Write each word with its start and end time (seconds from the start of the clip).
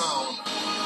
sound. 0.00 0.79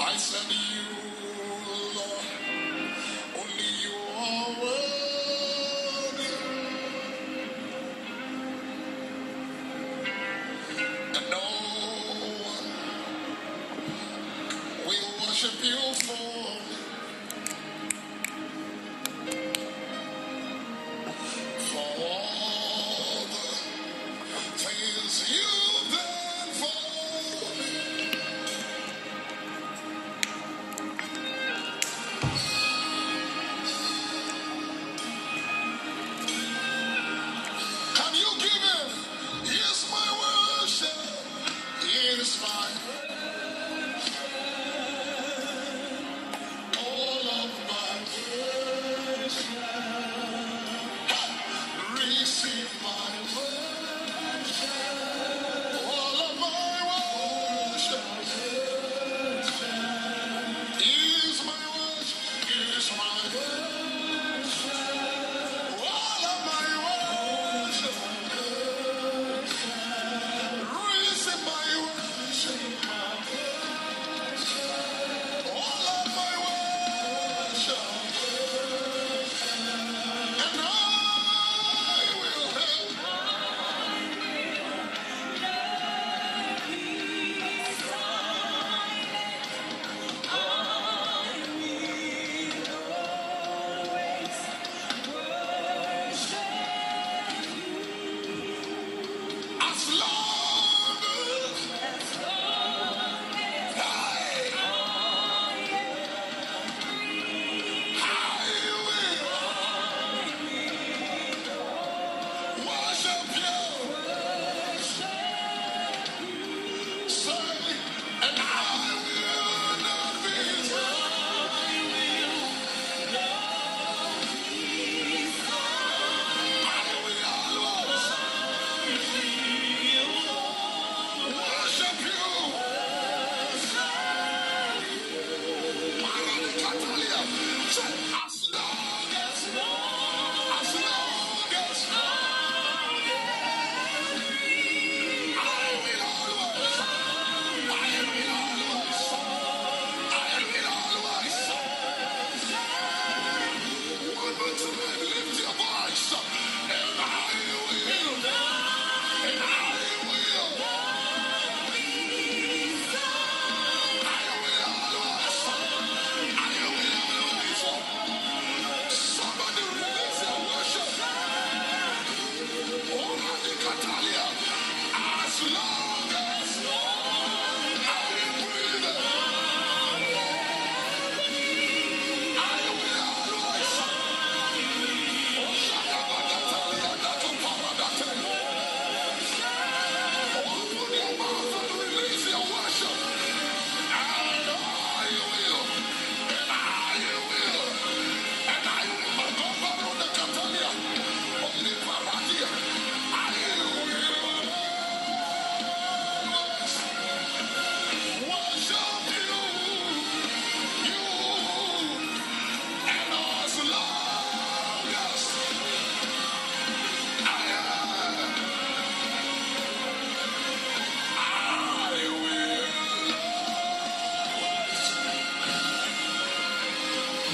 I 0.00 0.16
said 0.16 0.50
to 0.50 0.56
you, 0.56 0.89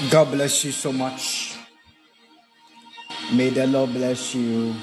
God 0.09 0.31
bless 0.31 0.63
you 0.63 0.71
so 0.71 0.93
much. 0.93 1.57
May 3.33 3.49
the 3.49 3.67
Lord 3.67 3.91
bless 3.91 4.33
you. 4.35 4.73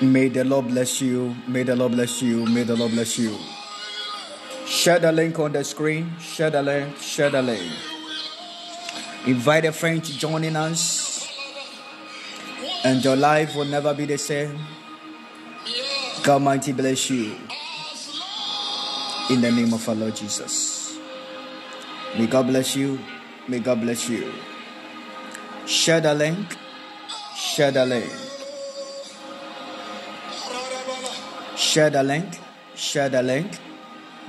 May 0.00 0.28
the 0.28 0.44
Lord 0.44 0.68
bless 0.68 1.02
you. 1.02 1.36
May 1.46 1.62
the 1.62 1.76
Lord 1.76 1.92
bless 1.92 2.22
you. 2.22 2.46
May 2.46 2.62
the 2.62 2.74
Lord 2.74 2.92
bless 2.92 3.18
you. 3.18 3.36
Share 4.64 4.98
the 4.98 5.12
link 5.12 5.38
on 5.38 5.52
the 5.52 5.62
screen. 5.62 6.10
Share 6.18 6.48
the 6.48 6.62
link. 6.62 6.96
Share 6.96 7.28
the 7.28 7.42
link. 7.42 7.70
Invite 9.26 9.66
a 9.66 9.72
friend 9.72 10.02
to 10.02 10.16
join 10.16 10.42
in 10.42 10.56
us. 10.56 11.28
And 12.82 13.04
your 13.04 13.16
life 13.16 13.54
will 13.54 13.66
never 13.66 13.92
be 13.92 14.06
the 14.06 14.16
same. 14.16 14.58
God 16.22 16.40
mighty 16.40 16.72
bless 16.72 17.10
you. 17.10 17.36
In 19.28 19.42
the 19.42 19.52
name 19.52 19.74
of 19.74 19.86
our 19.86 19.94
Lord 19.94 20.16
Jesus. 20.16 20.73
May 22.18 22.26
God 22.26 22.46
bless 22.46 22.76
you. 22.76 23.00
May 23.48 23.58
God 23.58 23.80
bless 23.80 24.08
you. 24.08 24.32
Share 25.66 26.00
the 26.00 26.14
link. 26.14 26.56
Share 27.36 27.72
the 27.72 27.84
link. 27.84 28.10
Share 31.56 31.90
the 31.90 32.02
link. 32.02 32.38
Share 32.76 33.08
the 33.08 33.22
link. 33.22 33.58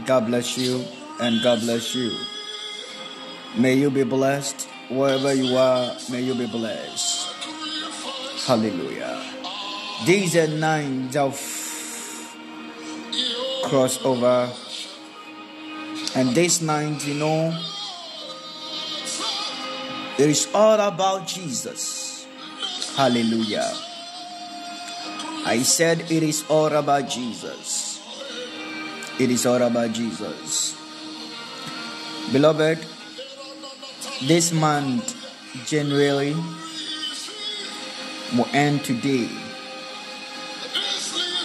God 0.06 0.25
bless 0.25 0.58
you 0.58 0.84
and 1.22 1.42
God 1.44 1.62
bless 1.62 1.94
you. 1.94 2.12
May 3.58 3.75
you 3.75 3.92
be 3.92 4.04
blessed 4.04 4.68
wherever 4.89 5.34
you 5.34 5.56
are. 5.56 5.96
May 6.12 6.22
you 6.22 6.34
be 6.34 6.48
blessed. 6.48 7.34
Hallelujah. 8.46 9.22
These 10.06 10.36
are 10.36 10.48
nines 10.48 11.15
of 11.15 11.34
crossover. 13.63 14.50
And 16.15 16.30
this 16.36 16.62
night, 16.62 17.06
you 17.06 17.13
know, 17.15 17.58
it 20.17 20.29
is 20.29 20.48
all 20.53 20.79
about 20.79 21.27
Jesus. 21.27 22.25
Hallelujah. 22.95 23.69
I 25.45 25.60
said 25.63 26.10
it 26.10 26.24
is 26.24 26.45
all 26.50 26.74
about 26.74 27.10
Jesus. 27.10 28.00
It 29.19 29.29
is 29.29 29.45
all 29.45 29.62
about 29.62 29.91
Jesus. 29.93 30.75
Beloved, 32.31 32.79
this 34.24 34.51
month, 34.51 35.13
January, 35.67 36.34
will 38.36 38.48
end 38.53 38.84
today. 38.84 39.29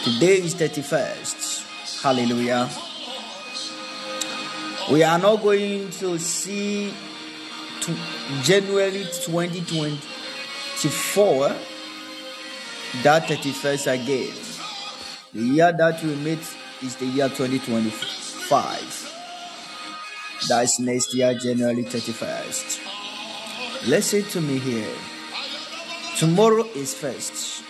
Today 0.05 0.39
is 0.39 0.55
31st. 0.55 2.03
Hallelujah. 2.03 2.71
We 4.91 5.03
are 5.03 5.19
not 5.19 5.43
going 5.43 5.91
to 5.91 6.19
see 6.19 6.95
January 8.43 9.07
2024 9.25 11.49
that 13.03 13.23
31st 13.23 13.93
again. 13.93 14.35
The 15.33 15.41
year 15.41 15.73
that 15.73 16.03
we 16.03 16.15
meet 16.17 16.41
is 16.83 16.97
the 16.97 17.07
year 17.07 17.29
2025. 17.29 19.07
That's 20.49 20.81
next 20.81 21.15
year, 21.15 21.33
January 21.35 21.85
31st. 21.85 22.81
Listen 23.87 24.25
to 24.25 24.41
me 24.41 24.59
here. 24.59 24.93
Tomorrow 26.19 26.65
is 26.75 26.95
first. 26.95 27.63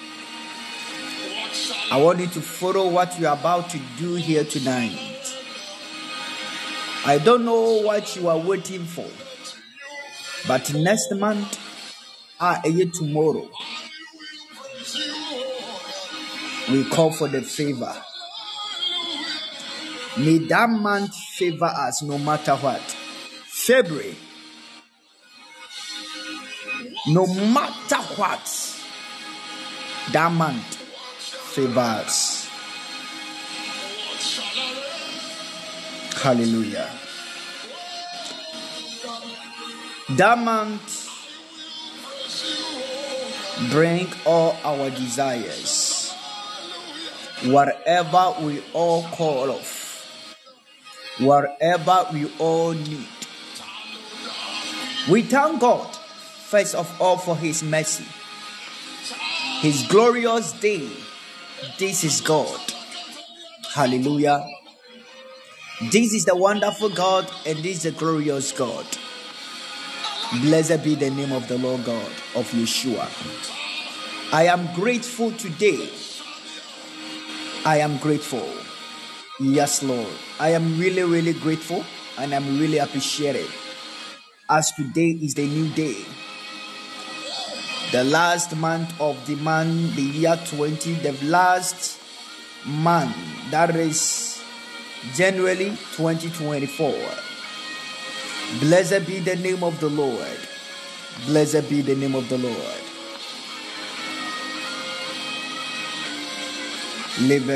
I 1.93 2.01
want 2.01 2.21
you 2.21 2.29
to 2.29 2.41
follow 2.41 2.89
what 2.89 3.19
you 3.21 3.27
are 3.27 3.37
about 3.37 3.69
to 3.71 3.79
do 3.99 4.15
here 4.15 4.45
tonight. 4.45 4.97
I 7.05 7.19
don't 7.19 7.45
know 7.45 7.83
what 7.83 8.17
you 8.17 8.29
are 8.29 8.39
waiting 8.39 8.85
for, 8.85 9.05
but 10.47 10.73
next 10.75 11.13
month, 11.15 11.59
ah, 12.41 12.61
a 12.65 12.69
year 12.69 12.87
tomorrow, 12.87 13.49
we 16.71 16.85
call 16.85 17.11
for 17.13 17.29
the 17.29 17.43
favor. 17.43 17.95
May 20.19 20.39
that 20.39 20.69
month 20.69 21.15
favor 21.15 21.67
us 21.67 22.03
no 22.03 22.19
matter 22.19 22.57
what. 22.57 22.81
February, 22.81 24.17
no 27.09 27.27
matter 27.27 27.97
what, 28.17 28.77
that 30.13 30.33
month 30.33 30.77
favors. 31.55 32.49
Hallelujah. 36.23 36.91
That 40.17 40.39
month 40.39 41.09
bring 43.71 44.09
all 44.27 44.57
our 44.65 44.91
desires, 44.91 46.13
whatever 47.45 48.35
we 48.41 48.63
all 48.73 49.05
call 49.05 49.51
of, 49.51 50.07
whatever 51.21 52.07
we 52.13 52.31
all 52.39 52.73
need. 52.73 53.07
We 55.09 55.23
thank 55.23 55.61
God 55.61 55.95
first 55.95 56.75
of 56.75 57.01
all 57.01 57.17
for 57.17 57.37
His 57.37 57.63
mercy, 57.63 58.05
His 59.61 59.87
glorious 59.87 60.53
day. 60.53 60.89
This 61.79 62.03
is 62.03 62.21
God. 62.21 62.61
Hallelujah. 63.73 64.45
This 65.93 66.13
is 66.13 66.25
the 66.25 66.35
wonderful 66.35 66.89
God 66.89 67.31
and 67.47 67.59
this 67.59 67.79
is 67.79 67.83
the 67.85 67.91
glorious 67.93 68.51
God. 68.51 68.87
Blessed 70.39 70.85
be 70.85 70.95
the 70.95 71.11
name 71.11 71.33
of 71.33 71.49
the 71.49 71.59
Lord 71.59 71.85
God 71.85 72.07
of 72.37 72.49
Yeshua. 72.53 73.09
I 74.33 74.45
am 74.45 74.73
grateful 74.77 75.33
today. 75.33 75.89
I 77.65 77.79
am 77.79 77.99
grateful. 77.99 78.49
Yes, 79.41 79.83
Lord. 79.83 80.07
I 80.39 80.51
am 80.51 80.79
really, 80.79 81.03
really 81.03 81.33
grateful 81.33 81.85
and 82.17 82.33
I'm 82.33 82.61
really 82.61 82.79
appreciated 82.79 83.51
as 84.49 84.71
today 84.71 85.19
is 85.21 85.35
the 85.35 85.49
new 85.49 85.69
day. 85.71 86.05
The 87.91 88.05
last 88.05 88.55
month 88.55 89.01
of 89.01 89.27
the 89.27 89.35
month, 89.35 89.97
the 89.97 90.03
year 90.03 90.39
20, 90.47 90.95
the 90.95 91.13
last 91.27 91.99
month, 92.65 93.17
that 93.51 93.75
is 93.75 94.41
January 95.13 95.71
2024. 95.97 97.30
Blessed 98.59 99.07
be 99.07 99.21
the 99.21 99.37
name 99.37 99.63
of 99.63 99.79
the 99.79 99.89
Lord. 99.89 100.39
Blessed 101.27 101.69
be 101.71 101.83
the 101.83 101.95
name 101.95 102.17
of 102.17 102.29
the 102.29 102.37
Lord. 102.37 102.57
Live. 107.21 107.47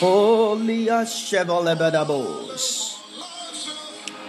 Holy 0.00 0.88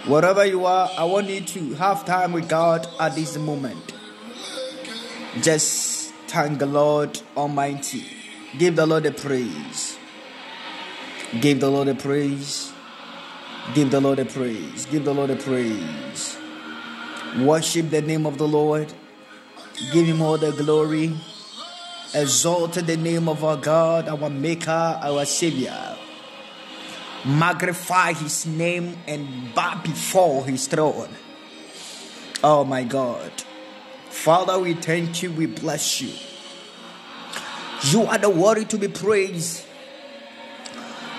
Wherever 0.06 0.44
you 0.44 0.66
are, 0.66 0.90
I 0.98 1.04
want 1.04 1.28
you 1.28 1.40
to 1.40 1.74
have 1.74 2.04
time 2.04 2.32
with 2.32 2.48
God 2.48 2.86
at 3.00 3.14
this 3.14 3.38
moment. 3.38 3.94
Just 5.40 6.12
thank 6.28 6.58
the 6.58 6.66
Lord 6.66 7.18
Almighty. 7.36 8.04
Give 8.58 8.76
the 8.76 8.86
Lord 8.86 9.06
a 9.06 9.12
praise. 9.12 9.95
Give 11.40 11.58
the 11.58 11.68
Lord 11.68 11.88
a 11.88 11.94
praise. 11.94 12.72
Give 13.74 13.90
the 13.90 14.00
Lord 14.00 14.20
a 14.20 14.24
praise. 14.24 14.86
Give 14.86 15.04
the 15.04 15.12
Lord 15.12 15.30
a 15.30 15.36
praise. 15.36 16.38
Worship 17.40 17.90
the 17.90 18.00
name 18.00 18.26
of 18.26 18.38
the 18.38 18.46
Lord. 18.46 18.92
Give 19.92 20.06
him 20.06 20.22
all 20.22 20.38
the 20.38 20.52
glory. 20.52 21.12
Exalt 22.14 22.74
the 22.74 22.96
name 22.96 23.28
of 23.28 23.44
our 23.44 23.56
God, 23.56 24.08
our 24.08 24.30
Maker, 24.30 24.70
our 25.02 25.24
Savior. 25.24 25.96
Magnify 27.24 28.12
his 28.12 28.46
name 28.46 28.96
and 29.08 29.52
bow 29.52 29.80
before 29.82 30.44
his 30.46 30.68
throne. 30.68 31.08
Oh 32.44 32.64
my 32.64 32.84
God. 32.84 33.32
Father, 34.08 34.58
we 34.60 34.74
thank 34.74 35.24
you, 35.24 35.32
we 35.32 35.46
bless 35.46 36.00
you. 36.00 36.12
You 37.90 38.06
are 38.06 38.18
the 38.18 38.30
worthy 38.30 38.64
to 38.66 38.78
be 38.78 38.88
praised. 38.88 39.65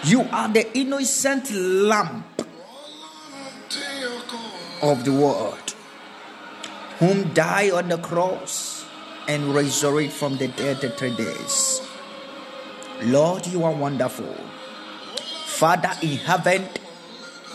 You 0.08 0.22
are 0.32 0.48
the 0.48 0.66
innocent 0.78 1.52
lamp 1.52 2.26
of 4.82 5.04
the 5.04 5.12
world, 5.12 5.76
whom 7.00 7.34
died 7.34 7.72
on 7.72 7.90
the 7.90 7.98
cross 7.98 8.86
and 9.28 9.54
resurrected 9.54 10.14
from 10.14 10.38
the 10.38 10.48
dead 10.48 10.82
in 10.82 10.92
three 10.92 11.14
days. 11.14 11.82
Lord, 13.04 13.48
you 13.48 13.66
are 13.66 13.74
wonderful. 13.74 14.34
Father 15.46 15.92
in 16.02 16.16
heaven, 16.20 16.70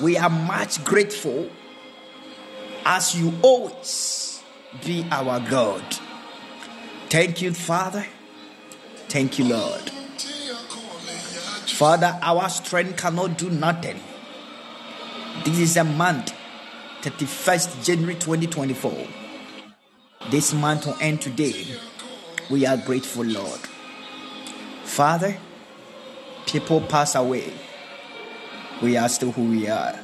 we 0.03 0.19
are 0.19 0.29
much 0.29 0.85
grateful 0.85 1.49
as 2.85 3.15
you 3.19 3.33
always 3.41 4.43
be 4.85 5.07
our 5.11 5.41
God. 5.41 5.83
Thank 7.09 7.41
you, 7.41 7.55
Father. 7.55 8.05
Thank 9.09 9.39
you, 9.39 9.47
Lord. 9.47 10.02
Father, 11.67 12.19
our 12.23 12.49
strength 12.49 12.97
cannot 12.97 13.39
do 13.39 13.49
nothing. 13.51 14.01
This 15.45 15.59
is 15.59 15.77
a 15.77 15.85
month, 15.85 16.35
31st 17.03 17.85
January 17.85 18.15
2024. 18.15 19.07
This 20.31 20.53
month 20.53 20.87
will 20.87 20.97
end 21.01 21.21
today. 21.21 21.67
We 22.51 22.67
are 22.67 22.77
grateful, 22.77 23.25
Lord. 23.25 23.61
Father, 24.85 25.37
people 26.47 26.81
pass 26.83 27.15
away. 27.15 27.53
We 28.83 28.97
are 28.97 29.09
still 29.09 29.33
who 29.33 29.45
we 29.51 29.69
are. 29.69 29.99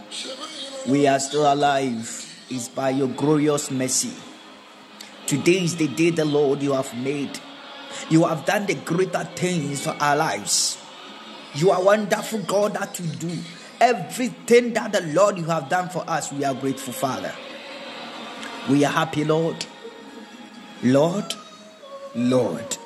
We 0.86 1.06
are 1.06 1.20
still 1.20 1.52
alive. 1.52 2.24
It's 2.48 2.68
by 2.68 2.90
your 2.90 3.08
glorious 3.08 3.70
mercy. 3.70 4.12
Today 5.26 5.64
is 5.64 5.76
the 5.76 5.88
day 5.88 6.10
the 6.10 6.24
Lord 6.24 6.62
you 6.62 6.72
have 6.72 6.96
made. 6.96 7.38
You 8.08 8.24
have 8.24 8.46
done 8.46 8.66
the 8.66 8.74
greater 8.74 9.24
things 9.24 9.84
for 9.84 9.90
our 10.00 10.16
lives. 10.16 10.78
You 11.58 11.72
are 11.72 11.82
wonderful, 11.82 12.38
God, 12.40 12.74
that 12.74 13.00
you 13.00 13.06
do. 13.06 13.36
Everything 13.80 14.72
that 14.74 14.92
the 14.92 15.00
Lord 15.00 15.38
you 15.38 15.44
have 15.46 15.68
done 15.68 15.88
for 15.88 16.08
us, 16.08 16.32
we 16.32 16.44
are 16.44 16.54
grateful, 16.54 16.92
Father. 16.92 17.32
We 18.70 18.84
are 18.84 18.92
happy, 18.92 19.24
Lord. 19.24 19.66
Lord, 20.84 21.34
Lord, 22.14 22.76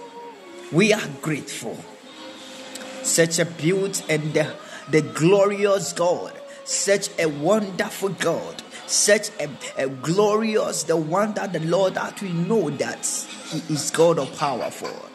we 0.73 0.95
are 0.95 1.07
grateful. 1.21 1.77
Such 3.03 3.39
a 3.41 3.45
beauty 3.45 4.05
and 4.09 4.33
the, 4.33 4.55
the 4.89 5.03
glorious 5.03 5.93
God, 5.93 6.33
such 6.65 7.11
a 7.19 7.27
wonderful 7.27 8.09
God, 8.11 8.63
such 8.87 9.29
a, 9.39 9.51
a 9.77 9.89
glorious, 9.91 10.85
the 10.85 10.97
one 10.97 11.35
that 11.35 11.53
the 11.53 11.61
Lord 11.61 11.95
that 11.95 12.23
we 12.23 12.33
know 12.33 12.71
that 12.71 13.05
He 13.51 13.75
is 13.75 13.91
God 13.91 14.19
of 14.19 14.35
powerful. 14.39 15.11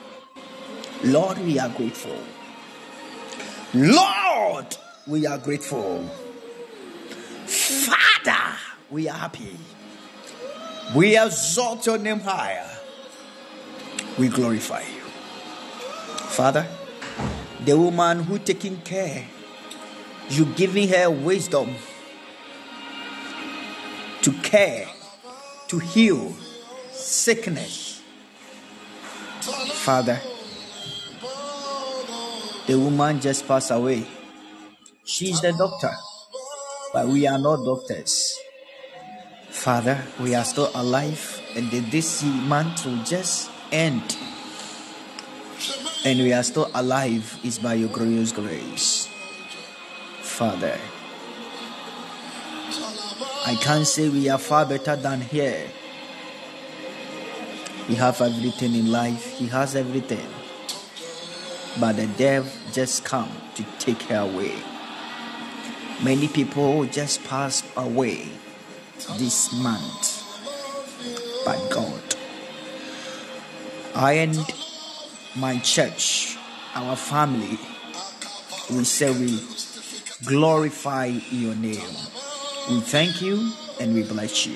Lord, 1.03 1.39
we 1.39 1.57
are 1.57 1.69
grateful. 1.69 2.19
Lord, 3.73 4.77
we 5.05 5.25
are 5.25 5.37
grateful. 5.37 6.03
Father, 7.45 8.57
we 8.89 9.09
are 9.09 9.17
happy. 9.17 9.57
We 10.95 11.17
exalt 11.17 11.85
your 11.85 11.97
name 11.97 12.21
higher. 12.21 12.69
We 14.17 14.29
glorify 14.29 14.81
you. 14.81 15.01
Father, 16.29 16.65
the 17.65 17.77
woman 17.77 18.23
who 18.23 18.39
taking 18.39 18.79
care, 18.81 19.25
you 20.29 20.45
giving 20.45 20.87
her 20.89 21.09
wisdom 21.09 21.75
to 24.21 24.31
care, 24.43 24.87
to 25.67 25.79
heal 25.79 26.33
sickness. 26.91 28.01
Father, 29.41 30.21
the 32.67 32.77
woman 32.77 33.21
just 33.21 33.47
passed 33.47 33.71
away. 33.71 34.05
She's 35.05 35.39
the 35.39 35.53
doctor, 35.53 35.93
but 36.91 37.07
we 37.07 37.25
are 37.25 37.39
not 37.39 37.63
doctors. 37.63 38.37
Father, 39.49 40.03
we 40.19 40.35
are 40.35 40.43
still 40.43 40.69
alive, 40.75 41.41
and 41.55 41.71
this 41.71 42.23
month 42.23 42.85
will 42.85 43.01
just 43.03 43.49
end. 43.71 44.17
And 46.03 46.19
we 46.19 46.33
are 46.33 46.43
still 46.43 46.69
alive 46.75 47.39
is 47.43 47.57
by 47.57 47.75
your 47.75 47.89
glorious 47.89 48.33
grace. 48.33 49.07
Father, 50.19 50.77
I 53.45 53.55
can't 53.61 53.87
say 53.87 54.09
we 54.09 54.27
are 54.27 54.37
far 54.37 54.65
better 54.65 54.97
than 54.97 55.21
here. 55.21 55.67
We 57.87 57.95
have 57.95 58.19
everything 58.19 58.75
in 58.75 58.91
life, 58.91 59.37
He 59.37 59.47
has 59.47 59.77
everything 59.77 60.36
but 61.79 61.95
the 61.97 62.07
devil 62.07 62.51
just 62.73 63.05
come 63.05 63.31
to 63.55 63.63
take 63.79 64.01
her 64.03 64.19
away. 64.19 64.55
Many 66.03 66.27
people 66.27 66.85
just 66.85 67.23
passed 67.23 67.65
away 67.75 68.29
this 69.17 69.53
month, 69.53 70.23
but 71.45 71.57
God. 71.69 72.01
I 73.95 74.13
and 74.13 74.37
my 75.35 75.59
church, 75.59 76.37
our 76.75 76.95
family, 76.95 77.59
we 78.69 78.83
say 78.83 79.11
we 79.11 79.39
glorify 80.25 81.05
your 81.05 81.55
name. 81.55 81.95
We 82.69 82.81
thank 82.81 83.21
you 83.21 83.51
and 83.79 83.93
we 83.93 84.03
bless 84.03 84.45
you. 84.45 84.55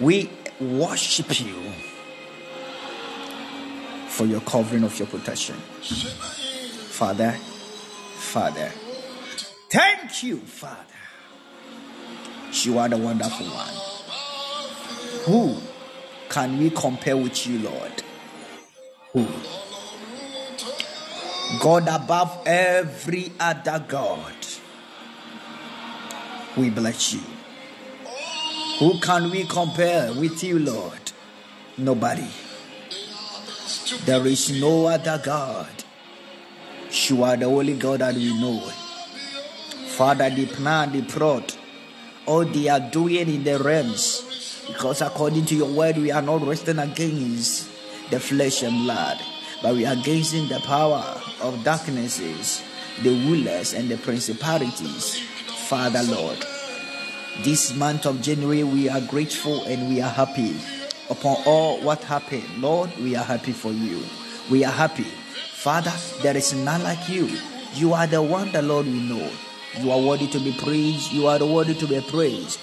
We 0.00 0.30
worship 0.60 1.40
you 1.40 1.54
for 4.14 4.26
your 4.26 4.40
covering 4.42 4.84
of 4.84 4.96
your 4.96 5.08
protection. 5.08 5.56
Father, 5.56 7.32
Father, 7.32 8.70
thank 9.70 10.22
you, 10.22 10.36
Father. 10.36 10.78
You 12.62 12.78
are 12.78 12.88
the 12.88 12.96
wonderful 12.96 13.46
one. 13.46 13.74
Who 15.24 15.60
can 16.28 16.58
we 16.58 16.70
compare 16.70 17.16
with 17.16 17.44
you, 17.44 17.58
Lord? 17.58 18.02
Who? 19.12 19.26
God 21.60 21.88
above 21.88 22.40
every 22.46 23.32
other 23.40 23.84
God. 23.88 24.32
We 26.56 26.70
bless 26.70 27.14
you. 27.14 27.22
Who 28.78 29.00
can 29.00 29.32
we 29.32 29.44
compare 29.44 30.12
with 30.12 30.44
you, 30.44 30.60
Lord? 30.60 31.10
Nobody. 31.76 32.28
There 34.04 34.26
is 34.26 34.50
no 34.60 34.86
other 34.86 35.20
God. 35.24 35.84
You 36.90 37.24
are 37.24 37.36
the 37.36 37.46
only 37.46 37.74
God 37.74 38.00
that 38.00 38.14
we 38.14 38.38
know. 38.40 38.60
Father, 39.96 40.30
the 40.30 40.46
plan, 40.46 40.92
the 40.92 41.02
plot, 41.02 41.56
all 42.26 42.44
they 42.44 42.68
are 42.68 42.80
doing 42.80 43.28
in 43.28 43.44
the 43.44 43.58
realms, 43.58 44.62
because 44.66 45.02
according 45.02 45.46
to 45.46 45.54
your 45.54 45.70
word, 45.70 45.96
we 45.96 46.10
are 46.10 46.22
not 46.22 46.46
resting 46.46 46.78
against 46.78 47.70
the 48.10 48.20
flesh 48.20 48.62
and 48.62 48.84
blood, 48.84 49.18
but 49.62 49.74
we 49.74 49.86
are 49.86 49.94
against 49.94 50.32
the 50.32 50.60
power 50.64 51.20
of 51.42 51.62
darknesses, 51.64 52.62
the 53.02 53.10
rulers 53.26 53.74
and 53.74 53.88
the 53.88 53.96
principalities. 53.98 55.20
Father, 55.68 56.02
Lord, 56.02 56.38
this 57.42 57.74
month 57.74 58.06
of 58.06 58.20
January, 58.22 58.64
we 58.64 58.88
are 58.88 59.00
grateful 59.00 59.64
and 59.64 59.88
we 59.88 60.00
are 60.00 60.10
happy 60.10 60.54
upon 61.10 61.36
all 61.46 61.80
what 61.80 62.02
happened. 62.04 62.44
Lord, 62.58 62.90
we 62.98 63.16
are 63.16 63.24
happy 63.24 63.52
for 63.52 63.72
you. 63.72 64.02
We 64.50 64.64
are 64.64 64.72
happy. 64.72 65.04
Father, 65.04 65.92
there 66.22 66.36
is 66.36 66.52
none 66.52 66.82
like 66.82 67.08
you. 67.08 67.28
You 67.74 67.94
are 67.94 68.06
the 68.06 68.22
one, 68.22 68.52
the 68.52 68.62
Lord, 68.62 68.86
we 68.86 69.00
know. 69.08 69.30
You 69.80 69.90
are 69.90 70.00
worthy 70.00 70.28
to 70.28 70.38
be 70.38 70.52
praised. 70.52 71.12
You 71.12 71.26
are 71.26 71.44
worthy 71.44 71.74
to 71.74 71.86
be 71.86 72.00
praised. 72.00 72.60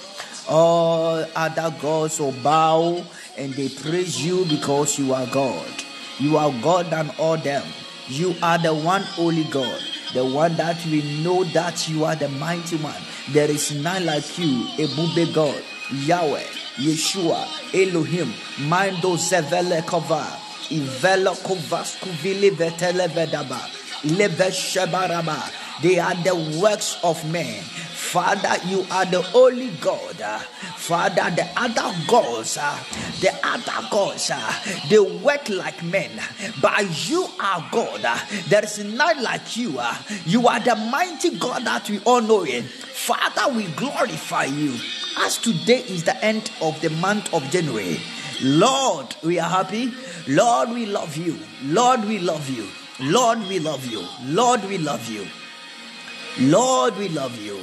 All 0.48 1.24
other 1.36 1.74
gods 1.80 2.18
will 2.18 2.32
bow 2.42 3.04
and 3.36 3.52
they 3.54 3.68
praise 3.68 4.24
you 4.24 4.44
because 4.46 4.98
you 4.98 5.12
are 5.14 5.26
God. 5.26 5.66
You 6.18 6.36
are 6.36 6.52
God 6.62 6.90
than 6.90 7.10
all 7.18 7.36
them. 7.36 7.64
You 8.08 8.34
are 8.42 8.58
the 8.58 8.74
one 8.74 9.04
only 9.18 9.44
God, 9.44 9.80
the 10.14 10.24
one 10.24 10.56
that 10.56 10.84
we 10.86 11.22
know 11.22 11.44
that 11.44 11.88
you 11.88 12.04
are 12.04 12.16
the 12.16 12.28
mighty 12.28 12.76
one. 12.76 13.00
There 13.30 13.50
is 13.50 13.72
none 13.72 14.06
like 14.06 14.38
you, 14.38 14.66
a 14.78 14.86
Bube 14.94 15.32
God, 15.34 15.62
Yahweh. 15.92 16.61
Yeshua, 16.76 17.46
Elohim, 17.74 18.32
Mando 18.68 19.16
Zevele 19.16 19.82
Kova, 19.82 20.24
Ivela 20.70 21.34
Kovasku 21.36 22.08
Vili 22.22 22.50
Vetele 22.50 23.08
Vedaba, 23.08 23.60
Leve 24.16 24.50
Shebaraba. 24.50 25.52
They 25.82 25.98
are 25.98 26.14
the 26.14 26.34
works 26.60 26.98
of 27.02 27.22
men. 27.30 27.62
Father, 28.02 28.56
you 28.66 28.84
are 28.90 29.06
the 29.06 29.26
only 29.32 29.70
God. 29.80 30.16
Father, 30.76 31.30
the 31.34 31.48
other 31.56 31.96
gods, 32.06 32.56
the 33.20 33.32
other 33.42 33.88
gods, 33.90 34.30
they 34.90 34.98
work 34.98 35.48
like 35.48 35.82
men, 35.82 36.10
but 36.60 37.08
you 37.08 37.26
are 37.40 37.66
God. 37.70 38.02
There 38.48 38.64
is 38.64 38.84
none 38.84 39.22
like 39.22 39.56
you. 39.56 39.80
You 40.26 40.46
are 40.46 40.60
the 40.60 40.76
mighty 40.76 41.38
God 41.38 41.64
that 41.64 41.88
we 41.88 42.00
all 42.00 42.20
know 42.20 42.44
in. 42.44 42.64
Father, 42.64 43.50
we 43.54 43.68
glorify 43.68 44.44
you. 44.44 44.74
As 45.18 45.38
today 45.38 45.80
is 45.80 46.04
the 46.04 46.16
end 46.22 46.50
of 46.60 46.78
the 46.82 46.90
month 46.90 47.32
of 47.32 47.42
January, 47.50 47.98
Lord, 48.42 49.14
we 49.22 49.38
are 49.38 49.48
happy. 49.48 49.92
Lord, 50.28 50.70
we 50.70 50.84
love 50.84 51.16
you. 51.16 51.38
Lord, 51.62 52.04
we 52.04 52.18
love 52.18 52.50
you. 52.50 52.68
Lord, 53.00 53.38
we 53.48 53.58
love 53.58 53.86
you. 53.86 54.04
Lord, 54.24 54.62
we 54.68 54.76
love 54.76 55.08
you. 55.08 55.26
Lord, 56.40 56.96
we 56.98 57.08
love 57.08 57.38
you. 57.40 57.58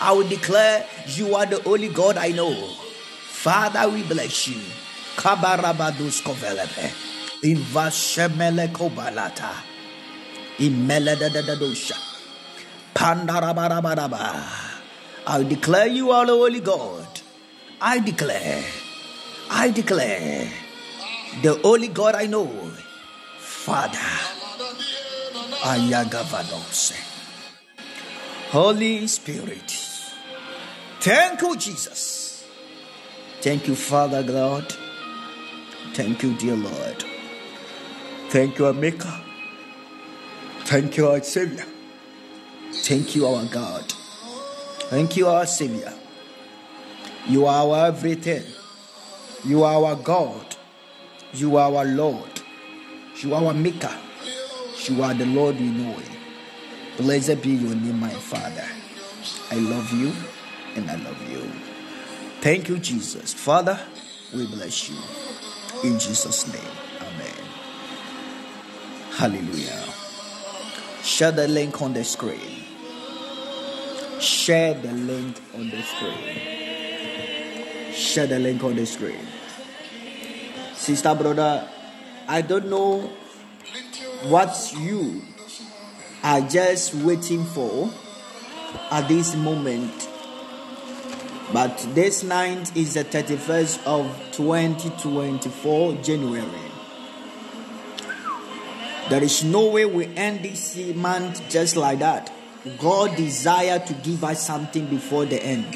I 0.00 0.12
will 0.12 0.28
declare 0.28 0.86
you 1.08 1.34
are 1.34 1.46
the 1.46 1.62
only 1.64 1.88
God 1.88 2.16
I 2.16 2.28
know. 2.28 2.52
Father, 2.52 3.88
we 3.88 4.02
bless 4.02 4.48
you. 4.48 4.60
Kabarabadus 5.16 6.22
kovelepe. 6.22 6.92
Invashemele 7.42 8.68
kobalata. 8.72 9.52
Imeledadadadosha. 10.58 11.96
Pandarabarabara. 12.94 14.42
I 15.26 15.42
declare 15.42 15.86
you 15.86 16.10
are 16.10 16.26
the 16.26 16.32
holy 16.32 16.60
God. 16.60 17.06
I 17.80 17.98
declare. 18.00 18.64
I 19.50 19.70
declare. 19.70 20.48
The 21.42 21.60
only 21.62 21.88
God 21.88 22.14
I 22.14 22.26
know. 22.26 22.46
Father. 23.38 23.98
Ayagavadose. 25.62 26.94
Holy 28.50 29.06
Spirit. 29.06 29.85
Thank 31.06 31.40
you, 31.40 31.54
Jesus. 31.56 32.44
Thank 33.40 33.68
you, 33.68 33.76
Father 33.76 34.24
God. 34.24 34.74
Thank 35.94 36.24
you, 36.24 36.34
dear 36.34 36.56
Lord. 36.56 37.04
Thank 38.30 38.58
you, 38.58 38.66
our 38.66 38.72
Maker. 38.72 39.20
Thank 40.64 40.96
you, 40.96 41.06
our 41.06 41.22
Savior. 41.22 41.64
Thank 42.72 43.14
you, 43.14 43.24
our 43.28 43.44
God. 43.44 43.84
Thank 44.90 45.16
you, 45.16 45.28
our 45.28 45.46
Savior. 45.46 45.92
You 47.28 47.46
are 47.46 47.64
our 47.64 47.86
everything. 47.86 48.42
You 49.44 49.62
are 49.62 49.84
our 49.84 49.94
God. 49.94 50.56
You 51.32 51.56
are 51.56 51.72
our 51.72 51.84
Lord. 51.84 52.42
You 53.22 53.32
are 53.32 53.44
our 53.44 53.54
Maker. 53.54 53.96
You 54.88 55.04
are 55.04 55.14
the 55.14 55.26
Lord 55.26 55.60
we 55.60 55.68
know. 55.68 56.02
Blessed 56.96 57.42
be 57.42 57.50
your 57.50 57.76
name, 57.76 58.00
my 58.00 58.10
Father. 58.10 58.66
I 59.52 59.54
love 59.54 59.92
you 59.92 60.12
and 60.76 60.90
I 60.90 60.96
love 60.96 61.30
you. 61.30 61.42
Thank 62.40 62.68
you, 62.68 62.78
Jesus. 62.78 63.32
Father, 63.34 63.78
we 64.34 64.46
bless 64.46 64.88
you. 64.88 64.96
In 65.84 65.98
Jesus' 65.98 66.52
name. 66.52 66.62
Amen. 67.00 67.34
Hallelujah. 69.12 69.84
Share 71.02 71.32
the 71.32 71.48
link 71.48 71.80
on 71.82 71.92
the 71.92 72.04
screen. 72.04 72.64
Share 74.20 74.74
the 74.74 74.92
link 74.92 75.40
on 75.54 75.70
the 75.70 75.82
screen. 75.82 76.56
Share 77.92 78.26
the 78.26 78.38
link 78.38 78.62
on 78.62 78.76
the 78.76 78.86
screen. 78.86 79.26
Sister, 80.74 81.14
brother, 81.14 81.68
I 82.28 82.42
don't 82.42 82.68
know 82.68 83.10
what 84.24 84.74
you 84.78 85.22
are 86.22 86.40
just 86.40 86.94
waiting 86.94 87.44
for 87.44 87.90
at 88.90 89.08
this 89.08 89.34
moment. 89.36 90.05
But 91.52 91.78
this 91.94 92.24
night 92.24 92.76
is 92.76 92.94
the 92.94 93.04
31st 93.04 93.84
of 93.84 94.06
2024 94.32 95.94
January. 96.02 96.44
There 99.08 99.22
is 99.22 99.44
no 99.44 99.70
way 99.70 99.84
we 99.84 100.06
end 100.16 100.44
this 100.44 100.76
month 100.96 101.48
just 101.48 101.76
like 101.76 102.00
that. 102.00 102.32
God 102.78 103.16
desire 103.16 103.78
to 103.78 103.94
give 103.94 104.24
us 104.24 104.44
something 104.44 104.86
before 104.86 105.24
the 105.24 105.40
end. 105.40 105.72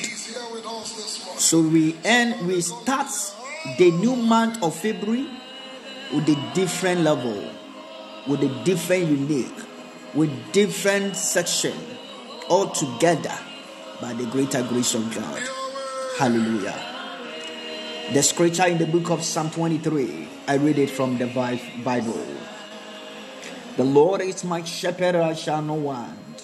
So 1.38 1.60
we 1.60 1.96
end, 2.04 2.48
we 2.48 2.60
start 2.60 3.06
the 3.78 3.92
new 3.92 4.16
month 4.16 4.60
of 4.64 4.74
February 4.74 5.28
with 6.12 6.28
a 6.28 6.52
different 6.54 7.02
level, 7.02 7.48
with 8.26 8.42
a 8.42 8.64
different 8.64 9.06
unique, 9.06 9.54
with 10.14 10.30
different 10.52 11.14
section, 11.14 11.74
all 12.48 12.70
together 12.70 13.38
by 14.00 14.12
the 14.14 14.26
greater 14.26 14.64
grace 14.64 14.94
of 14.94 15.14
God. 15.14 15.59
Hallelujah. 16.20 16.76
The 18.12 18.22
scripture 18.22 18.66
in 18.66 18.76
the 18.76 18.84
book 18.84 19.08
of 19.08 19.24
Psalm 19.24 19.48
23, 19.48 20.28
I 20.48 20.56
read 20.56 20.76
it 20.76 20.90
from 20.90 21.16
the 21.16 21.24
Bible. 21.24 22.26
The 23.78 23.84
Lord 23.84 24.20
is 24.20 24.44
my 24.44 24.62
shepherd, 24.62 25.14
I 25.14 25.32
shall 25.32 25.62
not 25.62 25.78
want. 25.78 26.42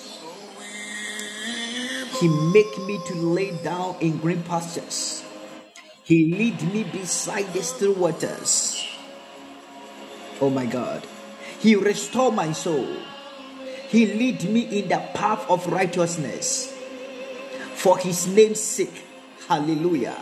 He 2.18 2.26
make 2.56 2.72
me 2.88 2.98
to 3.04 3.14
lay 3.16 3.50
down 3.62 3.96
in 4.00 4.16
green 4.16 4.42
pastures. 4.44 5.22
He 6.04 6.32
lead 6.32 6.72
me 6.72 6.84
beside 6.84 7.52
the 7.52 7.62
still 7.62 7.92
waters. 7.92 8.82
Oh 10.40 10.48
my 10.48 10.64
God. 10.64 11.06
He 11.60 11.76
restore 11.76 12.32
my 12.32 12.52
soul. 12.52 12.96
He 13.88 14.06
lead 14.06 14.42
me 14.48 14.80
in 14.80 14.88
the 14.88 15.04
path 15.12 15.44
of 15.50 15.66
righteousness. 15.66 16.72
For 17.74 17.98
his 17.98 18.26
name's 18.26 18.62
sake. 18.62 19.02
Hallelujah. 19.48 20.16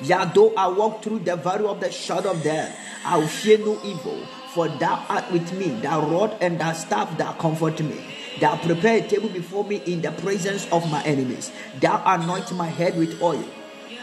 Yet 0.00 0.34
though 0.34 0.54
I 0.54 0.68
walk 0.68 1.02
through 1.02 1.20
the 1.20 1.36
valley 1.36 1.66
of 1.66 1.80
the 1.80 1.90
shadow 1.90 2.30
of 2.30 2.42
death, 2.42 2.78
I 3.04 3.18
will 3.18 3.28
fear 3.28 3.58
no 3.58 3.78
evil. 3.82 4.26
For 4.54 4.68
thou 4.68 5.04
art 5.08 5.30
with 5.32 5.52
me, 5.52 5.68
thy 5.68 5.98
rod 5.98 6.36
and 6.40 6.58
thy 6.58 6.72
staff 6.72 7.16
that 7.18 7.38
comfort 7.38 7.80
me. 7.80 8.00
Thou 8.40 8.56
prepare 8.56 8.98
a 8.98 9.08
table 9.08 9.28
before 9.28 9.64
me 9.64 9.82
in 9.86 10.02
the 10.02 10.12
presence 10.12 10.70
of 10.70 10.90
my 10.90 11.02
enemies. 11.04 11.50
Thou 11.80 12.02
anoint 12.04 12.52
my 12.52 12.66
head 12.66 12.96
with 12.96 13.20
oil. 13.20 13.44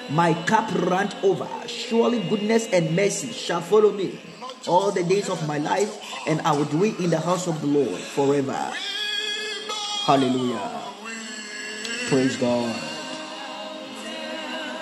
My 0.10 0.34
cup 0.46 0.72
runs 0.74 1.16
over. 1.24 1.48
Surely 1.68 2.22
goodness 2.28 2.68
and 2.72 2.96
mercy 2.96 3.32
shall 3.32 3.62
follow 3.62 3.92
me 3.92 4.20
all 4.68 4.92
the 4.92 5.04
days 5.04 5.30
of 5.30 5.48
my 5.48 5.58
life, 5.58 6.02
and 6.28 6.42
I 6.42 6.52
will 6.52 6.66
dwell 6.66 6.96
in 7.00 7.10
the 7.10 7.20
house 7.20 7.48
of 7.48 7.62
the 7.62 7.68
Lord 7.68 8.00
forever. 8.00 8.74
Hallelujah. 10.06 10.84
Praise 12.10 12.36
God. 12.38 12.93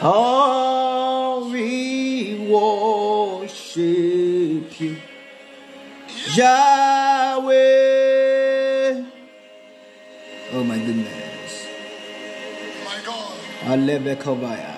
Oh, 0.03 1.47
we 1.53 2.33
worship 2.49 3.85
you, 4.81 4.97
Yahweh. 6.33 7.51
Oh 10.53 10.63
my 10.63 10.79
goodness. 10.79 11.67
My 12.83 12.99
God. 13.05 13.37
Alebekovaya. 13.61 14.75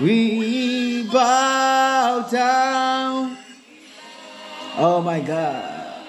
We 0.00 1.02
bow 1.10 2.28
down. 2.30 3.36
Oh 4.76 5.02
my 5.02 5.18
God. 5.18 6.04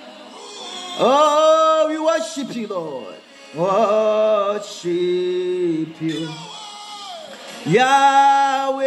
Oh, 0.99 1.88
we 1.89 1.97
worship 1.97 2.56
you, 2.56 2.67
Lord. 2.67 3.15
Worship 3.56 4.91
you. 5.99 6.30
Yahweh. 7.65 8.82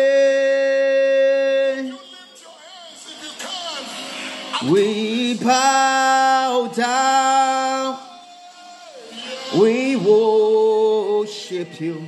We 4.69 5.39
bow 5.39 6.71
down. 6.75 7.99
We 9.59 9.97
worship 9.97 11.81
you. 11.81 12.07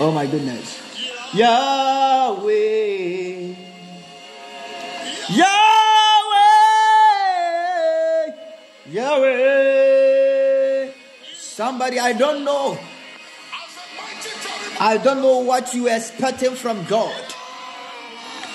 Oh 0.00 0.10
my 0.12 0.26
goodness. 0.26 0.80
Yahweh. 1.34 3.54
Yahweh. 5.30 5.52
Yahweh. 8.90 10.90
Somebody, 11.34 11.98
I 11.98 12.12
don't 12.14 12.44
know. 12.44 12.78
I 14.84 14.96
don't 14.96 15.22
know 15.22 15.38
what 15.38 15.74
you 15.74 15.88
are 15.88 15.96
expecting 15.96 16.56
from 16.56 16.84
God. 16.86 17.34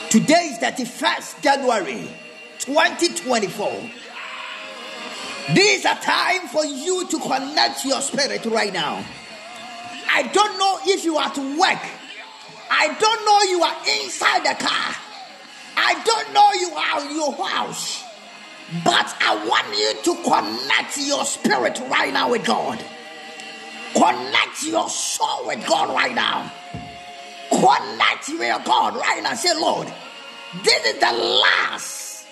Today 0.10 0.52
is 0.52 0.58
31st 0.58 1.42
January 1.42 2.06
2024. 2.60 3.72
This 5.56 5.80
is 5.80 5.86
a 5.86 5.96
time 5.96 6.50
for 6.50 6.66
you 6.66 7.08
to 7.08 7.20
connect 7.20 7.86
your 7.86 8.02
spirit 8.02 8.46
right 8.48 8.74
now. 8.74 9.06
I 10.12 10.24
don't 10.24 10.60
know 10.60 10.80
if 10.84 11.06
you 11.06 11.16
are 11.16 11.32
to 11.34 11.58
work. 11.58 11.80
I 12.70 12.94
don't 13.00 13.26
know 13.26 13.42
you 13.50 13.64
are 13.64 14.04
inside 14.04 14.42
the 14.42 14.66
car. 14.66 14.96
I 15.78 16.04
don't 16.04 16.34
know 16.34 16.52
you 16.60 16.76
are 16.76 17.10
in 17.10 17.16
your 17.16 17.48
house. 17.48 18.04
But 18.84 19.16
I 19.22 19.46
want 19.48 19.78
you 19.80 19.94
to 20.04 20.24
connect 20.24 20.98
your 20.98 21.24
spirit 21.24 21.80
right 21.90 22.12
now 22.12 22.32
with 22.32 22.44
God. 22.46 22.84
Connect 23.94 24.64
your 24.64 24.90
soul 24.90 25.48
with 25.48 25.66
God 25.68 25.90
right 25.94 26.14
now. 26.14 26.52
Connect 27.50 28.30
with 28.30 28.66
God 28.66 28.96
right 28.96 29.22
now. 29.24 29.34
Say, 29.34 29.54
Lord, 29.60 29.88
this 30.64 30.86
is 30.86 31.00
the 31.00 31.12
last 31.12 32.28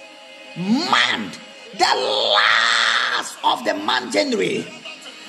month, 0.58 1.40
the 1.78 2.34
last 2.36 3.38
of 3.44 3.64
the 3.66 3.74
month 3.74 4.14
January. 4.14 4.66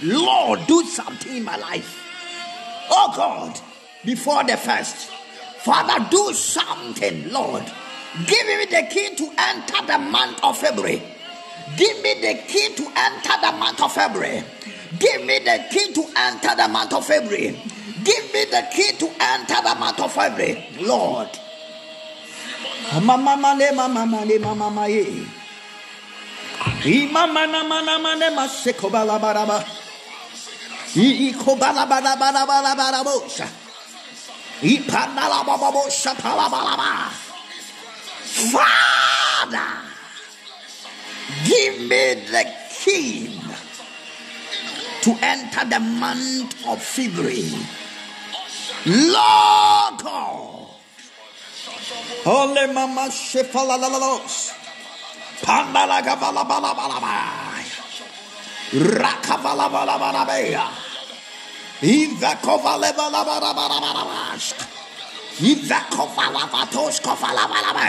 Lord, 0.03 0.61
do 0.67 0.83
something 0.85 1.37
in 1.37 1.45
my 1.45 1.57
life. 1.57 2.03
Oh 2.91 3.13
God, 3.17 3.59
before 4.05 4.45
the 4.45 4.57
first. 4.57 5.11
Father, 5.67 6.07
do 6.11 6.33
something, 6.33 7.33
Lord. 7.33 7.65
Give 8.27 8.47
me 8.47 8.67
the 8.67 8.87
key 8.89 9.15
to 9.17 9.31
enter 9.37 9.85
the 9.85 9.99
month 9.99 10.39
of 10.45 10.57
February. 10.57 11.03
Give 11.77 12.03
me 12.03 12.15
the 12.21 12.41
key 12.47 12.75
to 12.77 12.93
enter 12.95 13.33
the 13.43 13.53
month 13.59 13.83
of 13.83 13.93
February. 13.93 14.45
Give 14.99 15.25
me 15.25 15.39
the 15.41 15.67
key 15.71 15.93
to 15.93 16.05
enter 16.17 16.55
the 16.55 16.69
month 16.69 16.93
of 16.95 17.07
February. 17.07 17.61
Give 18.05 18.33
me 18.33 18.45
the 18.45 18.67
key 18.73 18.93
to 18.99 19.11
enter 19.21 19.63
the 19.63 19.75
month 19.79 20.01
of 20.01 20.13
February, 20.13 20.67
Lord. 20.81 21.29
Mama 23.03 23.37
mane 23.37 23.75
mama 23.75 24.07
mane 24.07 24.39
mama 24.41 24.71
mae. 24.71 25.27
Imama 26.87 27.51
na 27.51 27.63
mana 27.65 27.99
mane 27.99 28.31
maseko 28.31 28.91
bala 28.91 29.19
baraba. 29.19 29.65
Iko 30.95 31.59
bala 31.59 31.87
bala 31.87 32.17
bala 32.17 32.47
bala 32.47 32.75
bala 32.77 33.03
bosha. 33.05 33.49
Ipana 34.63 35.29
la 35.29 35.43
baba 35.43 35.73
bosha 35.73 36.15
pala 36.15 36.49
bala 36.49 36.77
ba. 36.77 37.11
Father, 38.55 39.73
give 41.45 41.81
me 41.81 42.15
the 42.31 42.45
key 42.71 43.41
to 45.07 45.15
enter 45.23 45.63
the 45.71 45.79
month 45.79 46.67
of 46.67 46.83
February. 46.83 47.47
Lord 48.91 49.95
God. 50.03 50.67
Ole 52.27 52.67
mama 52.75 53.07
shefala 53.07 53.79
la 53.79 53.87
la 53.87 53.99
los. 54.03 54.51
Pandala 55.47 56.03
gavala 56.03 56.43
bala 56.43 56.75
bala 56.75 56.99
ba. 56.99 57.15
Rakavala 58.75 59.71
bala 59.71 59.95
bala 59.95 60.27
ba. 60.27 60.37
Iva 61.87 62.33
kovala 62.43 62.91
bala 62.91 63.23
bala 63.23 63.51
bala 63.55 63.79
bala 63.79 64.03
ba. 64.11 64.35
Iva 65.39 65.81
kovala 65.87 66.51
vatos 66.51 66.99
kovala 66.99 67.47
bala 67.47 67.71
ba. 67.79 67.87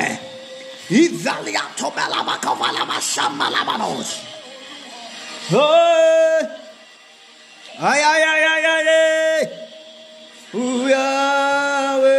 Iva 0.93 1.33
liato 1.41 1.89
bala 1.97 2.21
ba 2.21 2.37
kovala 2.37 2.85
ba 2.85 3.01
shamba 3.01 3.49
la 3.49 3.65
banos. 3.65 4.21
Hey! 5.49 6.56
Ay, 7.79 8.01
ay, 8.01 8.23
ay, 8.23 8.41
ay, 8.41 8.65
ay, 8.65 8.85
ay. 8.89 9.45
Ooh, 10.55 10.89
Yahweh. 10.89 12.17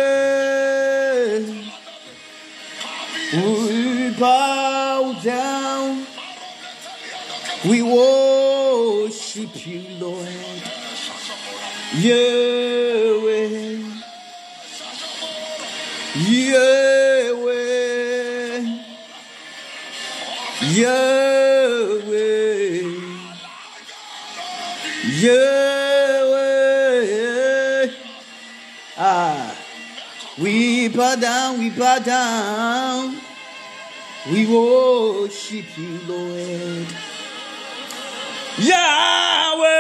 We 3.34 4.10
bow 4.14 5.18
down. 5.20 6.06
We 7.66 7.82
worship 7.82 9.66
you, 9.66 9.82
Lord. 9.98 10.28
Yahweh. 11.98 13.58
Yahweh. 16.14 17.48
Yahweh. 25.18 26.78
Ah, 28.96 29.56
we 30.38 30.88
bow 30.88 31.16
down, 31.16 31.58
we 31.58 31.70
bow 31.70 31.98
down. 31.98 33.18
We 34.30 34.46
worship 34.46 35.66
you, 35.76 35.98
Lord. 36.06 36.86
Yahweh. 38.58 39.78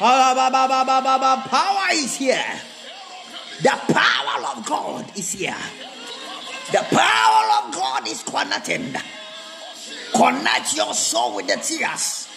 Ah, 0.00 1.46
power 1.50 1.88
is 1.94 2.16
here. 2.16 2.60
The 3.62 3.70
power 3.92 4.56
of 4.56 4.66
God 4.66 5.18
is 5.18 5.32
here. 5.32 5.56
The 6.70 6.84
power 6.90 7.44
of 7.58 7.74
God 7.74 8.06
is 8.06 8.22
connected. 8.22 8.96
Connect 10.14 10.76
your 10.76 10.94
soul 10.94 11.34
with 11.36 11.48
the 11.48 11.56
tears. 11.56 12.28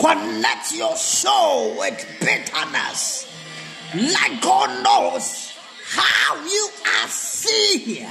Connect 0.00 0.72
your 0.72 0.96
soul 0.96 1.78
with 1.78 2.06
bitterness. 2.20 3.28
Let 3.94 4.40
God 4.40 4.82
knows 4.82 5.56
how 5.94 6.36
you 6.44 6.68
are 6.86 7.08
seeing. 7.08 8.06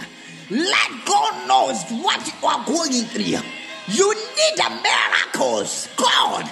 Let 0.50 1.06
God 1.06 1.48
knows 1.48 1.84
what 2.04 2.26
you 2.28 2.48
are 2.48 2.66
going 2.66 3.06
through. 3.06 3.42
You 3.88 4.14
need 4.14 4.58
the 4.58 4.82
miracles. 4.84 5.90
God, 5.98 6.50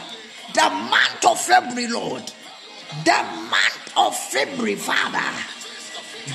the 0.53 0.69
month 0.69 1.25
of 1.25 1.39
February, 1.39 1.87
Lord. 1.87 2.23
The 3.05 3.23
month 3.49 3.93
of 3.97 4.15
February, 4.15 4.75
Father. 4.75 5.19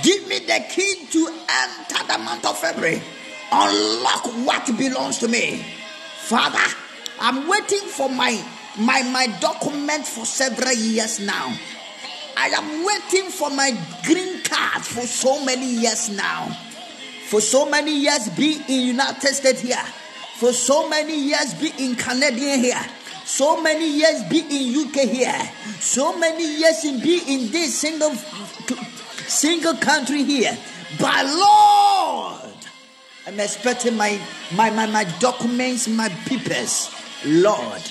Give 0.03 0.27
me 0.29 0.39
the 0.41 0.65
key 0.71 1.07
to 1.11 1.29
enter 1.29 2.07
the 2.07 2.19
month 2.19 2.47
of 2.47 2.59
February. 2.59 3.03
Unlock 3.51 4.27
what 4.47 4.67
belongs 4.79 5.19
to 5.19 5.29
me. 5.29 5.65
Father, 6.23 6.75
I'm 7.21 7.49
waiting 7.49 7.81
for 7.81 8.09
my 8.09 8.43
my 8.79 9.03
my 9.03 9.27
document 9.41 10.07
for 10.07 10.25
several 10.25 10.73
years 10.73 11.21
now. 11.21 11.55
I 12.37 12.49
am 12.49 12.85
waiting 12.85 13.31
for 13.31 13.51
my 13.51 13.71
green 14.05 14.43
card 14.43 14.83
for 14.83 15.03
so 15.03 15.45
many 15.45 15.67
years 15.67 16.11
now. 16.11 16.49
For 17.29 17.41
so 17.41 17.69
many 17.69 17.97
years 17.97 18.29
be 18.31 18.61
in 18.69 18.87
United 18.89 19.35
States 19.35 19.61
here. 19.61 19.85
For 20.37 20.53
so 20.53 20.89
many 20.89 21.19
years 21.19 21.55
be 21.55 21.73
in 21.79 21.95
Canadian 21.95 22.61
here. 22.61 22.85
So 23.25 23.63
many 23.63 23.89
years 23.89 24.23
be 24.25 24.41
in 24.41 24.87
UK 24.87 25.09
here. 25.09 25.51
So 25.81 26.19
many 26.19 26.59
years 26.59 26.85
in 26.85 27.01
be 27.01 27.23
in 27.27 27.51
this 27.51 27.79
single 27.79 28.15
single 29.27 29.77
country 29.77 30.25
here. 30.25 30.57
But 30.99 31.25
Lord, 31.25 32.55
I'm 33.27 33.41
expecting 33.41 33.97
my 33.97 34.21
my 34.55 34.71
my, 34.71 34.87
my 34.87 35.05
documents, 35.21 35.89
my 35.89 36.09
papers. 36.27 36.91
Lord, 37.25 37.83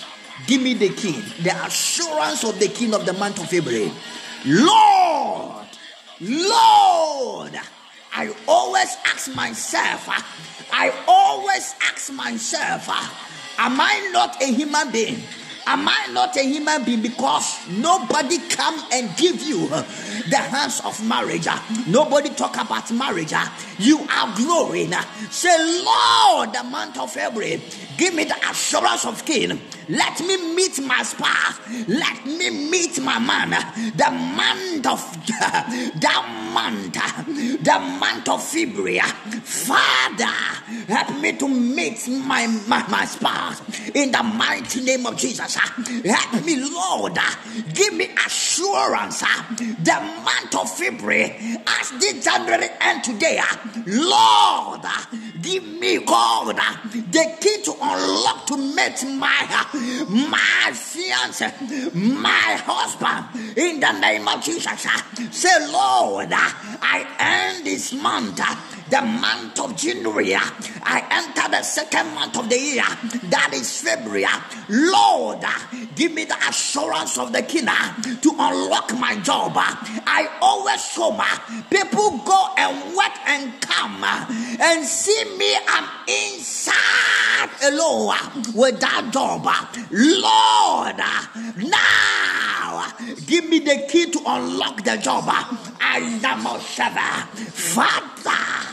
give 0.48 0.62
me 0.62 0.74
the 0.74 0.90
key, 0.90 1.22
the 1.42 1.56
assurance 1.66 2.44
of 2.44 2.60
the 2.60 2.68
king 2.68 2.94
of 2.94 3.06
the 3.06 3.14
month 3.14 3.40
of 3.40 3.50
February. 3.50 3.92
Lord, 4.46 5.68
Lord, 6.22 7.60
I 8.14 8.34
always 8.48 8.96
ask 9.06 9.34
myself, 9.36 10.08
uh, 10.08 10.22
I 10.72 10.94
always 11.08 11.76
ask 11.92 12.12
myself, 12.14 12.86
uh, 12.88 13.10
am 13.58 13.80
I 13.80 14.10
not 14.12 14.42
a 14.42 14.46
human 14.46 14.92
being? 14.92 15.24
Am 15.66 15.88
I 15.88 16.08
not 16.12 16.36
a 16.36 16.42
human 16.42 16.84
being? 16.84 17.02
Because 17.02 17.58
nobody 17.70 18.38
come 18.50 18.84
and 18.92 19.16
give 19.16 19.42
you 19.42 19.70
uh, 19.72 19.82
the 20.30 20.36
hands 20.38 20.82
of 20.84 21.02
marriage. 21.08 21.48
Nobody 21.88 22.30
talk 22.30 22.58
about 22.58 22.92
marriage. 22.92 23.34
You 23.80 24.00
are 24.12 24.36
growing. 24.36 24.92
Say, 25.32 25.56
Lord, 25.84 26.54
the 26.54 26.64
month 26.64 27.00
of 27.00 27.12
February, 27.12 27.62
give 27.98 28.14
me 28.14 28.26
the 28.26 28.36
assurance 28.50 29.06
of 29.06 29.24
king. 29.26 29.60
Let 29.90 30.20
me 30.22 30.56
meet 30.56 30.80
my 30.82 31.04
spouse. 31.04 31.60
Let 31.88 32.26
me 32.26 32.70
meet 32.70 33.02
my 33.02 33.20
man. 33.20 33.52
The 33.96 34.12
month 34.12 34.88
of 34.88 35.02
the 35.28 36.24
month, 36.54 36.94
the 37.64 37.80
month 38.00 38.30
of 38.30 38.44
February. 38.44 39.00
Father, 39.00 40.26
help 40.88 41.20
me 41.22 41.34
to 41.38 41.48
meet 41.48 42.08
my, 42.08 42.48
my, 42.68 42.88
my 42.88 43.06
spouse 43.06 43.62
in 43.94 44.12
the 44.12 44.24
mighty 44.24 44.82
name 44.82 45.06
of 45.06 45.18
Jesus. 45.18 45.56
Help 45.56 46.46
me, 46.46 46.58
Lord. 46.58 47.18
Give 47.74 47.94
me 47.94 48.10
assurance. 48.26 49.20
The 49.20 50.22
month 50.24 50.56
of 50.56 50.70
February, 50.70 51.36
as 51.68 51.92
the 51.92 52.20
January 52.24 52.70
and 52.80 53.04
today, 53.04 53.42
Lord, 53.86 54.82
give 55.42 55.66
me 55.66 56.04
God 56.06 56.56
the 56.56 57.38
key 57.42 57.62
to 57.64 57.74
unlock 57.82 58.46
to 58.48 58.58
meet 58.58 59.04
my 59.18 59.48
my 59.74 60.72
fiance, 60.74 61.52
my 61.94 62.60
husband, 62.66 63.58
in 63.58 63.80
the 63.80 63.92
name 64.00 64.28
of 64.28 64.42
Jesus. 64.44 64.88
Say, 65.32 65.72
Lord, 65.72 66.30
I 66.32 67.06
end 67.20 67.66
this 67.66 67.94
month, 67.94 68.40
the 68.90 69.02
month 69.02 69.60
of 69.60 69.76
January. 69.76 70.36
Uh, 70.36 70.40
I 70.84 71.04
enter 71.12 71.50
the 71.50 71.64
second 71.64 72.14
month 72.14 72.38
of 72.38 72.50
the 72.50 72.58
year, 72.58 72.84
that 73.30 73.52
is 73.54 73.82
February. 73.82 74.26
Uh, 74.26 74.40
Lord, 74.70 75.40
uh, 75.44 75.50
give 75.96 76.14
me 76.14 76.26
the 76.26 76.38
assurance 76.48 77.18
of 77.18 77.32
the 77.32 77.42
king 77.42 77.66
to 77.66 78.30
unlock 78.38 78.94
my 79.00 79.16
job. 79.24 79.54
I 79.56 80.30
always 80.42 80.84
show 80.86 81.12
people 81.70 82.18
go 82.26 82.48
and 82.58 82.96
work 82.96 83.14
and 83.26 83.62
come 83.62 84.04
and 84.04 84.86
see 84.86 85.24
me. 85.38 85.56
I'm 85.68 85.88
inside 86.08 87.50
alone 87.64 88.14
with 88.54 88.80
that 88.80 89.10
job. 89.12 89.46
Lord, 89.92 90.98
now 91.70 92.88
give 93.26 93.50
me 93.50 93.60
the 93.60 93.86
key 93.90 94.12
to 94.12 94.20
unlock 94.26 94.84
the 94.84 94.98
job. 94.98 95.26
I 95.28 96.20
am 96.24 96.46
a 96.46 96.60
Father. 96.60 98.73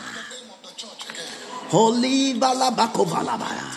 Holy 1.71 2.35
Balabakovalabaya. 2.35 3.71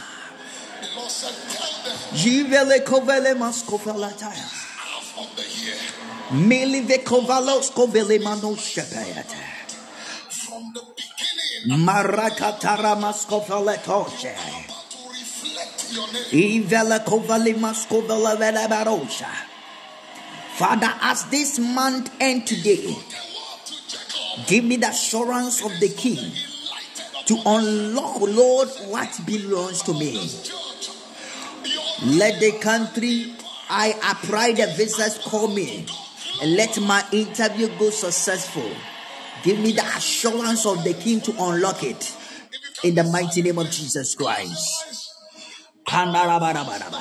Jivele 2.13 2.79
kovele 2.83 3.33
maskovalataya. 3.35 4.49
Milive 6.31 7.03
kovalos 7.03 7.69
kovele 7.71 8.17
manoshepayata. 8.19 9.37
From 10.29 10.73
the 10.73 10.81
beginning, 10.97 11.85
Marakatara 11.85 12.95
maskovaletoshe. 12.97 14.33
to 14.89 15.09
reflect 15.09 15.93
your 15.93 16.07
name. 16.13 16.63
Ivela 16.65 17.05
kovali 17.05 17.53
maskovela 17.53 18.35
vela 18.39 18.67
barosha. 18.67 19.29
Father, 20.57 20.91
as 21.01 21.25
this 21.25 21.59
month 21.59 22.09
end 22.19 22.47
today, 22.47 22.95
give 24.47 24.63
me 24.63 24.77
the 24.77 24.87
assurance 24.87 25.63
of 25.63 25.79
the 25.79 25.89
King 25.89 26.31
to 27.27 27.35
unlock, 27.45 28.21
oh 28.21 28.25
Lord, 28.25 28.69
what 28.89 29.19
belongs 29.25 29.81
to 29.83 29.93
me. 29.93 30.29
Let 32.05 32.39
the 32.39 32.51
country 32.59 33.33
I 33.69 33.95
apply 34.11 34.53
the 34.53 34.67
visas 34.77 35.17
call 35.19 35.47
me 35.47 35.85
and 36.41 36.55
let 36.55 36.79
my 36.81 37.03
interview 37.11 37.69
go 37.79 37.89
successful. 37.89 38.69
Give 39.43 39.59
me 39.59 39.71
the 39.71 39.85
assurance 39.85 40.65
of 40.65 40.83
the 40.83 40.93
King 40.93 41.21
to 41.21 41.31
unlock 41.39 41.83
it 41.83 42.15
in 42.83 42.95
the 42.95 43.03
mighty 43.03 43.41
name 43.41 43.57
of 43.57 43.69
Jesus 43.71 44.15
Christ. 44.15 45.09
Pandarabarabarabara. 45.87 46.91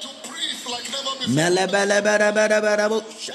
to 0.00 0.08
breathe 0.28 0.66
like 0.70 0.90
never 0.90 1.14
before. 1.18 1.34
Melebelebelebelebelebo. 1.34 3.02
This 3.06 3.28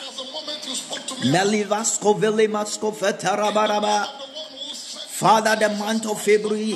was 0.00 0.16
the 0.16 0.32
moment 0.32 0.66
you 0.66 0.74
spoke 0.74 1.06
to 1.06 1.14
me. 1.24 1.32
Melivasko 1.32 2.18
velimasko 2.20 2.94
fetarabaraba. 2.94 4.23
Father, 5.14 5.54
the 5.54 5.68
month 5.76 6.06
of 6.10 6.20
February, 6.20 6.74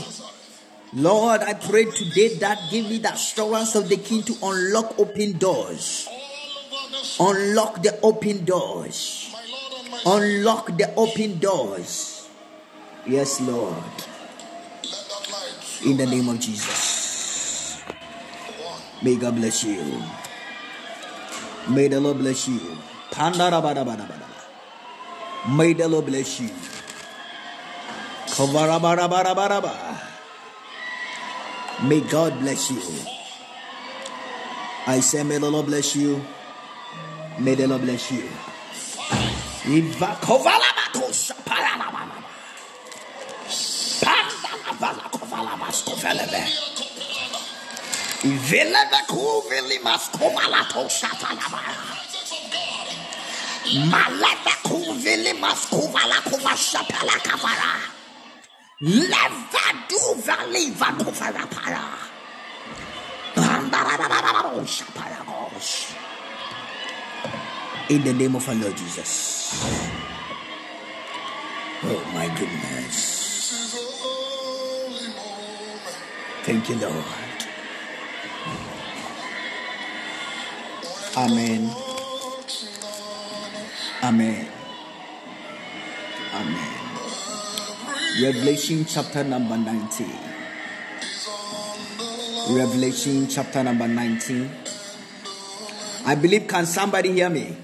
Lord, 0.95 1.43
I 1.43 1.55
pray 1.55 1.87
today 1.87 2.37
that 2.37 2.71
give 2.71 2.89
me 2.89 2.99
the 2.99 3.13
assurance 3.13 3.75
of 3.75 3.89
the 3.89 3.97
King 3.97 4.23
to 4.23 4.35
unlock 4.41 4.97
open 4.97 5.39
doors. 5.39 6.07
Unlock 7.19 7.83
the 7.83 7.99
open 8.01 8.45
doors. 8.45 9.35
Unlock 10.07 10.79
the 10.79 10.95
open 10.95 11.41
doors. 11.41 12.29
Yes, 13.09 13.41
Lord. 13.41 13.83
In 15.85 15.97
the 15.97 16.07
name 16.07 16.29
of 16.29 16.39
Jesus. 16.39 17.83
May 19.03 19.17
God 19.17 19.35
bless 19.35 19.65
you. 19.65 20.01
May 21.69 21.89
the 21.89 21.99
Lord 21.99 22.19
bless 22.19 22.47
you. 22.47 22.61
May 25.51 25.73
the 25.73 25.89
Lord 25.89 26.07
bless 26.07 26.39
you. 26.39 26.78
May 31.83 32.01
God 32.01 32.39
bless 32.41 32.71
you. 32.71 32.81
I 34.87 35.01
say, 35.01 35.23
may 35.23 35.39
the 35.39 35.51
Lord 35.51 35.67
bless 35.67 35.95
you. 35.97 36.21
May 37.39 37.55
the 37.55 37.67
Lord 37.69 37.83
bless 37.83 38.11
you. 38.11 38.29
Maleva 53.91 54.53
kuvili 54.63 55.33
maskuva 55.35 56.07
la 56.09 56.21
kuva 56.23 56.57
shapala 56.57 57.21
kavara. 57.21 57.98
In 58.81 58.91
the 68.05 68.15
name 68.17 68.37
of 68.37 68.49
our 68.49 68.55
Lord 68.55 68.77
Jesus. 68.77 69.61
Oh 71.83 72.11
my 72.15 72.29
goodness. 72.39 73.75
Thank 76.45 76.69
you, 76.69 76.77
Lord. 76.77 77.05
Amen. 81.17 81.75
Amen. 84.05 84.49
Amen. 86.33 86.68
Revelation 88.21 88.85
chapter 88.85 89.23
number 89.23 89.57
19. 89.57 90.11
Revelation 92.51 93.29
chapter 93.29 93.63
number 93.63 93.87
19. 93.87 94.51
I 96.05 96.17
believe, 96.17 96.49
can 96.49 96.67
somebody 96.67 97.13
hear 97.13 97.31
me? 97.31 97.55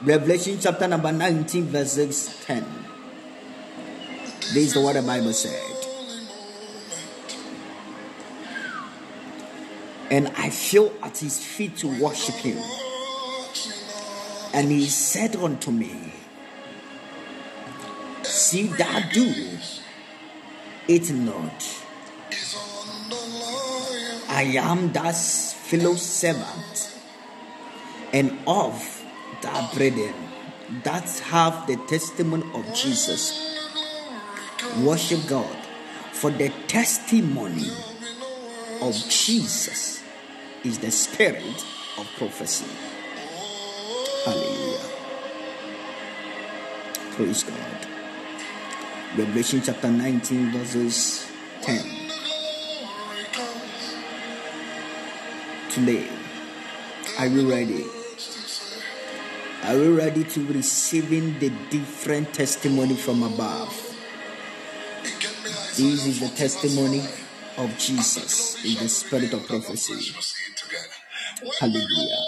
Revelation 0.00 0.58
chapter 0.60 0.88
number 0.88 1.12
19, 1.12 1.66
verses 1.66 2.42
10. 2.44 2.64
This 4.52 4.74
is 4.74 4.76
what 4.76 4.94
the 4.94 5.02
Bible 5.02 5.32
said. 5.32 5.76
And 10.10 10.26
I 10.36 10.50
fell 10.50 10.92
at 11.04 11.18
his 11.18 11.38
feet 11.38 11.76
to 11.78 12.02
worship 12.02 12.34
him. 12.34 12.58
And 14.54 14.72
he 14.72 14.86
said 14.86 15.36
unto 15.36 15.70
me, 15.70 16.11
See 18.24 18.68
that 18.68 19.12
do 19.12 19.34
it 20.88 21.10
not. 21.12 21.82
I 24.28 24.42
am 24.58 24.92
that 24.92 25.16
fellow 25.16 25.94
servant 25.94 26.98
and 28.12 28.38
of 28.46 29.04
that 29.42 29.74
brethren 29.74 30.14
that 30.84 31.08
have 31.20 31.66
the 31.66 31.76
testimony 31.88 32.44
of 32.54 32.74
Jesus. 32.74 33.56
Worship 34.82 35.20
God 35.28 35.56
for 36.12 36.30
the 36.30 36.50
testimony 36.68 37.70
of 38.80 38.94
Jesus 39.08 40.02
is 40.64 40.78
the 40.78 40.90
spirit 40.90 41.64
of 41.98 42.08
prophecy. 42.16 42.66
Hallelujah. 44.24 44.80
Praise 47.12 47.42
God. 47.42 47.81
Revelation 49.14 49.60
chapter 49.60 49.90
19, 49.90 50.52
verses 50.52 51.30
10. 51.60 51.84
Today, 55.68 56.08
are 57.18 57.26
you 57.26 57.50
ready? 57.50 57.84
Are 59.64 59.74
you 59.74 59.98
ready 59.98 60.24
to 60.24 60.46
receiving 60.46 61.38
the 61.40 61.50
different 61.68 62.32
testimony 62.32 62.96
from 62.96 63.22
above? 63.22 63.68
This 65.76 66.06
is 66.06 66.20
the 66.20 66.28
testimony 66.28 67.04
of 67.58 67.76
Jesus 67.76 68.64
in 68.64 68.82
the 68.82 68.88
spirit 68.88 69.34
of 69.34 69.46
prophecy. 69.46 70.14
Hallelujah. 71.60 72.24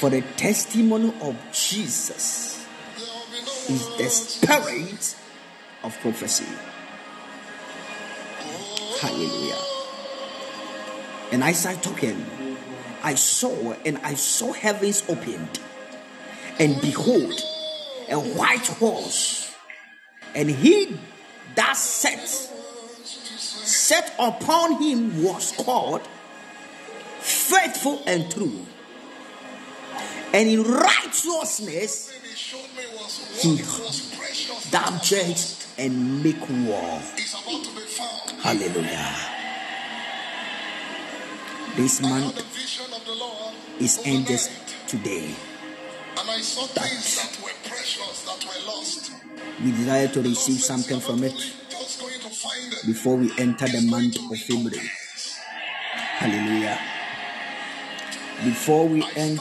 For 0.00 0.10
the 0.10 0.20
testimony 0.36 1.14
of 1.22 1.34
Jesus 1.50 2.62
is 3.70 3.96
the 3.96 4.10
spirit 4.10 5.16
of 5.86 5.98
prophecy. 6.00 6.44
Hallelujah. 9.00 9.56
And 11.32 11.44
as 11.44 11.64
I 11.64 11.76
talking, 11.76 12.26
I 13.02 13.14
saw 13.14 13.72
and 13.84 13.98
I 13.98 14.14
saw 14.14 14.52
heavens 14.52 15.04
opened, 15.08 15.60
and 16.58 16.80
behold, 16.80 17.40
a 18.10 18.18
white 18.18 18.66
horse, 18.66 19.54
and 20.34 20.50
he 20.50 20.98
that 21.54 21.76
sat 21.76 22.26
set 22.26 24.14
upon 24.18 24.82
him 24.82 25.22
was 25.22 25.52
called 25.52 26.02
faithful 27.20 28.02
and 28.06 28.30
true. 28.30 28.66
And 30.32 30.48
in 30.48 30.62
righteousness 30.62 32.10
he 33.40 33.56
thou 34.70 34.98
judge 34.98 35.65
and 35.78 36.22
make 36.22 36.40
war. 36.48 37.00
Hallelujah. 38.42 39.14
This 41.76 42.00
month 42.00 42.42
is 43.80 44.00
ended 44.04 44.40
today. 44.86 45.34
And 46.18 46.30
I 46.30 46.40
saw 46.40 46.66
things 46.66 47.16
that 47.16 47.44
were 47.44 47.50
precious 47.68 48.24
that 48.24 48.44
were 48.44 48.66
lost. 48.72 49.12
We 49.62 49.72
desire 49.72 50.08
to 50.08 50.22
receive 50.22 50.60
something 50.60 51.00
from 51.00 51.22
it 51.24 51.32
Just 51.68 52.00
going 52.00 52.20
to 52.20 52.28
find 52.30 52.72
them. 52.72 52.78
before 52.86 53.16
we 53.16 53.30
enter 53.38 53.66
the 53.68 53.82
month 53.82 54.16
of 54.16 54.38
February. 54.38 54.90
Hallelujah. 55.94 56.78
Before 58.44 58.88
we 58.88 59.04
end 59.16 59.40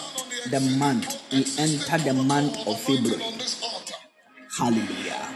the 0.52 0.60
month, 0.78 1.22
we 1.32 1.46
enter 1.58 1.98
the 2.04 2.14
month 2.14 2.68
of 2.68 2.80
February. 2.82 3.24
On 3.24 3.38
this 3.38 3.62
altar. 3.64 3.96
Hallelujah. 4.58 5.30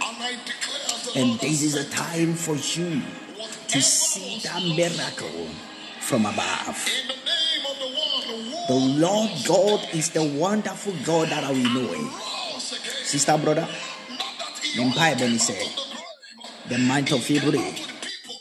And 1.16 1.16
I 1.16 1.16
declare 1.16 1.16
as 1.16 1.16
the 1.16 1.20
And 1.20 1.30
Lord 1.30 1.40
this 1.42 1.62
is 1.64 1.76
a 1.76 1.90
time 1.90 2.34
for 2.36 2.56
you 2.56 3.02
to 3.70 3.82
see 3.82 4.40
that 4.48 4.64
miracle 4.64 5.48
from 6.02 6.26
above. 6.26 6.88
in 6.88 7.08
the 7.08 7.14
name 7.14 7.66
of 7.70 7.80
the 7.80 7.86
one 7.86 8.44
who 8.44 8.68
The 8.68 9.02
Lord 9.02 9.32
God 9.48 9.90
is 9.94 10.10
the 10.12 10.24
wonderful 10.24 10.94
God 11.06 11.30
that 11.30 11.52
we 11.54 11.64
know. 11.64 12.12
Sister, 13.04 13.38
brother, 13.38 13.62
Not 13.62 14.20
that 14.40 14.60
he 14.64 14.82
in 14.82 14.92
Bible 14.94 15.40
said, 15.40 15.70
the 16.70 16.78
month 16.78 17.12
of 17.12 17.24
February, 17.24 17.60
Out 17.60 17.76
to 17.76 17.84
the 17.84 17.94
people. 18.02 18.36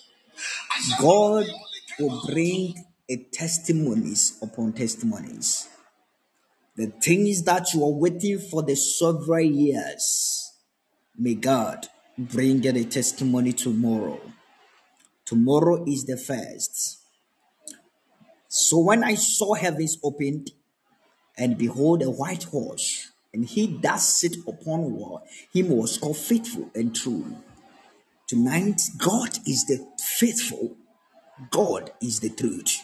I 0.70 0.80
said, 0.80 0.98
God 1.02 1.44
he 1.44 1.52
only 1.52 1.80
came 1.98 2.08
will 2.08 2.22
bring 2.26 2.84
a 3.10 3.16
testimonies 3.32 4.38
upon 4.42 4.72
testimonies. 4.74 5.68
The 6.76 6.86
things 6.88 7.42
that 7.44 7.74
you 7.74 7.82
are 7.84 7.92
waiting 7.92 8.38
for 8.38 8.62
the 8.62 8.76
several 8.76 9.40
years, 9.40 10.52
may 11.18 11.34
God 11.34 11.86
bring 12.18 12.66
a 12.66 12.84
testimony 12.84 13.52
tomorrow. 13.52 14.20
Tomorrow 15.24 15.84
is 15.86 16.04
the 16.04 16.16
first. 16.16 16.98
So 18.48 18.78
when 18.78 19.04
I 19.04 19.14
saw 19.14 19.54
heavens 19.54 19.98
opened, 20.02 20.50
and 21.36 21.56
behold 21.56 22.02
a 22.02 22.10
white 22.10 22.44
horse, 22.44 23.12
and 23.32 23.44
he 23.44 23.78
that 23.82 24.00
sit 24.00 24.36
upon 24.46 24.92
war, 24.92 25.22
him 25.52 25.68
was 25.68 25.98
called 25.98 26.16
faithful 26.16 26.70
and 26.74 26.94
true. 26.94 27.36
Tonight, 28.26 28.82
God 28.98 29.38
is 29.46 29.66
the 29.66 29.86
faithful 29.98 30.76
God 31.50 31.92
is 32.02 32.20
the 32.20 32.30
truth. 32.30 32.82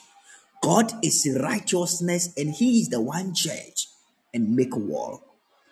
God 0.62 0.92
is 1.04 1.28
righteousness, 1.40 2.32
and 2.36 2.54
He 2.54 2.80
is 2.80 2.88
the 2.88 3.00
one 3.00 3.34
judge 3.34 3.88
and 4.32 4.54
make 4.54 4.76
war. 4.76 5.20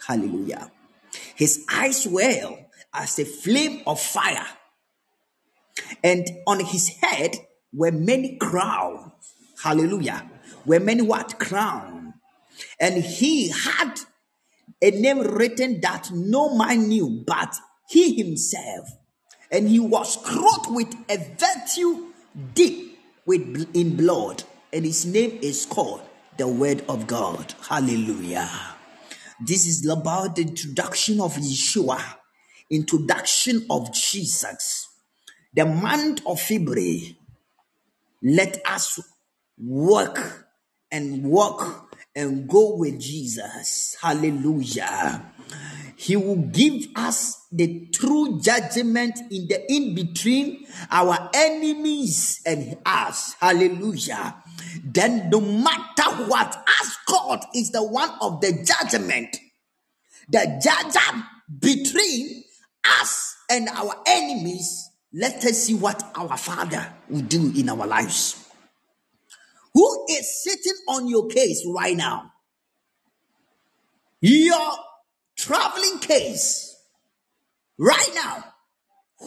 Hallelujah. 0.06 0.70
His 1.34 1.64
eyes 1.72 2.06
were 2.06 2.58
as 2.94 3.18
a 3.18 3.24
flame 3.24 3.82
of 3.86 4.00
fire, 4.00 4.46
and 6.02 6.26
on 6.46 6.60
his 6.60 6.88
head 7.00 7.36
were 7.72 7.92
many 7.92 8.36
crowns. 8.36 9.12
Hallelujah. 9.62 10.30
Were 10.66 10.80
many 10.80 11.02
what 11.02 11.38
crown, 11.38 12.14
and 12.80 13.02
he 13.02 13.48
had 13.48 14.00
a 14.80 14.90
name 14.90 15.20
written 15.20 15.80
that 15.80 16.10
no 16.12 16.56
man 16.56 16.88
knew 16.88 17.22
but 17.26 17.56
he 17.88 18.14
himself. 18.14 18.88
And 19.50 19.68
he 19.68 19.78
was 19.78 20.16
clothed 20.16 20.70
with 20.70 20.94
a 21.10 21.18
virtue 21.38 22.12
deep 22.54 22.98
with 23.26 23.70
in 23.74 23.96
blood, 23.96 24.44
and 24.72 24.84
his 24.84 25.04
name 25.06 25.38
is 25.42 25.66
called 25.66 26.00
the 26.38 26.48
Word 26.48 26.84
of 26.88 27.06
God. 27.06 27.54
Hallelujah. 27.68 28.50
This 29.40 29.66
is 29.66 29.86
about 29.86 30.36
the 30.36 30.42
introduction 30.42 31.20
of 31.20 31.34
Yeshua, 31.34 32.00
introduction 32.72 33.66
of 33.70 33.92
Jesus. 33.92 34.88
The 35.54 35.66
month 35.66 36.26
of 36.26 36.40
February, 36.40 37.18
let 38.22 38.60
us 38.66 39.00
work 39.58 40.48
and 40.90 41.24
walk 41.24 41.90
and 42.16 42.48
go 42.48 42.76
with 42.76 42.98
Jesus. 43.00 43.96
Hallelujah. 44.00 45.32
He 45.96 46.16
will 46.16 46.36
give 46.36 46.86
us 46.96 47.46
the 47.52 47.86
true 47.92 48.40
judgment 48.40 49.18
in 49.30 49.46
the 49.46 49.72
in 49.72 49.94
between 49.94 50.66
our 50.90 51.30
enemies 51.34 52.40
and 52.44 52.78
us. 52.84 53.34
Hallelujah. 53.34 54.42
Then, 54.84 55.30
no 55.30 55.40
matter 55.40 56.24
what, 56.26 56.64
as 56.80 56.96
God 57.06 57.44
is 57.54 57.70
the 57.70 57.84
one 57.84 58.10
of 58.20 58.40
the 58.40 58.64
judgment, 58.64 59.36
the 60.28 60.60
judge 60.62 60.96
between 61.60 62.41
us 62.86 63.36
and 63.50 63.68
our 63.68 63.94
enemies, 64.06 64.90
let 65.12 65.44
us 65.44 65.64
see 65.64 65.74
what 65.74 66.02
our 66.14 66.36
Father 66.36 66.92
will 67.08 67.22
do 67.22 67.52
in 67.56 67.68
our 67.68 67.86
lives. 67.86 68.48
Who 69.74 70.06
is 70.10 70.42
sitting 70.42 70.78
on 70.88 71.08
your 71.08 71.28
case 71.28 71.64
right 71.66 71.96
now? 71.96 72.32
Your 74.20 74.72
traveling 75.36 75.98
case 75.98 76.76
right 77.78 78.10
now. 78.14 78.44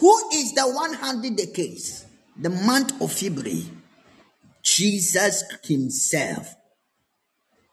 Who 0.00 0.30
is 0.34 0.54
the 0.54 0.62
one 0.62 0.94
handling 0.94 1.36
the 1.36 1.46
case? 1.46 2.04
The 2.38 2.50
month 2.50 3.00
of 3.00 3.12
February. 3.12 3.64
Jesus 4.62 5.44
Himself. 5.64 6.54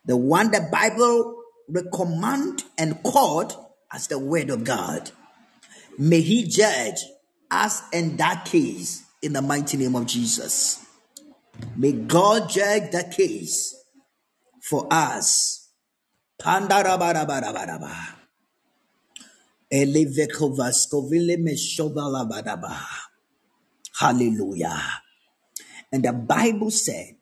The 0.05 0.17
one 0.17 0.51
the 0.51 0.67
Bible 0.71 1.41
recommend 1.67 2.63
and 2.77 3.01
called 3.03 3.55
as 3.91 4.07
the 4.07 4.19
word 4.19 4.49
of 4.49 4.63
God. 4.63 5.11
May 5.97 6.21
He 6.21 6.47
judge 6.47 6.99
us 7.49 7.83
in 7.91 8.17
that 8.17 8.45
case 8.45 9.03
in 9.21 9.33
the 9.33 9.41
mighty 9.41 9.77
name 9.77 9.95
of 9.95 10.05
Jesus. 10.05 10.85
May 11.75 11.91
God 11.91 12.49
judge 12.49 12.91
the 12.91 13.03
case 13.15 13.75
for 14.61 14.87
us. 14.91 15.69
Hallelujah. 23.99 24.81
And 25.91 26.03
the 26.03 26.13
Bible 26.13 26.71
said, 26.71 27.15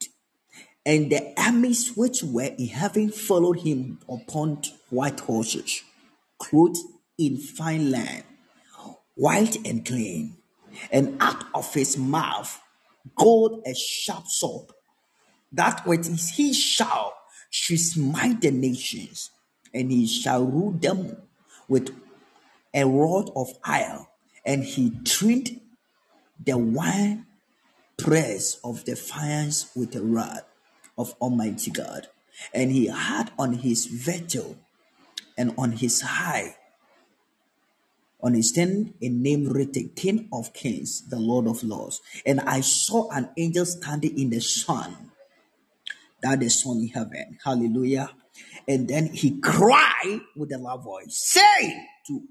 and 0.86 1.12
the 1.12 1.34
armies 1.38 1.96
which 1.96 2.24
were 2.24 2.50
in 2.58 2.68
heaven 2.68 3.12
followed 3.12 3.60
him 3.60 4.00
upon 4.10 4.62
white 4.90 5.20
horses, 5.20 5.82
clothed 6.40 6.80
in 7.18 7.38
fine 7.38 7.92
linen, 7.92 8.24
white 9.16 9.58
and 9.68 9.86
clean, 9.86 10.38
and 10.92 11.18
out 11.20 11.44
of 11.54 11.74
his 11.74 11.98
mouth 11.98 12.60
gold 13.16 13.62
a 13.66 13.74
sharp 13.74 14.28
sword, 14.28 14.68
that 15.52 15.86
with 15.86 16.06
his 16.36 16.58
shall 16.58 17.14
should 17.50 17.80
smite 17.80 18.42
the 18.42 18.52
nations, 18.52 19.32
and 19.74 19.92
he 19.92 20.08
shall 20.08 20.46
rule 20.46 20.72
them 20.72 21.18
with 21.68 21.94
a 22.74 22.86
rod 22.86 23.30
of 23.36 23.50
iron, 23.64 24.06
and 24.46 24.64
he 24.64 24.92
trained 25.04 25.60
the 26.44 26.58
wine 26.58 27.26
press 27.98 28.60
of 28.64 28.84
defiance 28.86 29.72
with 29.76 29.96
a 29.96 30.02
rod 30.02 30.42
of 30.98 31.14
Almighty 31.22 31.72
God. 31.72 32.08
And 32.54 32.72
he 32.72 32.88
had 32.88 33.32
on 33.38 33.54
his 33.54 33.86
vessel 33.86 34.58
and 35.38 35.54
on 35.58 35.74
his 35.74 36.02
high, 36.02 36.56
on 38.24 38.34
his 38.34 38.56
a 38.58 39.10
name 39.10 39.46
written 39.48 39.92
King 39.96 40.30
of 40.32 40.54
Kings, 40.54 41.08
the 41.10 41.20
Lord 41.20 41.48
of 41.48 41.64
Lords. 41.64 42.02
And 42.26 42.40
I 42.42 42.62
saw 42.62 43.10
an 43.12 43.30
angel 43.38 43.66
standing 43.66 44.18
in 44.18 44.30
the 44.30 44.40
sun, 44.40 45.12
that 46.22 46.42
is 46.44 46.62
sun 46.62 46.78
in 46.78 46.88
heaven. 46.90 47.38
Hallelujah. 47.44 48.10
And 48.68 48.88
then 48.88 49.08
he 49.08 49.40
cried 49.40 50.22
with 50.36 50.52
a 50.54 50.58
loud 50.58 50.84
voice, 50.84 51.18
saying 51.18 51.88
to 52.08 52.22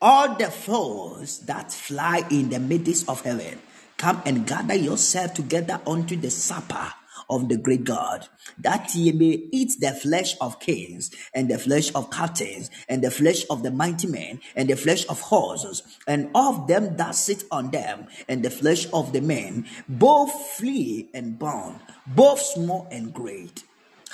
all 0.00 0.34
the 0.36 0.50
foes 0.50 1.40
that 1.46 1.72
fly 1.72 2.22
in 2.30 2.50
the 2.50 2.60
midst 2.60 3.08
of 3.08 3.22
heaven, 3.22 3.58
come 3.96 4.22
and 4.24 4.46
gather 4.46 4.74
yourself 4.74 5.34
together 5.34 5.80
unto 5.86 6.16
the 6.16 6.30
supper 6.30 6.92
of 7.30 7.48
the 7.48 7.56
great 7.56 7.84
God, 7.84 8.28
that 8.58 8.94
ye 8.94 9.12
may 9.12 9.48
eat 9.52 9.72
the 9.80 9.92
flesh 9.92 10.36
of 10.40 10.60
kings, 10.60 11.10
and 11.34 11.48
the 11.48 11.58
flesh 11.58 11.90
of 11.94 12.10
captains, 12.10 12.70
and 12.88 13.02
the 13.02 13.10
flesh 13.10 13.44
of 13.48 13.62
the 13.62 13.70
mighty 13.70 14.06
men, 14.06 14.40
and 14.54 14.68
the 14.68 14.76
flesh 14.76 15.06
of 15.08 15.20
horses, 15.20 15.82
and 16.06 16.30
of 16.34 16.66
them 16.66 16.96
that 16.98 17.14
sit 17.14 17.44
on 17.50 17.70
them, 17.70 18.06
and 18.28 18.44
the 18.44 18.50
flesh 18.50 18.86
of 18.92 19.12
the 19.14 19.22
men, 19.22 19.66
both 19.88 20.30
free 20.58 21.08
and 21.14 21.38
bond, 21.38 21.80
both 22.06 22.40
small 22.40 22.86
and 22.90 23.14
great. 23.14 23.62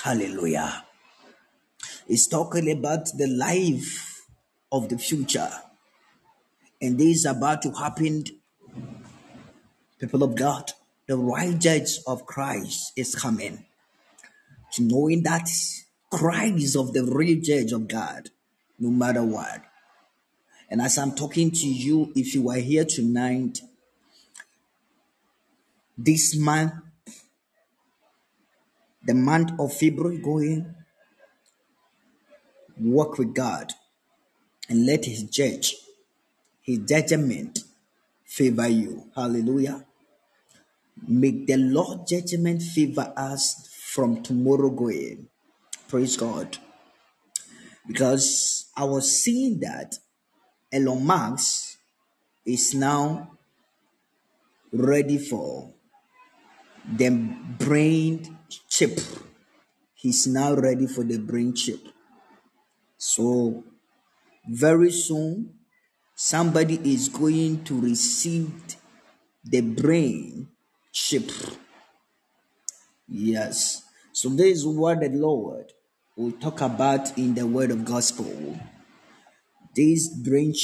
Hallelujah. 0.05 0.85
It's 2.07 2.29
talking 2.29 2.71
about 2.71 3.07
the 3.17 3.27
life 3.27 4.27
of 4.71 4.89
the 4.89 4.99
future 4.99 5.51
and 6.81 6.99
this 6.99 7.19
is 7.19 7.25
about 7.25 7.62
to 7.62 7.71
happen, 7.73 8.25
people 9.99 10.23
of 10.23 10.35
God. 10.35 10.73
The 11.07 11.16
right 11.16 11.59
judge 11.59 11.98
of 12.07 12.26
Christ 12.26 12.92
is 12.96 13.14
coming. 13.14 13.64
Knowing 14.78 15.22
that 15.22 15.48
Christ 16.11 16.57
is 16.57 16.76
of 16.76 16.92
the 16.92 17.04
real 17.04 17.40
judge 17.40 17.72
of 17.72 17.88
God, 17.88 18.30
no 18.78 18.90
matter 18.90 19.22
what. 19.22 19.62
And 20.70 20.82
as 20.82 20.98
I'm 20.98 21.14
talking 21.14 21.50
to 21.50 21.66
you, 21.66 22.12
if 22.14 22.34
you 22.34 22.50
are 22.50 22.57
here 22.57 22.84
tonight, 22.84 23.61
this 25.96 26.36
month, 26.36 26.72
the 29.04 29.14
month 29.14 29.52
of 29.59 29.72
February 29.72 30.18
going, 30.18 30.74
walk 32.78 33.16
with 33.16 33.34
God 33.34 33.72
and 34.68 34.84
let 34.84 35.04
His 35.04 35.22
judge 35.22 35.76
his 36.66 36.80
judgment 36.80 37.61
favor 38.24 38.66
you. 38.66 39.04
Hallelujah. 39.14 39.84
Make 41.07 41.47
the 41.47 41.57
Lord 41.57 42.07
judgment 42.07 42.62
favor 42.62 43.12
us 43.16 43.68
from 43.92 44.22
tomorrow 44.22 44.70
going. 44.70 45.28
Praise 45.88 46.16
God. 46.16 46.59
Because 47.86 48.70
I 48.76 48.84
was 48.84 49.22
seeing 49.22 49.61
that 49.61 49.94
Elon 50.72 51.05
Musk 51.07 51.78
is 52.44 52.74
now 52.74 53.30
ready 54.72 55.18
for 55.18 55.72
the 56.97 57.11
brain 57.59 58.38
chip. 58.68 58.99
He's 59.94 60.26
now 60.26 60.55
ready 60.55 60.86
for 60.86 61.05
the 61.05 61.18
brain 61.18 61.55
chip. 61.55 61.80
So 62.97 63.64
very 64.49 64.90
soon 64.90 65.55
somebody 66.14 66.80
is 66.92 67.09
going 67.09 67.64
to 67.64 67.80
receive 67.80 68.53
the 69.44 69.61
brain 69.61 70.49
chip. 70.97 71.30
Yes. 73.07 73.82
So 74.12 74.30
this 74.30 74.59
is 74.59 74.66
what 74.66 75.01
the 75.01 75.11
Lord 75.11 75.70
will 76.16 76.32
talk 76.32 76.62
about 76.62 77.18
in 77.18 77.34
the 77.34 77.47
word 77.47 77.70
of 77.70 77.84
gospel. 77.84 78.59
This 79.74 80.09
brain 80.09 80.55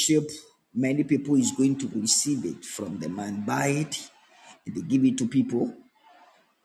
many 0.74 1.04
people 1.04 1.36
is 1.36 1.52
going 1.52 1.76
to 1.80 1.90
receive 1.94 2.46
it 2.46 2.64
from 2.64 2.98
the 2.98 3.10
man, 3.10 3.44
buy 3.44 3.66
it, 3.66 4.10
they 4.66 4.80
give 4.80 5.04
it 5.04 5.18
to 5.18 5.28
people, 5.28 5.74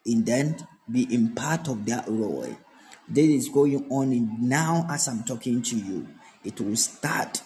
and 0.06 0.26
then 0.26 0.56
be 0.90 1.14
in 1.14 1.36
part 1.36 1.68
of 1.68 1.86
that 1.88 2.08
role. 2.08 2.56
This 3.10 3.28
is 3.28 3.50
going 3.50 3.86
on 3.92 4.14
in 4.14 4.38
now 4.40 4.88
as 4.90 5.10
I'm 5.10 5.24
talking 5.26 5.62
to 5.62 5.76
you. 5.76 6.08
It 6.46 6.62
will 6.62 6.78
start 6.78 7.42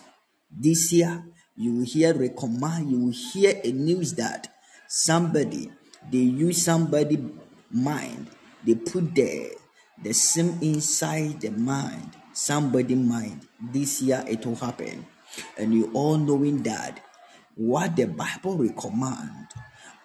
this 0.51 0.93
year, 0.93 1.24
you 1.55 1.78
will 1.78 1.86
hear 1.86 2.13
recommend, 2.13 2.91
you 2.91 2.99
will 3.05 3.13
hear 3.34 3.59
a 3.63 3.72
news 3.72 4.13
that 4.15 4.53
somebody, 4.88 5.72
they 6.10 6.18
use 6.18 6.64
somebody 6.64 7.24
mind, 7.72 8.28
they 8.66 8.76
put 8.76 9.14
the 9.16 9.52
the 10.02 10.14
sim 10.14 10.58
inside 10.62 11.41
the 11.41 11.52
mind, 11.52 12.16
somebody 12.34 12.95
mind. 12.95 13.47
This 13.60 14.02
year 14.02 14.24
it 14.28 14.45
will 14.45 14.56
happen. 14.56 15.06
And 15.58 15.74
you 15.74 15.91
all 15.93 16.18
knowing 16.18 16.64
that 16.64 16.99
what 17.56 17.95
the 17.95 18.06
Bible 18.06 18.58
recommend, 18.58 19.47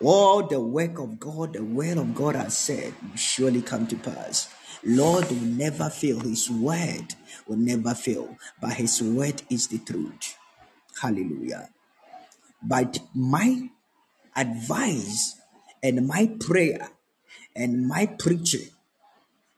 all 0.02 0.46
the 0.46 0.60
work 0.60 0.98
of 0.98 1.18
God, 1.18 1.54
the 1.54 1.64
word 1.64 1.96
of 1.96 2.14
God 2.14 2.34
has 2.34 2.56
said 2.56 2.92
will 3.02 3.16
surely 3.16 3.62
come 3.62 3.86
to 3.86 3.96
pass. 3.96 4.52
Lord 4.84 5.28
will 5.30 5.40
never 5.40 5.88
fail. 5.88 6.20
His 6.20 6.50
word 6.50 7.14
will 7.46 7.56
never 7.56 7.94
fail. 7.94 8.36
But 8.60 8.74
his 8.74 9.02
word 9.02 9.42
is 9.48 9.68
the 9.68 9.78
truth. 9.78 10.36
Hallelujah. 11.00 11.70
But 12.62 12.98
my 13.14 13.70
advice 14.36 15.36
and 15.82 16.06
my 16.06 16.30
prayer 16.40 16.90
and 17.54 17.86
my 17.86 18.06
preaching 18.06 18.68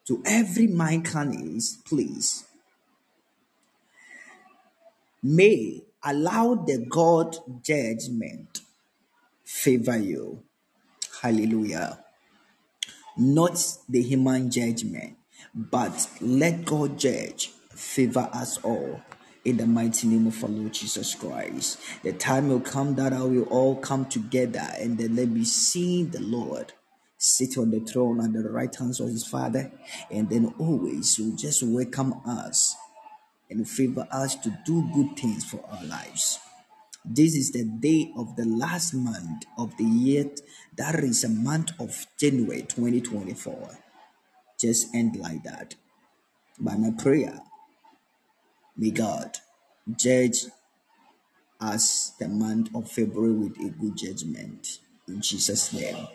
to 0.06 0.22
every 0.24 0.66
mankind 0.66 1.56
is 1.56 1.78
please 1.84 2.44
may 5.22 5.82
allow 6.02 6.54
the 6.54 6.78
God 6.88 7.36
judgment 7.62 8.60
favor 9.44 9.96
you. 9.96 10.42
Hallelujah. 11.20 11.98
Not 13.16 13.58
the 13.88 14.02
human 14.02 14.50
judgment, 14.50 15.16
but 15.54 16.08
let 16.20 16.64
God 16.64 16.98
judge 16.98 17.48
favor 17.74 18.28
us 18.32 18.58
all 18.58 19.02
in 19.44 19.56
the 19.56 19.66
mighty 19.66 20.08
name 20.08 20.26
of 20.26 20.42
our 20.44 20.50
Lord 20.50 20.74
Jesus 20.74 21.14
Christ. 21.14 21.80
The 22.02 22.12
time 22.12 22.48
will 22.48 22.60
come 22.60 22.94
that 22.96 23.12
I 23.12 23.22
will 23.22 23.44
all 23.44 23.76
come 23.76 24.06
together 24.06 24.66
and 24.78 24.98
then 24.98 25.16
let 25.16 25.28
me 25.28 25.44
see 25.44 26.04
the 26.04 26.20
Lord 26.20 26.72
sit 27.18 27.58
on 27.58 27.70
the 27.70 27.80
throne 27.80 28.20
at 28.20 28.32
the 28.32 28.48
right 28.48 28.74
hands 28.74 29.00
of 29.00 29.08
his 29.08 29.26
Father, 29.26 29.72
and 30.10 30.30
then 30.30 30.54
always 30.58 31.18
will 31.18 31.36
just 31.36 31.62
welcome 31.64 32.14
us 32.24 32.76
and 33.50 33.68
favor 33.68 34.06
us 34.12 34.36
to 34.36 34.56
do 34.64 34.88
good 34.94 35.16
things 35.16 35.44
for 35.44 35.60
our 35.70 35.84
lives. 35.84 36.38
This 37.04 37.34
is 37.34 37.52
the 37.52 37.64
day 37.64 38.12
of 38.16 38.36
the 38.36 38.44
last 38.44 38.94
month 38.94 39.44
of 39.56 39.76
the 39.78 39.84
year. 39.84 40.30
That 40.76 40.96
is 40.96 41.24
a 41.24 41.28
month 41.28 41.72
of 41.80 42.06
January 42.18 42.62
2024. 42.62 43.78
Just 44.60 44.94
end 44.94 45.16
like 45.16 45.42
that. 45.44 45.74
By 46.60 46.76
my 46.76 46.90
prayer, 46.90 47.40
may 48.78 48.90
God 48.90 49.36
judge 49.96 50.46
us 51.60 52.12
the 52.18 52.28
month 52.28 52.74
of 52.74 52.90
February 52.90 53.32
with 53.32 53.58
a 53.58 53.70
good 53.70 53.96
judgment. 53.96 54.78
In 55.08 55.20
Jesus' 55.20 55.72
name. 55.72 56.06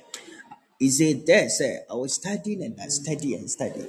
He 0.79 0.89
said, 0.89 1.25
There, 1.25 1.49
sir, 1.49 1.79
I 1.89 1.93
was 1.95 2.13
studying 2.13 2.63
and 2.63 2.79
I 2.79 2.87
study 2.87 3.35
and 3.35 3.49
study. 3.49 3.87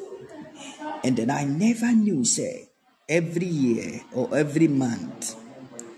And 1.03 1.17
then 1.17 1.31
I 1.31 1.45
never 1.45 1.93
knew, 1.93 2.25
sir, 2.25 2.53
every 3.09 3.47
year 3.47 4.01
or 4.13 4.35
every 4.37 4.69
month, 4.69 5.37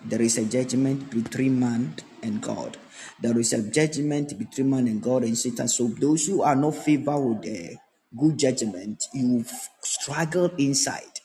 there 0.05 0.22
is 0.22 0.39
a 0.39 0.45
judgment 0.45 1.11
between 1.11 1.59
man 1.59 1.95
and 2.22 2.41
God. 2.41 2.77
There 3.20 3.39
is 3.39 3.53
a 3.53 3.62
judgment 3.62 4.39
between 4.39 4.70
man 4.70 4.87
and 4.89 5.03
God 5.03 5.22
and 5.24 5.37
Satan. 5.37 5.68
So 5.68 5.89
those 5.89 6.27
who 6.27 6.43
are 6.43 6.57
not 6.57 6.74
favored 6.74 7.20
with 7.20 7.43
the 7.43 7.77
good 8.16 8.39
judgment, 8.39 9.05
you 9.12 9.45
struggle 9.83 10.51
inside. 10.59 11.20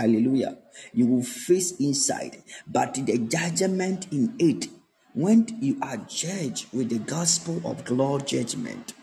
Hallelujah. 0.00 0.56
You 0.94 1.06
will 1.06 1.22
face 1.22 1.72
inside. 1.78 2.42
But 2.66 2.94
the 2.94 3.18
judgment 3.18 4.10
in 4.10 4.34
it, 4.38 4.68
when 5.12 5.46
you 5.60 5.76
are 5.82 5.98
judged 5.98 6.72
with 6.72 6.88
the 6.88 7.00
gospel 7.00 7.60
of 7.66 7.90
Lord 7.90 8.26
judgment, 8.26 8.94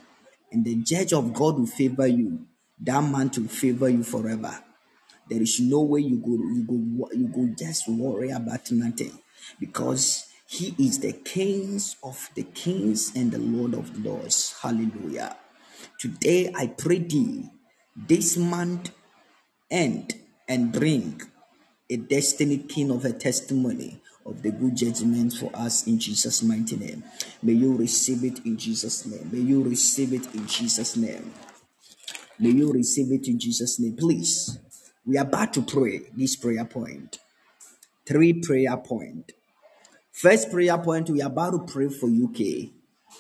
and 0.51 0.65
the 0.65 0.75
judge 0.77 1.13
of 1.13 1.35
God 1.35 1.59
will 1.59 1.67
favor 1.67 2.07
you, 2.07 2.47
that 2.81 3.01
man 3.01 3.29
will 3.37 3.47
favor 3.47 3.87
you 3.89 4.03
forever. 4.03 4.57
There 5.29 5.39
is 5.41 5.59
no 5.59 5.81
way 5.81 5.99
you 5.99 6.17
go 6.17 6.31
you 6.31 6.63
go 6.65 7.09
you 7.13 7.27
go 7.27 7.53
just 7.55 7.87
worry 7.87 8.31
about 8.31 8.71
nothing 8.71 9.19
because 9.59 10.25
he 10.47 10.73
is 10.79 10.99
the 10.99 11.11
kings 11.11 11.95
of 12.01 12.29
the 12.33 12.43
kings 12.43 13.11
and 13.15 13.31
the 13.31 13.37
Lord 13.37 13.75
of 13.75 14.03
lords. 14.03 14.55
Hallelujah. 14.63 15.37
Today 15.99 16.51
I 16.55 16.67
pray 16.67 16.99
thee 16.99 17.49
this 17.95 18.37
month 18.37 18.91
end 19.69 20.15
and 20.47 20.71
bring 20.71 21.21
a 21.89 21.97
destiny 21.97 22.57
king 22.57 22.91
of 22.91 23.05
a 23.05 23.13
testimony 23.13 23.99
of 24.25 24.41
the 24.41 24.51
good 24.51 24.75
judgment 24.75 25.33
for 25.33 25.49
us 25.53 25.87
in 25.87 25.99
Jesus' 25.99 26.43
mighty 26.43 26.75
name. 26.75 27.03
May 27.41 27.53
you 27.53 27.75
receive 27.75 28.23
it 28.23 28.45
in 28.45 28.57
Jesus' 28.57 29.05
name. 29.05 29.29
May 29.31 29.39
you 29.39 29.63
receive 29.63 30.13
it 30.13 30.33
in 30.35 30.45
Jesus' 30.47 30.97
name. 30.97 31.31
May 32.39 32.49
you 32.49 32.71
receive 32.71 33.11
it 33.11 33.27
in 33.27 33.39
Jesus' 33.39 33.79
name. 33.79 33.95
Please, 33.95 34.59
we 35.05 35.17
are 35.17 35.23
about 35.23 35.53
to 35.53 35.61
pray 35.61 36.01
this 36.15 36.35
prayer 36.35 36.65
point. 36.65 37.19
Three 38.05 38.33
prayer 38.33 38.77
point. 38.77 39.31
First 40.11 40.51
prayer 40.51 40.77
point, 40.77 41.09
we 41.09 41.21
are 41.21 41.27
about 41.27 41.51
to 41.51 41.73
pray 41.73 41.89
for 41.89 42.07
UK, 42.07 42.71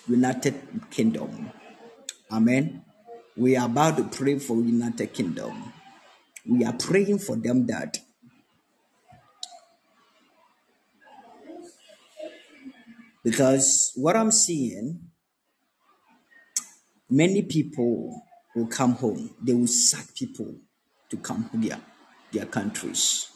United 0.07 0.55
Kingdom. 0.89 1.51
Amen. 2.31 2.83
We 3.35 3.55
are 3.55 3.67
about 3.67 3.97
to 3.97 4.03
pray 4.03 4.39
for 4.39 4.55
United 4.55 5.13
Kingdom. 5.13 5.73
We 6.47 6.63
are 6.63 6.73
praying 6.73 7.19
for 7.19 7.35
them 7.35 7.67
that 7.67 7.97
because 13.23 13.91
what 13.95 14.15
I'm 14.15 14.31
seeing, 14.31 15.01
many 17.09 17.41
people 17.41 18.21
will 18.55 18.67
come 18.67 18.93
home. 18.93 19.35
They 19.41 19.53
will 19.53 19.67
sack 19.67 20.15
people 20.15 20.55
to 21.09 21.17
come 21.17 21.49
to 21.51 21.57
their, 21.57 21.79
their 22.31 22.45
countries. 22.45 23.29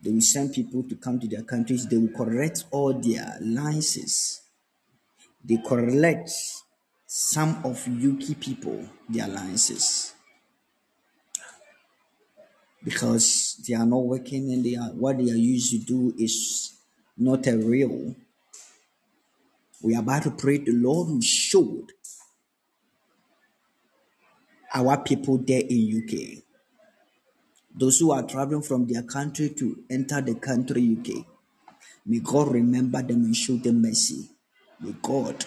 They 0.00 0.12
will 0.12 0.20
send 0.20 0.52
people 0.52 0.84
to 0.84 0.94
come 0.94 1.18
to 1.18 1.26
their 1.26 1.42
countries. 1.42 1.88
They 1.88 1.96
will 1.96 2.16
correct 2.16 2.64
all 2.70 2.92
their 2.94 3.38
licenses. 3.40 4.42
They 5.44 5.58
correct 5.66 6.30
some 7.06 7.60
of 7.64 7.86
UK 7.88 8.38
people 8.38 8.88
their 9.08 9.26
licenses 9.28 10.15
because 12.86 13.60
they 13.66 13.74
are 13.74 13.84
not 13.84 14.04
working 14.04 14.52
and 14.52 14.64
they 14.64 14.76
are 14.76 14.90
what 14.90 15.18
they 15.18 15.24
are 15.24 15.34
used 15.34 15.72
to 15.72 15.78
do 15.78 16.14
is 16.16 16.78
not 17.18 17.44
a 17.48 17.56
real. 17.56 18.14
We 19.82 19.96
are 19.96 20.02
about 20.02 20.22
to 20.22 20.30
pray 20.30 20.58
the 20.58 20.70
Lord 20.70 21.08
who 21.08 21.20
showed 21.20 21.90
our 24.72 24.98
people 24.98 25.38
there 25.38 25.62
in 25.68 26.04
UK. 26.04 26.44
Those 27.74 27.98
who 27.98 28.12
are 28.12 28.22
traveling 28.22 28.62
from 28.62 28.86
their 28.86 29.02
country 29.02 29.48
to 29.58 29.82
enter 29.90 30.20
the 30.20 30.36
country 30.36 30.96
UK. 30.96 31.26
May 32.06 32.20
God 32.20 32.52
remember 32.52 33.02
them 33.02 33.24
and 33.24 33.34
show 33.34 33.56
them 33.56 33.82
mercy. 33.82 34.30
May 34.80 34.94
God 35.02 35.44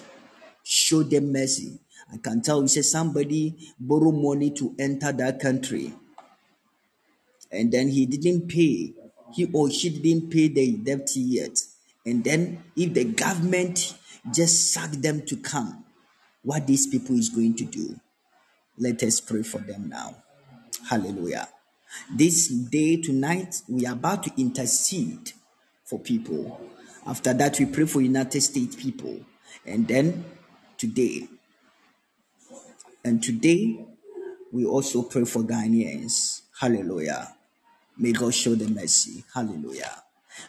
show 0.62 1.04
them 1.04 1.32
mercy. 1.32 1.80
I 2.12 2.18
can 2.18 2.42
tell 2.42 2.62
you, 2.62 2.68
say 2.68 2.82
somebody 2.82 3.56
borrow 3.80 4.12
money 4.12 4.52
to 4.52 4.76
enter 4.78 5.14
that 5.14 5.40
country, 5.40 5.94
and 7.52 7.72
then 7.72 7.90
he 7.90 8.06
didn't 8.06 8.48
pay. 8.48 8.94
He 9.34 9.50
or 9.54 9.70
she 9.70 9.90
didn't 9.90 10.30
pay 10.32 10.48
the 10.48 10.78
debt 10.78 11.10
yet. 11.16 11.60
And 12.06 12.24
then 12.24 12.64
if 12.76 12.94
the 12.94 13.06
government 13.06 13.96
just 14.34 14.72
sack 14.72 14.92
them 14.92 15.22
to 15.28 15.38
come, 15.38 15.86
what 16.44 16.68
these 16.68 16.88
people 16.88 17.18
is 17.18 17.30
going 17.30 17.56
to 17.56 17.66
do? 17.66 18.00
Let 18.78 19.04
us 19.04 19.20
pray 19.20 19.44
for 19.44 19.60
them 19.60 19.90
now. 19.90 20.16
Hallelujah. 20.90 21.48
This 22.16 22.48
day, 22.48 23.02
tonight, 23.02 23.62
we 23.68 23.86
are 23.86 23.94
about 23.94 24.24
to 24.24 24.32
intercede 24.38 25.34
for 25.84 26.00
people. 26.00 26.62
After 27.06 27.34
that, 27.34 27.60
we 27.60 27.66
pray 27.66 27.86
for 27.86 28.02
United 28.02 28.42
States 28.42 28.76
people. 28.76 29.20
And 29.66 29.88
then 29.88 30.26
today, 30.78 31.28
and 33.04 33.22
today, 33.22 33.86
we 34.52 34.66
also 34.66 35.04
pray 35.04 35.26
for 35.26 35.42
Ghanaians. 35.42 36.42
Hallelujah. 36.60 37.36
May 38.00 38.14
God 38.14 38.34
show 38.34 38.56
them 38.56 38.76
mercy. 38.76 39.26
Hallelujah. 39.34 39.92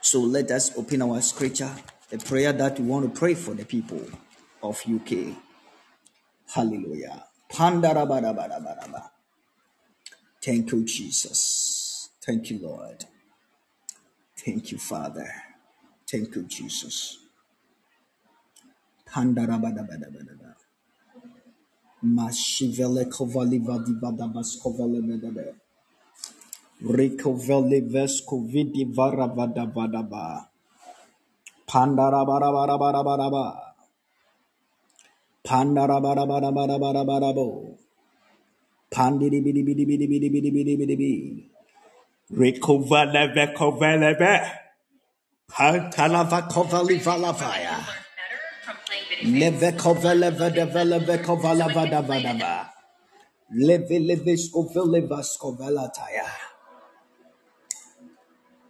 So 0.01 0.21
let 0.21 0.53
us 0.53 0.71
open 0.79 1.03
our 1.03 1.21
scripture, 1.21 1.71
a 2.13 2.19
prayer 2.19 2.53
that 2.53 2.79
we 2.79 2.87
want 2.87 3.13
to 3.13 3.19
pray 3.19 3.35
for 3.35 3.55
the 3.55 3.65
people 3.65 4.03
of 4.63 4.81
UK. 4.89 5.35
Hallelujah. 6.55 7.25
Thank 10.43 10.73
you, 10.73 10.85
Jesus. 10.85 12.11
Thank 12.25 12.51
you, 12.51 12.61
Lord. 12.61 13.05
Thank 14.39 14.71
you, 14.71 14.79
Father. 14.79 15.29
Thank 16.09 16.37
you, 16.37 16.45
Jesus. 16.45 17.19
Mashivele 22.03 23.05
kovali 23.07 23.59
vadi 23.59 23.93
Rikoveli 26.81 27.85
vescovidi 27.93 28.89
varavada 28.97 29.69
vadaba. 29.69 30.49
Pandarabarabarabarabaraba. 31.69 33.77
Pandarabarabarabarabarabo. 35.45 37.77
Pandidibidibidibidibidibidibidi. 38.91 41.53
Rikovele 42.33 43.29
vekovele 43.35 44.15
ve. 44.19 44.41
Pantalava 45.53 46.49
kovali 46.49 46.97
valavaya. 47.05 47.77
Nevekovele 49.29 50.31
vedevele 50.33 50.99
vekovala 51.07 51.69
vadavadava. 51.75 52.73
Leve 53.53 53.99
levescovele 53.99 55.01
vascovelataya. 55.11 56.50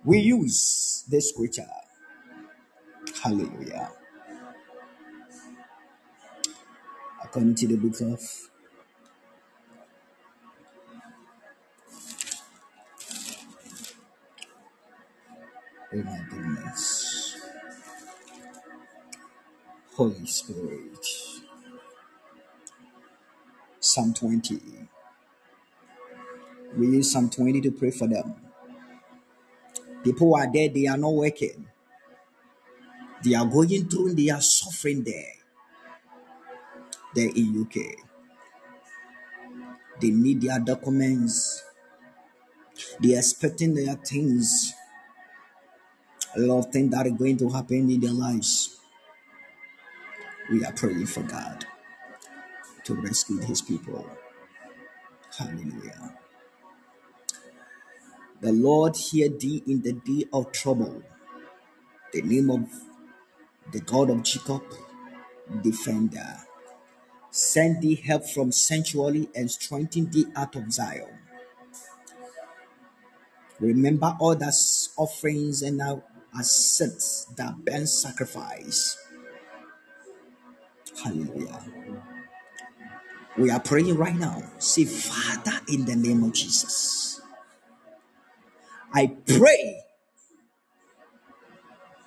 We 0.05 0.19
use 0.21 1.05
this 1.09 1.31
scripture. 1.31 1.67
Hallelujah. 3.23 3.93
According 7.23 7.55
to 7.57 7.69
the 7.69 7.77
book 7.77 8.01
of 8.01 8.21
Oh 15.93 16.03
my 16.05 16.21
goodness. 16.31 17.37
Holy 19.95 20.27
Spirit. 20.27 21.07
Psalm 23.81 24.15
20. 24.15 24.61
We 26.77 26.87
use 26.87 27.13
Psalm 27.13 27.29
20 27.31 27.61
to 27.63 27.73
pray 27.73 27.91
for 27.91 28.07
them. 28.09 28.35
People 30.05 30.35
are 30.35 30.51
there, 30.53 30.69
they 30.69 30.87
are 30.87 30.97
not 30.97 31.13
working. 31.13 31.67
They 33.23 33.35
are 33.35 33.47
going 33.47 33.89
through, 33.89 34.15
they 34.15 34.31
are 34.31 34.41
suffering 34.41 35.05
there. 35.05 35.35
There 37.15 37.29
in 37.29 37.61
UK. 37.63 37.97
They 40.01 40.11
need 40.11 40.41
their 40.43 40.59
documents. 40.61 41.63
They 43.01 43.15
are 43.15 43.19
expecting 43.19 43.75
their 43.75 43.95
things, 43.97 44.73
a 46.35 46.41
lot 46.41 46.61
of 46.61 46.73
things 46.73 46.91
that 46.93 47.07
are 47.07 47.11
going 47.11 47.37
to 47.39 47.49
happen 47.51 47.91
in 47.91 48.01
their 48.01 48.13
lives. 48.13 48.79
We 50.51 50.65
are 50.65 50.73
praying 50.73 51.07
for 51.07 51.23
God 51.23 51.67
to 52.85 52.95
rescue 52.95 53.39
his 53.41 53.61
people. 53.61 54.09
Hallelujah. 55.37 56.20
The 58.41 58.53
Lord 58.53 58.97
hear 58.97 59.29
thee 59.29 59.63
in 59.67 59.83
the 59.83 59.93
day 59.93 60.25
of 60.33 60.53
trouble. 60.53 61.03
The 62.13 62.23
name 62.23 62.51
of 62.51 62.69
the 63.73 63.81
God 63.81 64.11
of 64.11 64.23
Jacob, 64.23 64.63
defender. 65.63 66.37
Send 67.31 67.83
thee 67.83 67.97
help 67.97 68.25
from 68.27 68.53
sanctuary 68.53 69.29
and 69.35 69.51
strengthen 69.51 70.11
thee 70.11 70.27
out 70.35 70.57
of 70.57 70.73
Zion. 70.73 71.19
Remember 73.61 74.17
all 74.21 74.35
that 74.37 74.55
offerings 74.97 75.63
and 75.63 75.79
now 75.79 76.03
assets 76.39 77.27
that 77.37 77.65
burn 77.65 77.87
sacrifice. 77.87 78.97
Hallelujah. 81.03 81.65
We 83.39 83.51
are 83.51 83.61
praying 83.61 83.97
right 83.97 84.15
now. 84.15 84.43
Say, 84.59 84.85
Father, 84.85 85.61
in 85.69 85.85
the 85.85 85.97
name 85.97 86.23
of 86.25 86.33
Jesus, 86.33 87.10
I 88.93 89.07
pray 89.27 89.83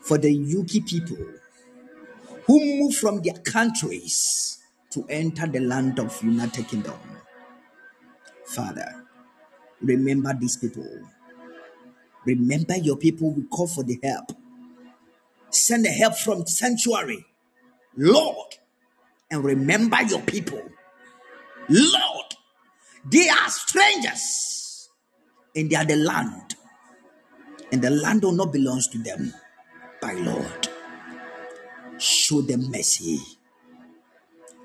for 0.01 0.17
the 0.17 0.31
UK 0.31 0.85
people 0.85 1.25
who 2.45 2.79
move 2.79 2.95
from 2.95 3.21
their 3.21 3.35
countries 3.35 4.59
to 4.91 5.05
enter 5.09 5.47
the 5.47 5.59
land 5.59 5.99
of 5.99 6.21
United 6.21 6.67
Kingdom. 6.67 6.99
Father, 8.45 9.05
remember 9.81 10.33
these 10.39 10.57
people. 10.57 10.87
Remember 12.25 12.75
your 12.77 12.97
people. 12.97 13.31
We 13.31 13.43
call 13.43 13.67
for 13.67 13.83
the 13.83 13.99
help. 14.03 14.31
Send 15.49 15.85
the 15.85 15.89
help 15.89 16.15
from 16.17 16.45
sanctuary, 16.45 17.25
Lord, 17.95 18.55
and 19.31 19.43
remember 19.43 20.01
your 20.01 20.21
people, 20.21 20.61
Lord. 21.69 22.35
They 23.05 23.29
are 23.29 23.49
strangers, 23.49 24.89
and 25.55 25.69
they 25.69 25.75
are 25.75 25.85
the 25.85 25.95
land, 25.95 26.55
and 27.73 27.81
the 27.81 27.89
land 27.89 28.21
will 28.21 28.33
not 28.33 28.53
belongs 28.53 28.87
to 28.87 28.99
them. 28.99 29.33
By 29.99 30.13
Lord, 30.13 30.69
show 31.97 32.41
them 32.41 32.69
mercy. 32.69 33.19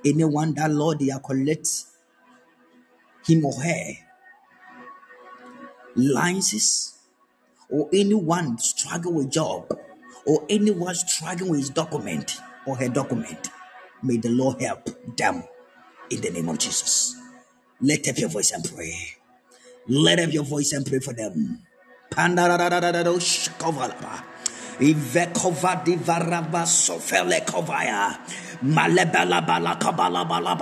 Anyone 0.04 0.52
that 0.54 0.70
Lord 0.70 0.98
they 0.98 1.10
are 1.10 1.18
collect 1.18 1.66
him 3.26 3.46
or 3.46 3.54
her 3.62 3.94
licenses 5.96 6.98
or 7.70 7.88
anyone 7.94 8.58
struggling 8.58 9.14
with 9.14 9.30
job 9.30 9.74
or 10.26 10.44
anyone 10.50 10.94
struggling 10.94 11.50
with 11.50 11.60
his 11.60 11.70
document 11.70 12.38
or 12.66 12.76
her 12.76 12.88
document, 12.88 13.50
may 14.02 14.18
the 14.18 14.28
Lord 14.28 14.60
help 14.60 14.86
them 15.16 15.42
in 16.10 16.20
the 16.20 16.28
name 16.30 16.50
of 16.50 16.58
Jesus. 16.58 17.16
Let 17.80 18.06
up 18.06 18.18
your 18.18 18.28
voice 18.28 18.50
and 18.50 18.62
pray. 18.62 18.94
Let 19.88 20.20
up 20.20 20.30
your 20.30 20.44
voice 20.44 20.72
and 20.72 20.84
pray 20.84 20.98
for 20.98 21.14
them. 21.14 21.62
Pandarararararo 22.10 23.20
shakovalaba. 23.20 24.24
Ivekova 24.80 25.82
divaraba 25.84 26.66
sofele 26.66 27.40
kovaya. 27.44 28.14
Malebala 28.62 29.40
bala 29.46 29.78
kabala 29.78 30.24
bala 30.26 30.54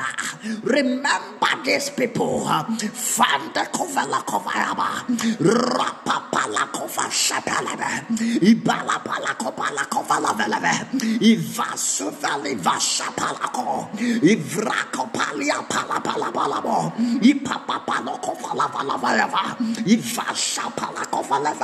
remember 0.64 1.48
these 1.64 1.90
people. 1.90 2.46
Fanda 2.46 3.66
kovala 3.72 4.24
kovaraba, 4.26 5.06
rapapala 5.40 6.68
kova 6.72 7.08
shapalebe, 7.10 8.08
ibala 8.42 9.00
pala 9.04 9.34
kopala 9.40 9.84
kovala 9.90 10.34
velebe, 10.36 10.74
ivasu 11.22 12.12
vali 12.22 12.56
vashapalako, 12.56 13.90
ivrako 14.24 15.10
palia 15.14 15.64
pala 15.70 16.00
pala 16.00 16.32
palabo, 16.32 16.92
ipapapalo 17.22 18.20
kovala 18.22 18.68
vala 18.72 18.98
vala, 18.98 19.56
ivashapala 19.86 21.06
kovala 21.12 21.54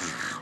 Yeah. 0.00 0.33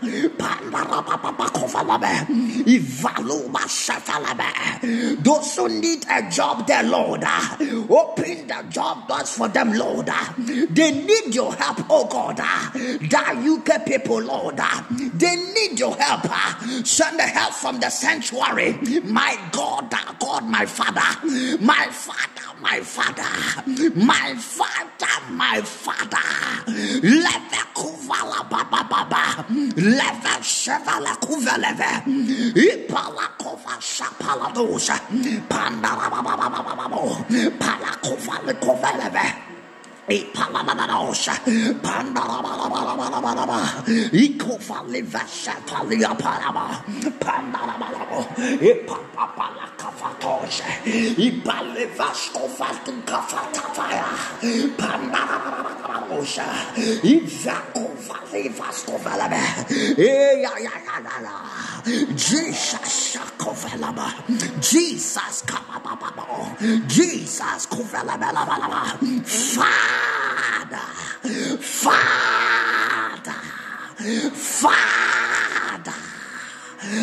Those 5.22 5.56
who 5.56 5.68
need 5.68 6.04
a 6.10 6.28
job, 6.30 6.66
their 6.66 6.82
Lord, 6.82 7.22
ah, 7.24 7.56
open 7.88 8.46
the 8.48 8.64
job 8.68 9.06
doors 9.08 9.30
for 9.36 9.48
them, 9.48 9.72
Lord. 9.72 10.08
Ah. 10.10 10.34
They 10.38 10.90
need 10.90 11.34
your 11.34 11.54
help, 11.54 11.78
oh 11.88 12.06
God. 12.06 12.38
Ah. 12.40 12.70
The 12.74 13.18
UK 13.46 13.86
people, 13.86 14.20
Lord, 14.22 14.60
they 15.14 15.36
need 15.36 15.78
your 15.78 15.94
help. 15.96 16.26
Send 16.84 17.18
the 17.18 17.22
help 17.24 17.54
from 17.54 17.78
the 17.80 17.90
sanctuary, 17.90 18.72
my 19.04 19.38
God, 19.52 19.94
God, 20.18 20.44
my 20.44 20.66
Father, 20.66 21.00
my 21.60 21.86
Father, 21.90 22.58
my 22.60 22.80
Father, 22.80 23.22
my 23.94 24.34
Father, 24.34 25.32
my 25.32 25.60
Father. 25.62 26.62
Let 27.02 27.50
the 27.50 27.64
kuvala 27.74 28.48
baba 28.50 28.84
baba. 28.88 29.46
Leve 29.98 30.34
shevala 30.42 31.14
kuveleve. 31.24 31.92
Ipala 32.54 33.26
kova 33.40 33.74
shapala 33.80 34.48
dosa. 34.54 34.96
Pandara 35.48 36.06
baba 36.10 36.36
baba 36.36 36.60
baba. 36.62 36.88
Pala 37.60 37.92
kovale 49.82 50.14
koveleve. 50.22 50.62
Ipalamadosha, 51.18 51.42
Pandarabalabalabalaba, 51.42 52.22
Ikofalivasha 52.22 52.56
Paliapalaba, 52.56 54.06
Pandarabalabo, 54.42 54.42
Ipapapalakafatosha, 54.42 54.42
Ipalivaskofatikafaya, 54.42 54.78
Pandarabalabosha, 54.78 56.46
Ivakovalivaskovalaba, 57.02 59.42
Eyayayayaya, 59.98 61.34
eh, 61.86 62.06
Jesus 62.14 62.90
Jesus, 64.60 64.60
Jesus, 64.60 65.42
Father, 70.62 70.86
Father, 71.60 73.34
Father 74.32 75.94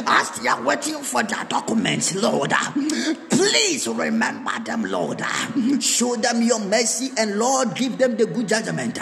as 0.07 0.31
they 0.39 0.47
are 0.49 0.61
waiting 0.63 1.01
for 1.03 1.23
their 1.23 1.43
documents, 1.45 2.15
Lord. 2.15 2.53
Please 3.29 3.87
remember 3.87 4.51
them, 4.65 4.83
Lord. 4.83 5.21
Show 5.81 6.15
them 6.15 6.41
your 6.41 6.59
mercy 6.59 7.11
and 7.17 7.37
Lord, 7.37 7.75
give 7.75 7.97
them 7.97 8.15
the 8.17 8.25
good 8.25 8.47
judgment. 8.47 8.99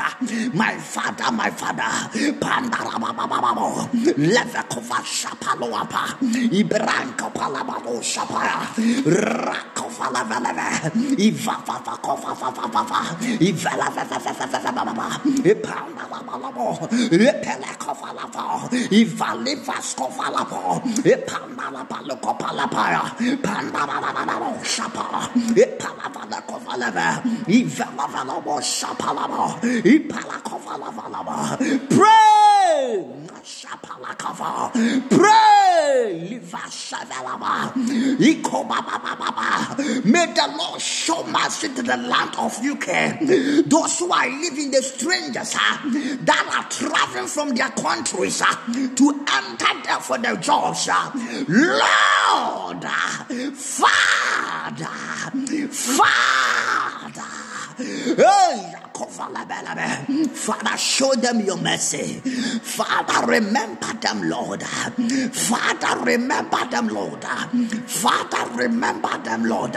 My 0.54 0.78
Father, 0.78 1.32
my 1.32 1.50
Father. 1.52 1.84
Levekova 4.18 5.02
Shapaloapa. 5.04 6.18
Palababo 7.34 8.02
Shapaya. 8.02 8.68
Rakova 9.06 10.12
Laveleve. 10.14 10.92
Ivava 11.18 11.98
Kova 12.02 12.34
Vava. 12.36 13.02
Ivala 13.40 13.90
Vava. 13.94 15.08
Ipanda 15.44 16.06
Labalabo. 16.10 16.68
Ipelekova 17.12 18.10
Pray. 31.90 33.10
Pray. 35.10 36.40
May 40.04 40.26
the 40.34 40.54
Lord 40.58 40.82
show 40.82 41.24
mercy 41.24 41.70
to 41.70 41.82
the 41.84 41.98
land 41.98 42.36
of 42.38 42.58
UK. 42.58 43.20
Those 43.70 44.00
who 44.00 44.12
are 44.12 44.30
living, 44.30 44.72
the 44.72 44.82
strangers 44.82 45.56
uh, 45.56 45.78
that 46.24 46.46
are 46.54 46.70
traveling 46.70 47.28
from 47.28 47.56
their 47.56 47.70
countries 47.70 48.42
uh, 48.42 48.56
to 48.96 49.26
enter 49.32 49.82
there 49.84 50.00
for 50.00 50.18
their 50.18 50.36
jobs. 50.36 50.57
Uh, 50.58 50.74
Lord, 51.48 52.84
Father, 53.56 54.88
Father. 55.70 57.28
Hey, 57.78 58.87
Father, 60.34 60.78
show 60.78 61.14
them 61.16 61.42
your 61.42 61.58
mercy. 61.58 62.20
Father, 62.62 63.28
remember 63.28 63.94
them, 64.02 64.30
Lord. 64.30 64.64
Father, 64.64 66.04
remember 66.04 66.66
them, 66.70 66.88
Lord. 66.90 67.24
Father, 67.24 68.58
remember 68.58 69.18
them, 69.24 69.46
Lord. 69.46 69.76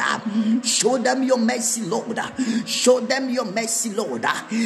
Show 0.64 0.98
them 0.98 1.22
your 1.22 1.38
mercy, 1.38 1.82
Lord. 1.82 2.18
Show 2.66 3.00
them 3.00 3.28
your 3.30 3.44
mercy, 3.44 3.90
Lord. 3.90 4.24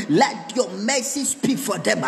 Let 0.09 0.55
your 0.57 0.71
mercy 0.71 1.25
speak 1.25 1.59
for 1.59 1.79
them. 1.79 2.01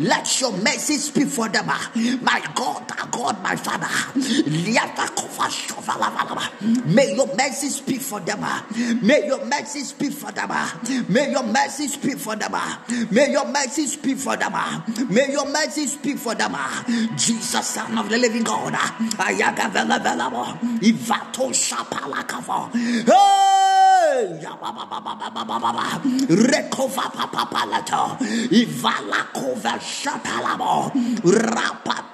Let 0.00 0.40
your 0.40 0.52
mercy 0.52 0.96
speak 0.98 1.28
for 1.28 1.48
them. 1.48 1.66
My 1.66 2.42
God, 2.54 2.90
God, 3.10 3.42
my 3.42 3.56
Father. 3.56 3.86
May 6.86 7.14
your 7.14 7.26
mercy 7.36 7.68
speak 7.68 8.00
for 8.00 8.20
them. 8.20 8.44
May 9.02 9.26
your 9.26 9.44
mercy 9.44 9.80
speak 9.80 10.12
for 10.12 10.32
them. 10.32 10.50
May 11.08 11.30
your 11.30 11.42
mercy 11.44 11.85
speak 11.88 12.18
for 12.18 12.36
them. 12.36 12.50
Ah. 12.54 12.84
May 13.10 13.30
your 13.30 13.46
mercy 13.46 13.86
speak 13.86 14.18
for 14.18 14.36
them. 14.36 14.52
Ah. 14.54 14.84
May 15.08 15.30
your 15.32 15.46
mercy 15.50 15.86
speak 15.86 16.18
for 16.18 16.34
them. 16.34 16.52
Ah. 16.54 16.84
Jesus, 17.16 17.66
Son 17.66 17.96
of 17.98 18.08
the 18.08 18.18
Living 18.18 18.44
God. 18.44 18.74
Ivato. 20.82 21.52
Hey! 23.06 24.40
Rapa. 31.24 32.06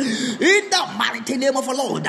In 0.00 0.70
the 0.70 0.94
mighty 0.98 1.36
name 1.36 1.56
of 1.56 1.66
the 1.66 1.74
Lord. 1.74 2.06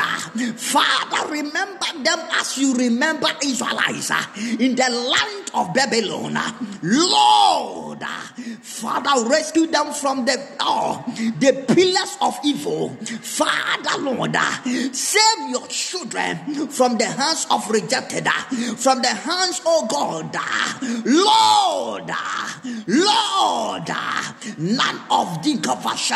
Father, 0.58 1.32
remember 1.32 1.86
them 2.04 2.20
as 2.32 2.58
you 2.58 2.76
remember 2.76 3.28
Israelites 3.44 4.12
uh, 4.12 4.24
in 4.60 4.76
the 4.76 4.90
land 4.90 5.52
of 5.54 5.74
Babylon. 5.74 6.38
Lord, 6.82 8.04
uh, 8.04 8.22
Father, 8.62 9.28
rescue 9.30 9.68
them 9.68 9.94
from 9.94 10.26
the 10.26 10.38
oh, 10.60 11.04
the 11.40 11.66
pillars 11.68 12.18
of 12.22 12.38
evil. 12.44 12.90
Father, 13.22 14.02
Lord, 14.02 14.36
uh, 14.36 14.64
save 14.92 15.50
your 15.50 15.66
children 15.68 16.68
from 16.68 16.98
the 16.98 17.06
hands 17.06 17.48
of 17.50 17.70
rejected, 17.70 18.28
from 18.78 19.02
the 19.02 19.08
hands, 19.08 19.62
oh 19.66 19.88
God, 19.88 20.36
Lord, 21.06 22.12
Lord, 22.88 23.88
none 24.58 25.02
of 25.10 25.44
the 25.44 25.58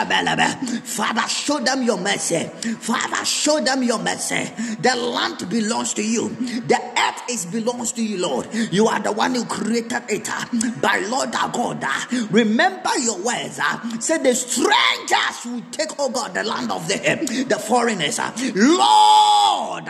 Father, 0.06 1.28
show 1.28 1.60
them 1.60 1.84
your 1.84 1.98
mercy. 1.98 2.44
Father, 2.80 3.26
show 3.26 3.60
them 3.62 3.84
your 3.84 4.00
mercy. 4.00 4.50
The 4.80 4.96
land 4.96 5.50
belongs 5.50 5.94
to 5.96 6.04
you. 6.04 6.30
The 6.30 6.80
earth 6.98 7.22
is 7.30 7.46
belongs 7.46 7.92
to 7.94 8.04
you, 8.04 8.18
Lord. 8.18 8.48
You 8.72 8.88
are 8.88 9.00
the 9.00 9.12
one 9.12 9.36
who 9.36 9.46
created 9.46 10.04
it. 10.10 10.28
Uh, 10.30 10.46
by 10.82 11.00
Lord 11.08 11.34
our 11.36 11.50
God, 11.50 11.84
uh. 11.84 12.28
remember 12.32 12.98
your 13.00 13.18
words. 13.22 13.60
Uh. 13.62 14.00
Say 14.00 14.18
the 14.18 14.34
strangers 14.34 15.46
will 15.46 15.62
take, 15.72 15.92
over 16.00 16.30
the 16.34 16.44
land 16.44 16.72
of 16.72 16.88
the 16.88 17.46
the 17.48 17.60
foreigners. 17.60 18.20
Lord, 18.56 19.90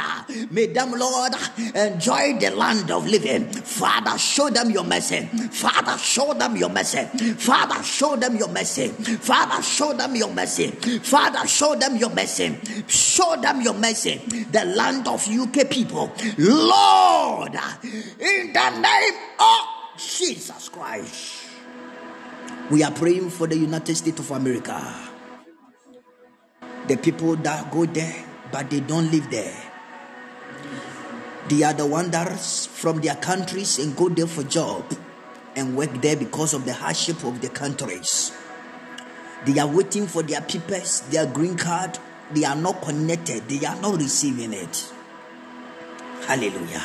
may 0.50 0.68
them, 0.68 0.92
Lord, 0.94 1.34
enjoy 1.76 2.40
the 2.40 2.52
land 2.56 2.90
of 2.90 3.08
living. 3.08 3.46
Father, 3.52 4.18
show 4.18 4.50
them 4.50 4.72
your 4.72 4.84
mercy. 4.84 5.28
Father, 5.52 5.98
show 5.98 6.34
them 6.34 6.56
your 6.56 6.70
mercy. 6.70 7.04
Father, 7.36 7.84
show 7.84 8.16
them 8.16 8.36
your 8.36 8.48
mercy. 8.50 8.88
Father, 8.88 9.62
show 9.62 9.94
them 9.94 10.01
your 10.16 10.34
mercy. 10.34 10.68
Father, 11.00 11.48
show 11.48 11.76
them 11.76 11.98
your 11.98 12.10
mercy. 12.10 12.58
Show 12.88 13.36
them 13.38 13.62
your 13.62 13.74
mercy. 13.74 14.18
The 14.52 14.66
land 14.66 15.08
of 15.08 15.28
UK 15.28 15.70
people. 15.70 16.12
Lord, 16.38 17.56
in 18.20 18.54
the 18.54 18.70
name 18.82 19.20
of 19.40 19.62
Jesus 19.98 20.70
Christ. 20.70 21.50
We 22.70 22.84
are 22.84 22.92
praying 22.92 23.30
for 23.30 23.48
the 23.48 23.58
United 23.58 23.96
States 23.96 24.20
of 24.20 24.32
America. 24.32 24.80
The 26.88 26.98
people 26.98 27.36
that 27.38 27.70
go 27.70 27.86
there, 27.86 28.26
but 28.52 28.70
they 28.70 28.80
don't 28.80 29.12
live 29.12 29.30
there. 29.30 29.56
They 31.50 31.64
are 31.64 31.74
the 31.74 31.86
wanderers 31.86 32.68
from 32.68 33.02
their 33.02 33.16
countries 33.16 33.78
and 33.78 33.96
go 33.96 34.08
there 34.10 34.28
for 34.28 34.44
job 34.44 34.86
and 35.56 35.76
work 35.76 35.92
there 36.02 36.16
because 36.16 36.54
of 36.54 36.66
the 36.66 36.74
hardship 36.74 37.24
of 37.26 37.42
the 37.42 37.50
countries. 37.50 38.32
They 39.46 39.60
are 39.60 39.68
waiting 39.68 40.08
for 40.08 40.24
their 40.24 40.42
papers, 40.42 41.02
their 41.10 41.26
green 41.26 41.58
card. 41.58 41.98
They 42.32 42.46
are 42.46 42.56
not 42.56 42.82
connected. 42.82 43.48
They 43.50 43.66
are 43.66 43.80
not 43.82 43.98
receiving 43.98 44.54
it. 44.54 44.92
Hallelujah. 46.28 46.84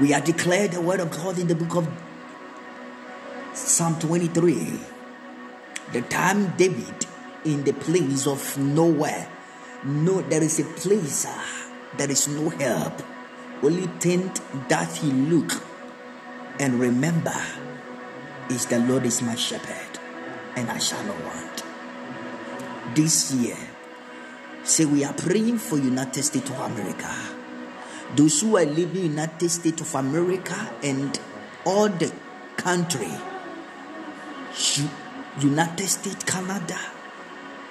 We 0.00 0.12
are 0.12 0.20
declared 0.20 0.72
the 0.72 0.80
word 0.80 1.00
of 1.00 1.10
God 1.10 1.38
in 1.38 1.46
the 1.46 1.54
book 1.54 1.76
of 1.76 1.88
Psalm 3.54 3.98
23. 3.98 4.80
The 5.92 6.02
time 6.02 6.54
David 6.56 7.06
in 7.44 7.62
the 7.64 7.72
place 7.72 8.26
of 8.26 8.58
nowhere. 8.58 9.28
No, 9.84 10.20
there 10.22 10.42
is 10.42 10.58
a 10.58 10.64
place 10.64 11.26
uh, 11.26 11.42
there 11.96 12.10
is 12.10 12.28
no 12.28 12.50
help. 12.50 13.02
Only 13.62 13.86
thing 14.00 14.32
that 14.68 14.90
he 14.96 15.10
look 15.10 15.62
and 16.58 16.80
remember 16.80 17.34
is 18.50 18.66
the 18.66 18.78
Lord 18.80 19.06
is 19.06 19.22
my 19.22 19.34
shepherd, 19.34 19.85
and 20.56 20.70
I 20.70 20.78
shall 20.78 21.02
not 21.04 21.22
want. 21.22 21.62
This 22.94 23.32
year, 23.32 23.56
say 24.64 24.84
we 24.84 25.04
are 25.04 25.12
praying 25.12 25.58
for 25.58 25.78
United 25.78 26.22
States 26.22 26.50
of 26.50 26.58
America. 26.58 27.14
Those 28.16 28.40
who 28.40 28.56
are 28.56 28.64
living 28.64 29.04
in 29.04 29.10
United 29.12 29.50
States 29.50 29.80
of 29.82 29.94
America 29.94 30.70
and 30.82 31.18
all 31.64 31.88
the 31.88 32.12
country, 32.56 33.12
United 35.40 35.86
States, 35.86 36.24
Canada, 36.24 36.78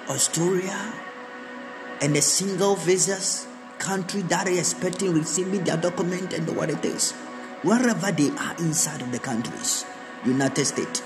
Australia, 0.08 0.92
and 2.00 2.14
the 2.14 2.22
single 2.22 2.76
visas 2.76 3.46
country 3.78 4.22
that 4.22 4.46
are 4.46 4.58
expecting 4.58 5.12
receiving 5.12 5.64
their 5.64 5.76
document 5.76 6.32
and 6.32 6.56
what 6.56 6.70
it 6.70 6.84
is. 6.84 7.12
wherever 7.62 8.12
they 8.12 8.30
are 8.30 8.54
inside 8.58 9.02
of 9.02 9.10
the 9.12 9.18
countries, 9.18 9.84
United 10.24 10.64
States. 10.64 11.02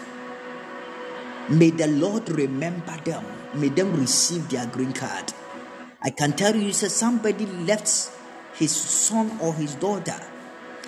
May 1.49 1.71
the 1.71 1.87
Lord 1.89 2.29
remember 2.29 2.97
them. 3.05 3.25
May 3.55 3.69
them 3.69 3.99
receive 3.99 4.49
their 4.49 4.67
green 4.67 4.93
card. 4.93 5.33
I 6.03 6.11
can 6.11 6.33
tell 6.33 6.55
you, 6.55 6.73
say 6.73 6.89
somebody 6.89 7.47
left 7.47 8.11
his 8.55 8.71
son 8.71 9.39
or 9.41 9.55
his 9.55 9.75
daughter, 9.75 10.21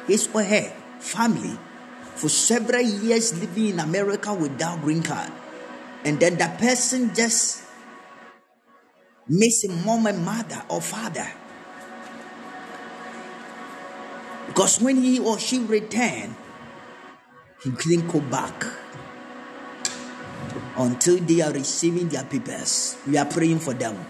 his 0.07 0.29
or 0.33 0.43
her 0.43 0.73
family, 1.01 1.59
for 2.15 2.29
several 2.29 2.83
years 2.83 3.39
living 3.39 3.69
in 3.69 3.81
America 3.81 4.33
without 4.33 4.81
green 4.83 5.03
card, 5.03 5.33
and 6.05 6.21
then 6.21 6.37
the 6.39 6.49
person 6.59 7.15
just 7.15 7.65
missing 9.29 9.85
mom 9.85 10.07
and 10.07 10.25
mother 10.25 10.63
or 10.69 10.81
father. 10.81 11.27
Because 14.47 14.81
when 14.81 14.97
he 14.97 15.19
or 15.19 15.39
she 15.39 15.59
returned, 15.61 16.35
he 17.63 17.71
didn't 17.71 18.09
go 18.09 18.21
back 18.21 18.65
until 20.77 21.19
they 21.19 21.41
are 21.41 21.53
receiving 21.53 22.09
their 22.09 22.25
papers. 22.25 22.97
We 23.07 23.19
are 23.19 23.27
praying 23.27 23.61
for 23.61 23.75
them. 23.75 24.05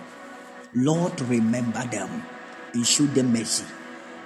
Lord, 0.75 1.21
remember 1.23 1.85
them 1.85 2.25
and 2.73 2.87
show 2.87 3.05
them 3.05 3.33
mercy. 3.33 3.65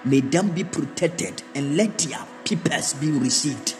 May 0.04 0.20
them 0.20 0.50
be 0.50 0.64
protected 0.64 1.42
and 1.54 1.76
let 1.76 1.98
their 1.98 2.24
papers 2.44 2.94
be 2.94 3.10
received 3.10 3.74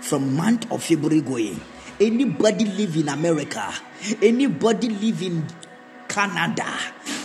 from 0.00 0.34
month 0.36 0.70
of 0.72 0.82
February 0.82 1.20
going. 1.20 1.60
Anybody 2.00 2.64
live 2.64 2.96
in 2.96 3.08
America, 3.08 3.72
anybody 4.22 4.88
live 4.88 5.22
in 5.22 5.46
Canada, 6.08 6.72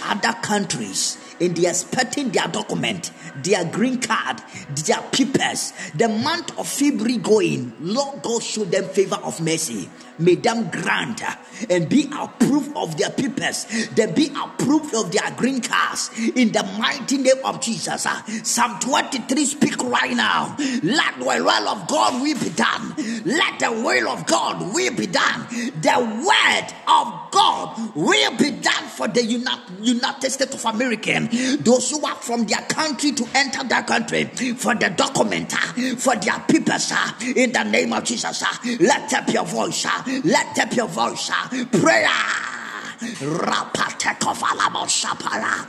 other 0.03 0.33
countries, 0.41 1.17
and 1.39 1.55
they 1.55 1.67
are 1.67 1.69
expecting 1.69 2.29
their 2.29 2.47
document, 2.47 3.11
their 3.43 3.65
green 3.65 3.99
card, 3.99 4.41
their 4.85 5.01
papers. 5.11 5.73
The 5.95 6.09
month 6.09 6.57
of 6.57 6.67
February 6.67 7.17
going, 7.17 7.73
Lord 7.79 8.21
God 8.21 8.43
show 8.43 8.63
them 8.65 8.85
favor 8.85 9.19
of 9.23 9.41
mercy. 9.41 9.89
May 10.19 10.35
them 10.35 10.69
grant 10.69 11.23
and 11.69 11.89
be 11.89 12.09
approved 12.17 12.77
of 12.77 12.97
their 12.97 13.09
papers, 13.09 13.65
they 13.95 14.05
be 14.11 14.27
approved 14.27 14.93
of 14.93 15.11
their 15.11 15.31
green 15.31 15.59
cards 15.59 16.11
in 16.35 16.51
the 16.51 16.63
mighty 16.77 17.17
name 17.17 17.43
of 17.43 17.61
Jesus. 17.61 18.05
Psalm 18.43 18.79
23 18.79 19.45
speak 19.45 19.77
right 19.83 20.15
now. 20.15 20.55
Let 20.83 21.17
the 21.17 21.25
will 21.25 21.67
of 21.67 21.87
God 21.87 22.21
will 22.21 22.39
be 22.39 22.49
done. 22.49 22.93
Let 23.25 23.59
the 23.59 23.71
will 23.71 24.07
of 24.09 24.25
God 24.27 24.73
will 24.73 24.95
be 24.95 25.07
done. 25.07 25.47
The 25.81 25.99
word 25.99 26.73
of 26.87 27.31
God 27.31 27.95
will 27.95 28.37
be 28.37 28.51
done 28.51 28.83
for 28.89 29.07
the 29.07 29.23
United 29.23 30.29
States 30.29 30.53
of 30.53 30.65
America. 30.73 31.22
Those 31.61 31.91
who 31.91 32.05
are 32.05 32.15
from 32.15 32.45
their 32.45 32.61
country 32.61 33.11
to 33.11 33.27
enter 33.35 33.63
their 33.63 33.83
country 33.83 34.25
for 34.25 34.75
the 34.75 34.89
document, 34.89 35.51
for 35.97 36.15
their 36.15 36.39
papers, 36.47 36.93
in 37.35 37.51
the 37.51 37.63
name 37.63 37.93
of 37.93 38.03
Jesus. 38.03 38.43
Let 38.79 39.13
up 39.13 39.29
your 39.29 39.45
voice. 39.45 39.85
Let 40.23 40.59
up 40.59 40.75
your 40.75 40.87
voice. 40.87 41.31
Prayer. 41.71 42.62
Rapate 43.03 44.15
kovala 44.19 44.69
moshapala, 44.71 45.67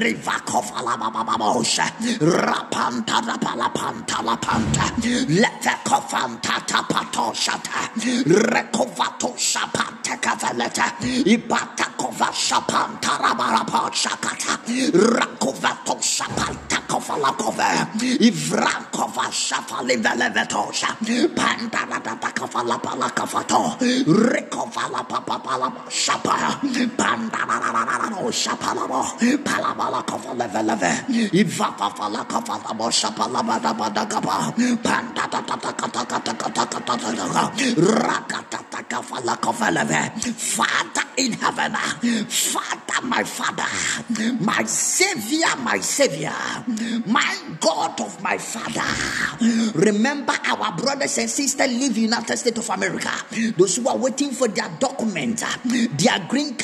riva 0.00 0.38
kovala 0.46 0.96
bababosha, 0.96 1.86
rapanta 2.20 3.20
la 3.26 3.36
pala 3.36 3.68
panta 3.74 4.22
la 4.22 4.36
panta, 4.36 4.92
lete 5.02 5.74
kofanta 5.84 6.62
tapatoshata, 6.66 7.90
rekovato 8.26 9.34
shapante 9.36 10.16
kavaleta, 10.20 10.86
ibata 11.26 11.90
kova 11.96 12.30
shapanta 12.32 13.18
rabarapo 13.18 13.90
shakata, 13.92 14.58
rakovato 14.94 15.98
shapanta 16.00 16.78
kovala 16.86 17.32
kove, 17.36 17.70
ivrankova 18.20 19.26
shafali 19.32 19.96
velevetosha, 19.96 20.94
panda 21.34 21.86
la 21.90 21.98
data 21.98 22.30
kovala 22.32 22.78
pala 22.80 23.10
kovato, 23.10 23.76
rekovala 24.06 25.02
papa 25.08 25.38
Pandanananano 26.96 28.30
shapalamo. 28.32 29.02
Palamala 29.44 30.02
kofala 30.04 30.48
veleve. 30.48 30.92
Ivapa 31.32 31.90
fala 31.96 32.24
kofala 32.24 32.74
mo 32.76 32.90
shapalama 32.90 33.58
da 33.60 33.72
badagaba. 33.74 34.52
Pandatatatakatakatakatakatakataka. 34.82 37.52
Rakatataka 37.76 39.02
kofeleve. 39.40 40.10
Father 40.34 41.02
in 41.16 41.32
heaven. 41.32 41.72
Father, 42.28 43.00
my 43.02 43.24
Father. 43.24 43.66
My 44.40 44.62
Savior, 44.64 45.56
my 45.62 45.78
Savior. 45.80 46.32
My 47.06 47.36
God 47.60 48.00
of 48.00 48.22
my 48.22 48.38
Father. 48.38 48.84
Remember 49.74 50.34
our 50.46 50.72
brothers 50.76 51.18
and 51.18 51.28
sisters 51.30 51.68
live 51.68 51.96
in 51.96 52.02
United 52.04 52.36
States 52.36 52.58
of 52.58 52.68
America. 52.70 53.10
Those 53.56 53.76
who 53.76 53.88
are 53.88 53.96
waiting 53.96 54.30
for 54.30 54.46
their 54.48 54.68
document, 54.78 55.42
their 55.64 56.18
green 56.28 56.54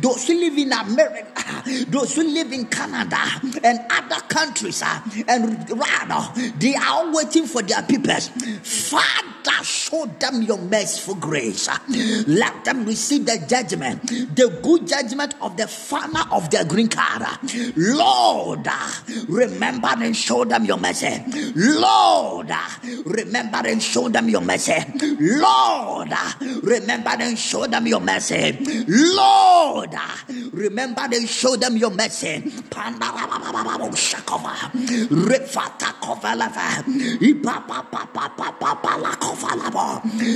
those 0.00 0.26
who 0.26 0.34
live 0.38 0.56
in 0.58 0.72
America, 0.72 1.62
those 1.88 2.14
who 2.16 2.22
live 2.24 2.52
in 2.52 2.66
Canada 2.66 3.18
and 3.62 3.80
other 3.90 4.20
countries, 4.28 4.82
uh, 4.82 5.00
and 5.28 5.68
rather 5.70 6.50
they 6.58 6.74
are 6.74 7.12
waiting 7.12 7.46
for 7.46 7.62
their 7.62 7.82
papers. 7.82 8.28
Father, 8.62 9.64
show 9.64 10.06
them 10.18 10.42
your 10.42 10.58
merciful 10.58 11.14
grace. 11.14 11.68
Let 12.26 12.64
them 12.64 12.84
receive 12.84 13.26
the 13.26 13.44
judgment, 13.48 14.02
the 14.06 14.58
good 14.62 14.86
judgment 14.86 15.34
of 15.40 15.56
the 15.56 15.66
farmer 15.66 16.24
of 16.32 16.50
their 16.50 16.64
green 16.64 16.88
card. 16.88 17.22
Lord, 17.76 18.66
remember 19.28 19.88
and 19.98 20.16
show 20.16 20.44
them 20.44 20.64
your 20.64 20.78
mercy. 20.78 21.22
Lord, 21.54 22.50
remember 23.04 23.62
and 23.66 23.82
show 23.82 24.08
them 24.08 24.28
your 24.28 24.40
mercy. 24.40 24.74
Lord, 25.18 26.12
remember 26.62 27.10
and 27.18 27.38
show 27.38 27.66
them 27.66 27.86
your 27.86 28.00
mercy. 28.00 28.56
Lord, 29.00 29.94
remember 30.52 31.02
and 31.12 31.28
show 31.28 31.56
them 31.56 31.76
your 31.76 31.90
mercy. 31.90 32.42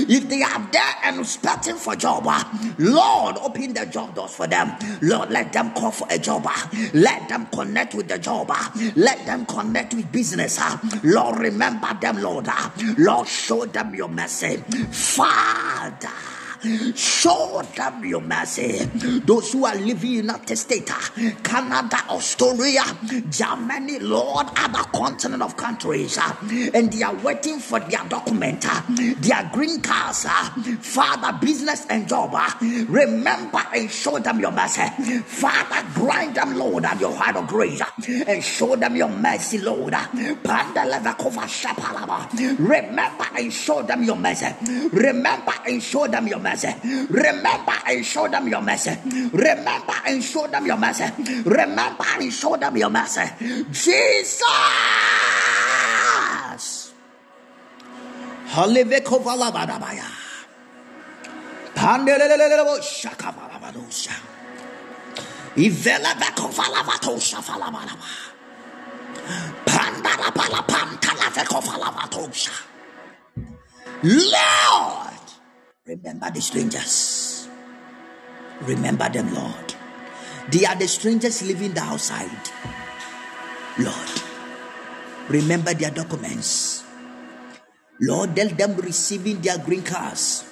If 0.06 0.28
they 0.28 0.42
are 0.42 0.68
there 0.72 0.94
and 1.04 1.20
expecting 1.20 1.76
for 1.76 1.96
job, 1.96 2.26
Lord, 2.78 3.36
open 3.38 3.74
the 3.74 3.86
job 3.86 4.14
doors 4.14 4.34
for 4.34 4.46
them. 4.46 4.72
Lord, 5.02 5.30
let 5.30 5.52
them 5.52 5.72
call 5.74 5.90
for 5.90 6.06
a 6.10 6.18
job. 6.18 6.48
Let 6.92 7.28
them 7.28 7.46
connect 7.52 7.94
with 7.94 8.08
the 8.08 8.18
job. 8.18 8.50
Let 8.96 9.26
them 9.26 9.46
connect 9.46 9.94
with 9.94 10.10
business. 10.10 10.58
Lord, 11.02 11.38
remember 11.38 11.94
them, 12.00 12.22
Lord. 12.22 12.48
Lord, 12.98 13.28
show 13.28 13.66
them 13.66 13.94
your 13.94 14.08
mercy. 14.08 14.56
Father. 14.90 16.34
Show 16.96 17.62
them 17.76 18.04
your 18.04 18.20
mercy. 18.20 18.84
Those 19.24 19.52
who 19.52 19.66
are 19.66 19.74
living 19.74 20.10
in 20.10 20.16
United 20.16 20.56
States, 20.56 21.10
Canada, 21.42 21.98
Australia, 22.08 22.82
Germany, 23.28 23.98
Lord, 23.98 24.46
other 24.56 24.84
continent 24.94 25.42
of 25.42 25.56
countries, 25.56 26.18
and 26.72 26.92
they 26.92 27.02
are 27.02 27.14
waiting 27.16 27.58
for 27.58 27.80
their 27.80 28.04
document, 28.08 28.64
their 29.20 29.50
green 29.52 29.80
cards, 29.82 30.24
Father, 30.80 31.38
business 31.40 31.86
and 31.90 32.08
job. 32.08 32.34
Remember 32.88 33.62
and 33.74 33.90
show 33.90 34.18
them 34.18 34.40
your 34.40 34.52
mercy. 34.52 34.82
Father, 35.26 35.86
grind 35.94 36.34
them, 36.34 36.56
Lord, 36.56 36.84
at 36.84 36.98
your 37.00 37.14
heart 37.14 37.36
of 37.36 37.46
grace 37.46 37.82
and 38.26 38.42
show 38.42 38.74
them 38.76 38.96
your 38.96 39.08
mercy, 39.08 39.58
Lord. 39.58 39.94
Remember 40.44 40.64
and 43.36 43.52
show 43.52 43.82
them 43.82 44.02
your 44.02 44.16
mercy. 44.16 44.46
Remember 44.92 45.52
and 45.66 45.82
show 45.82 46.06
them 46.06 46.26
your 46.26 46.38
mercy 46.38 46.53
Remember 47.11 47.72
and 47.86 48.05
show 48.05 48.28
them 48.28 48.48
your 48.48 48.61
mercy. 48.61 48.96
Remember 49.32 49.94
and 50.07 50.22
show 50.22 50.46
them 50.46 50.66
your 50.66 50.76
mercy. 50.76 51.05
Remember 51.44 52.05
and 52.20 52.32
show 52.32 52.57
them 52.57 52.76
your 52.76 52.90
mercy. 52.90 53.22
Jesus. 53.70 54.42
Lord. 74.02 75.13
Remember 75.87 76.30
the 76.30 76.41
strangers. 76.41 77.47
Remember 78.62 79.07
them, 79.11 79.35
Lord. 79.35 79.74
They 80.51 80.64
are 80.64 80.74
the 80.76 80.89
strangers 80.89 81.43
living 81.43 81.74
the 81.74 81.82
outside. 81.82 82.30
Lord, 83.78 84.11
remember 85.28 85.74
their 85.74 85.91
documents. 85.91 86.85
Lord, 88.01 88.35
let 88.35 88.57
them 88.57 88.76
receiving 88.76 89.43
their 89.43 89.59
green 89.59 89.82
cards. 89.82 90.45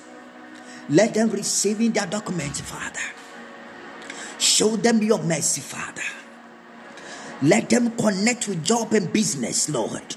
Let 0.91 1.15
them 1.15 1.31
receiving 1.31 1.93
their 1.93 2.07
documents, 2.07 2.61
Father. 2.61 3.01
Show 4.39 4.77
them 4.77 5.03
your 5.03 5.23
mercy, 5.23 5.63
Father. 5.63 6.03
Let 7.41 7.71
them 7.71 7.97
connect 7.97 8.49
with 8.49 8.65
job 8.65 8.93
and 8.93 9.11
business, 9.11 9.71
Lord. 9.71 10.17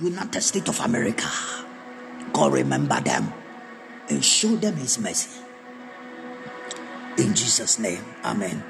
United 0.00 0.40
States 0.42 0.68
of 0.68 0.80
America. 0.80 1.28
God 2.32 2.52
remember 2.52 3.00
them 3.00 3.32
and 4.08 4.24
show 4.24 4.56
them 4.56 4.76
his 4.76 4.98
mercy. 4.98 5.40
In 7.18 7.34
Jesus' 7.34 7.78
name. 7.78 8.04
Amen. 8.24 8.62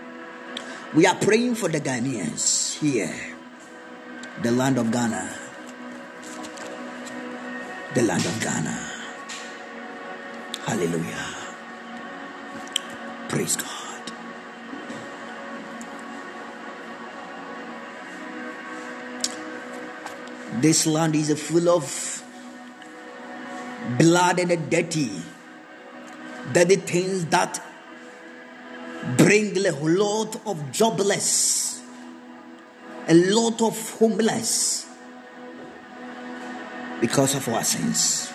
We 0.94 1.06
are 1.06 1.14
praying 1.14 1.54
for 1.54 1.68
the 1.68 1.80
Ghanaians 1.80 2.78
here, 2.80 3.14
the 4.42 4.50
land 4.50 4.78
of 4.78 4.90
Ghana. 4.90 5.39
The 7.93 8.03
land 8.03 8.24
of 8.24 8.41
Ghana. 8.41 8.91
Hallelujah. 10.64 11.26
Praise 13.28 13.57
God. 13.57 14.12
This 20.61 20.86
land 20.86 21.16
is 21.16 21.32
full 21.43 21.68
of 21.68 22.22
blood 23.99 24.38
and 24.38 24.70
dirty, 24.70 25.11
dirty 26.53 26.76
things 26.76 27.24
that 27.26 27.61
bring 29.16 29.57
a 29.66 29.70
lot 29.72 30.41
of 30.47 30.70
jobless, 30.70 31.82
a 33.09 33.14
lot 33.14 33.61
of 33.62 33.91
homeless 33.99 34.89
because 37.01 37.34
of 37.34 37.48
our 37.48 37.64
sins. 37.64 38.32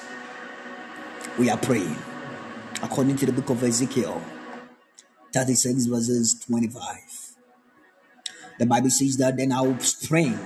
We 1.38 1.50
are 1.50 1.58
praying 1.58 1.96
according 2.82 3.18
to 3.18 3.26
the 3.26 3.32
book 3.32 3.50
of 3.50 3.64
Ezekiel 3.64 4.22
36 5.34 5.86
verses 5.86 6.40
25. 6.46 6.98
The 8.58 8.66
Bible 8.66 8.90
says 8.90 9.18
that 9.18 9.38
then 9.38 9.52
I 9.52 9.62
will 9.62 9.80
spring, 9.80 10.40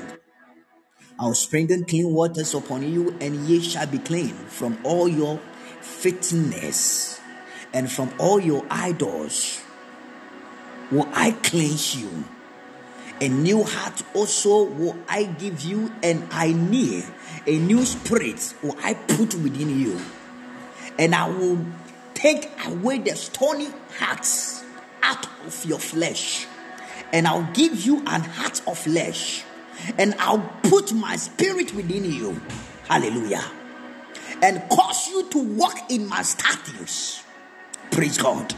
I 1.19 1.25
will 1.25 1.35
sprinkle 1.35 1.83
clean 1.83 2.11
waters 2.13 2.53
upon 2.55 2.91
you, 2.91 3.15
and 3.21 3.47
ye 3.47 3.61
shall 3.61 3.85
be 3.85 3.99
clean 3.99 4.33
from 4.33 4.79
all 4.83 5.07
your 5.07 5.39
fitness 5.81 7.21
and 7.73 7.91
from 7.91 8.11
all 8.17 8.39
your 8.39 8.65
idols 8.69 9.61
will 10.91 11.07
I 11.13 11.31
cleanse 11.31 11.95
you. 11.95 12.25
A 13.21 13.27
new 13.27 13.63
heart 13.63 14.01
also 14.13 14.63
will 14.63 14.97
I 15.07 15.23
give 15.23 15.61
you, 15.61 15.91
and 16.01 16.25
I 16.31 16.53
need 16.53 17.03
a 17.45 17.57
new 17.57 17.85
spirit 17.85 18.53
will 18.61 18.75
I 18.83 18.93
put 18.93 19.35
within 19.35 19.79
you. 19.79 19.99
And 20.97 21.15
I 21.15 21.29
will 21.29 21.65
take 22.13 22.49
away 22.65 22.99
the 22.99 23.15
stony 23.15 23.69
hearts 23.97 24.63
out 25.01 25.25
of 25.45 25.65
your 25.65 25.79
flesh, 25.79 26.45
and 27.13 27.27
I'll 27.27 27.49
give 27.53 27.85
you 27.85 27.99
an 27.99 28.21
heart 28.21 28.61
of 28.67 28.77
flesh, 28.77 29.43
and 29.97 30.13
I'll 30.19 30.53
put 30.63 30.93
my 30.93 31.15
spirit 31.15 31.73
within 31.73 32.05
you. 32.05 32.41
Hallelujah. 32.87 33.43
And 34.41 34.61
cause 34.69 35.07
you 35.07 35.29
to 35.29 35.39
walk 35.39 35.89
in 35.89 36.07
my 36.07 36.21
statutes. 36.21 37.23
Praise 37.91 38.17
God 38.17 38.53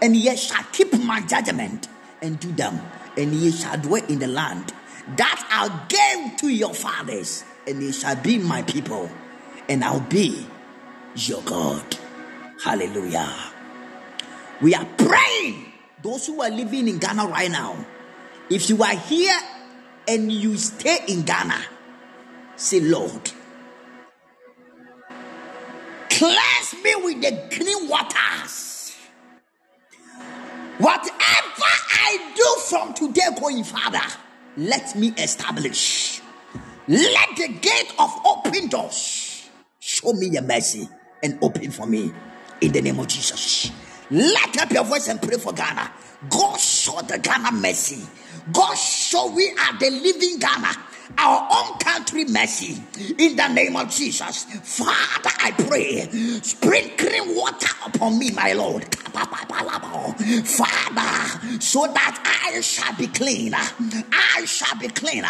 and 0.00 0.16
ye 0.16 0.36
shall 0.36 0.64
keep 0.72 0.92
my 0.98 1.20
judgment 1.22 1.88
and 2.22 2.38
do 2.38 2.52
them, 2.52 2.80
and 3.16 3.34
ye 3.34 3.50
shall 3.50 3.78
dwell 3.78 4.04
in 4.06 4.18
the 4.18 4.26
land 4.26 4.72
that 5.16 5.46
I 5.50 5.86
gave 5.88 6.36
to 6.38 6.48
your 6.48 6.74
fathers, 6.74 7.44
and 7.66 7.82
ye 7.82 7.92
shall 7.92 8.16
be 8.16 8.38
my 8.38 8.62
people, 8.62 9.10
and 9.68 9.84
I'll 9.84 10.00
be 10.00 10.46
your 11.14 11.42
God. 11.42 11.84
Hallelujah. 12.62 13.32
We 14.60 14.74
are 14.74 14.86
praying. 14.96 15.66
Those 16.02 16.26
who 16.26 16.42
are 16.42 16.50
living 16.50 16.88
in 16.88 16.98
Ghana 16.98 17.26
right 17.26 17.50
now, 17.50 17.76
if 18.48 18.70
you 18.70 18.82
are 18.82 18.96
here 18.96 19.38
and 20.08 20.32
you 20.32 20.56
stay 20.56 20.98
in 21.08 21.22
Ghana, 21.22 21.60
say, 22.56 22.80
Lord, 22.80 23.30
cleanse 26.08 26.74
me 26.82 26.94
with 26.96 27.20
the 27.20 27.48
clean 27.50 27.88
waters. 27.88 28.96
Whatever 30.78 31.12
I 31.20 32.32
do 32.34 32.62
from 32.68 32.94
today 32.94 33.28
going, 33.38 33.62
Father, 33.64 34.00
let 34.56 34.96
me 34.96 35.12
establish. 35.18 36.22
Let 36.90 37.36
the 37.36 37.46
gate 37.46 37.94
of 38.00 38.10
open 38.26 38.66
doors 38.66 39.48
show 39.78 40.12
me 40.12 40.26
your 40.26 40.42
mercy 40.42 40.88
and 41.22 41.38
open 41.40 41.70
for 41.70 41.86
me 41.86 42.12
in 42.60 42.72
the 42.72 42.82
name 42.82 42.98
of 42.98 43.06
Jesus. 43.06 43.70
Let 44.10 44.58
up 44.58 44.72
your 44.72 44.82
voice 44.82 45.06
and 45.06 45.22
pray 45.22 45.36
for 45.38 45.52
Ghana. 45.52 45.88
God 46.28 46.58
show 46.58 47.00
the 47.02 47.20
Ghana 47.20 47.52
mercy. 47.52 48.04
God 48.52 48.74
show 48.74 49.30
we 49.30 49.50
are 49.50 49.78
the 49.78 49.88
living 49.88 50.40
Ghana 50.40 50.72
our 51.18 51.48
own 51.52 51.78
country 51.78 52.24
mercy 52.26 52.82
in 53.18 53.36
the 53.36 53.48
name 53.48 53.76
of 53.76 53.90
Jesus. 53.90 54.44
Father, 54.44 55.30
I 55.42 55.50
pray, 55.68 56.08
sprinkling 56.42 57.36
water 57.36 57.68
upon 57.86 58.18
me, 58.18 58.30
my 58.30 58.52
Lord. 58.52 58.84
Father, 60.44 61.60
so 61.60 61.86
that 61.86 62.50
I 62.52 62.60
shall 62.60 62.94
be 62.96 63.06
clean. 63.08 63.54
I 63.54 64.44
shall 64.46 64.78
be 64.78 64.88
clean 64.88 65.24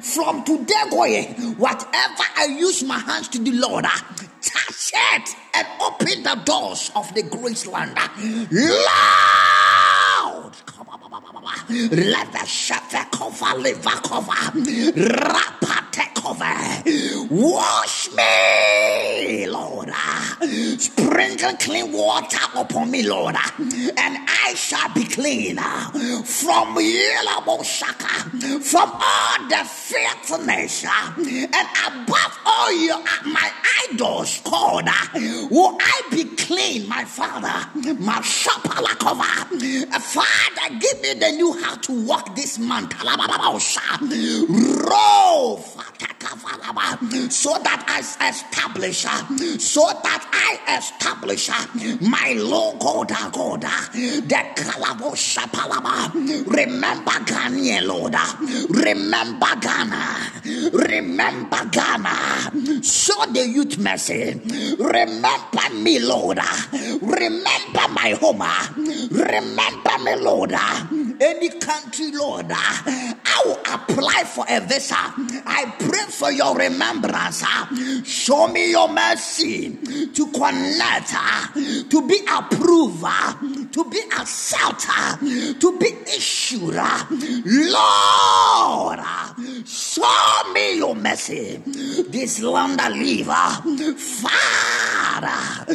from 0.00 0.42
today 0.44 0.74
going. 0.90 1.34
Whatever 1.56 2.24
I 2.36 2.46
use 2.58 2.82
my 2.82 2.98
hands 2.98 3.28
to 3.28 3.38
do, 3.38 3.52
Lord, 3.52 3.84
touch 3.84 4.92
it 4.94 5.36
and 5.54 5.66
open 5.80 6.22
the 6.22 6.40
doors 6.44 6.90
of 6.96 7.12
the 7.14 7.22
grace 7.22 7.66
land. 7.66 7.96
Lord, 8.50 10.54
power. 11.46 11.66
Let 11.90 12.32
the 12.32 12.44
shepherd 12.46 13.10
cover, 13.12 13.58
liver 13.58 13.90
cover. 14.02 14.32
Rapate 14.96 16.14
Wash 17.30 18.10
me, 18.12 19.46
Lord. 19.46 19.92
Sprinkle 20.78 21.56
clean 21.58 21.92
water 21.92 22.38
upon 22.54 22.90
me, 22.90 23.02
Lord, 23.02 23.36
and 23.36 24.18
I 24.28 24.54
shall 24.56 24.88
be 24.92 25.04
clean 25.04 25.56
from 25.56 26.76
yellow 26.80 27.62
shaka, 27.62 28.28
from 28.60 28.90
all 28.92 29.48
the 29.48 29.64
filthiness, 29.64 30.84
and 30.84 31.68
above 31.86 32.38
all 32.44 32.72
your 32.72 32.98
my 33.24 33.50
idols, 33.90 34.40
God, 34.44 34.88
will 35.50 35.78
I 35.80 36.02
be 36.10 36.24
clean, 36.24 36.88
my 36.88 37.04
Father, 37.04 37.70
my 38.00 38.20
shapalakova. 38.20 39.46
Father, 40.00 40.74
give 40.80 41.00
me 41.02 41.14
the 41.14 41.30
new 41.36 41.52
how 41.62 41.76
to 41.76 41.92
walk 42.04 42.34
this 42.34 42.58
month. 42.58 42.94
Roll 44.88 45.56
so 47.30 47.52
that 47.62 47.84
I 47.88 48.28
establish, 48.28 49.02
so 49.62 49.86
that 50.02 50.22
I 50.32 50.76
establish 50.78 51.50
my 52.00 52.34
logo, 52.36 53.04
God, 53.04 53.60
the 53.62 54.42
Kalabosha 54.56 55.44
Palaba. 55.50 56.12
Remember 56.46 57.24
Ghana, 57.24 57.86
Lord. 57.86 58.14
Remember 58.70 59.46
Ghana. 59.60 60.32
Remember 60.72 61.64
Ghana. 61.70 62.82
Show 62.82 63.26
the 63.32 63.46
youth 63.46 63.78
mercy. 63.78 64.40
Remember 64.78 65.74
me, 65.74 65.98
Lord. 66.00 66.38
Remember 67.00 67.88
my 67.90 68.16
home. 68.20 68.42
Remember 69.10 69.98
me, 70.04 70.14
Lord. 70.16 70.52
any 71.20 71.48
country, 71.58 72.10
Lord, 72.12 72.46
I 72.50 73.42
will 73.44 73.60
apply 73.72 74.24
for 74.24 74.44
a 74.48 74.60
visa. 74.60 74.96
I 75.46 75.72
pray 75.88 76.04
for 76.08 76.30
your 76.30 76.56
remembrance. 76.56 77.42
Ah. 77.44 77.68
Show 78.04 78.48
me 78.48 78.70
your 78.70 78.88
mercy 78.88 79.76
to 80.14 80.26
connect, 80.32 81.12
ah. 81.14 81.52
to 81.90 82.06
be 82.06 82.20
approved, 82.30 83.02
ah. 83.04 83.38
to 83.72 83.84
be 83.90 84.00
accepted, 84.18 85.60
to 85.60 85.78
be 85.78 85.88
issued. 86.16 86.74
Lord, 87.44 89.00
show 89.66 90.52
me 90.52 90.76
your 90.76 90.94
mercy. 90.94 91.62
This 92.08 92.42
land 92.42 92.80
I 92.80 92.88
live, 92.88 93.26
Father, 93.98 95.66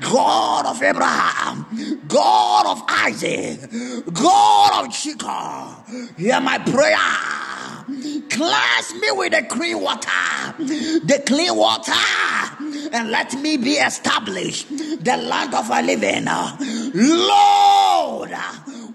God 0.00 0.66
of 0.66 0.82
Abraham, 0.82 1.66
God 2.08 2.66
of 2.66 2.82
Isaac, 2.88 3.70
God 4.12 4.84
of 4.84 4.92
Jacob, 4.92 6.16
hear 6.16 6.40
my 6.40 6.58
prayer. 6.58 7.59
Cleanse 8.30 8.94
me 8.94 9.10
with 9.12 9.32
the 9.32 9.42
clean 9.48 9.80
water, 9.80 10.08
the 10.58 11.22
clean 11.26 11.56
water, 11.56 11.92
and 12.92 13.10
let 13.10 13.34
me 13.34 13.56
be 13.56 13.72
established, 13.72 14.68
the 14.68 15.16
land 15.16 15.54
of 15.54 15.68
a 15.70 15.82
living. 15.82 16.26
Lord, 16.94 18.30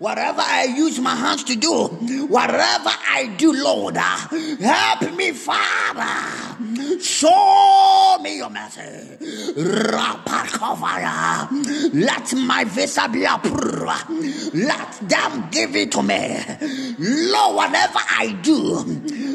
whatever 0.06 0.44
I 0.46 0.66
use 0.66 1.00
my 1.00 1.16
hands 1.16 1.44
to 1.46 1.56
do, 1.56 1.88
whatever 2.28 2.92
I 3.10 3.34
do, 3.40 3.52
Lord, 3.52 3.98
uh, 3.98 4.18
help 4.62 5.16
me, 5.16 5.32
Father. 5.32 6.46
Show 7.02 8.18
me 8.22 8.38
your 8.38 8.52
mercy. 8.52 8.82
Let 11.94 12.34
my 12.36 12.64
visa 12.66 13.10
be 13.10 13.26
approved. 13.26 14.54
Let 14.54 15.10
them 15.10 15.48
give 15.52 15.76
it 15.76 15.92
to 15.94 16.04
me. 16.04 16.38
Lord, 17.00 17.56
whatever 17.56 18.00
I 18.10 18.38
do, 18.44 18.84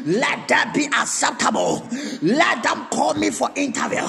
let 0.06 0.48
that 0.48 0.72
be 0.74 0.86
acceptable. 0.86 1.86
Let 2.22 2.62
them 2.62 2.86
call 2.90 3.14
me 3.14 3.30
for 3.30 3.51
interview. 3.56 4.06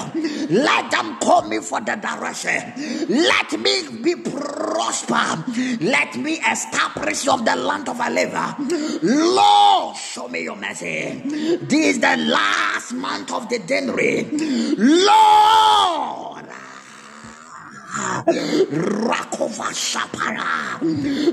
Let 0.48 0.90
them 0.90 1.18
call 1.18 1.42
me 1.48 1.58
for 1.58 1.80
the 1.80 1.96
direction. 1.96 3.08
Let 3.08 3.52
me 3.58 3.88
be 4.02 4.14
prosper. 4.16 5.44
Let 5.80 6.16
me 6.16 6.40
establish 6.52 7.26
of 7.28 7.44
the 7.44 7.56
land 7.56 7.88
of 7.88 7.98
a 7.98 8.10
liver. 8.10 8.56
Lord, 9.02 9.96
show 9.96 10.28
me 10.28 10.42
your 10.42 10.56
mercy. 10.56 11.22
This 11.62 11.96
is 11.96 12.00
the 12.00 12.16
last 12.16 12.92
month 12.92 13.32
of 13.32 13.48
the 13.48 13.58
January. 13.60 14.28
Lord. 14.76 16.21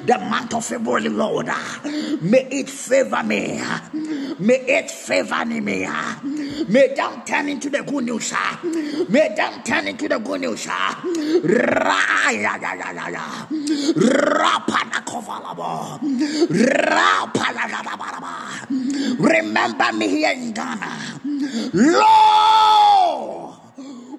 The 0.06 0.18
month 0.30 0.53
of 0.53 0.65
February, 0.65 1.07
Lord, 1.07 1.48
may 2.22 2.48
it 2.52 2.69
favor 2.69 3.23
me, 3.23 3.61
may 4.40 4.60
it 4.68 4.91
favor 4.91 5.45
me, 5.45 5.60
may 5.61 6.94
them 6.94 7.23
turn 7.26 7.48
into 7.48 7.69
the 7.69 7.84
good 7.84 8.03
news, 8.03 8.34
may 9.07 9.34
them 9.36 9.64
turn 9.64 9.88
into 9.88 10.10
the 10.10 10.19
good 10.19 10.41
news. 10.41 10.68
Remember 19.18 19.94
me 19.94 20.07
here 20.10 20.31
in 20.31 20.52
Ghana, 20.52 21.22
Lord. 21.73 23.49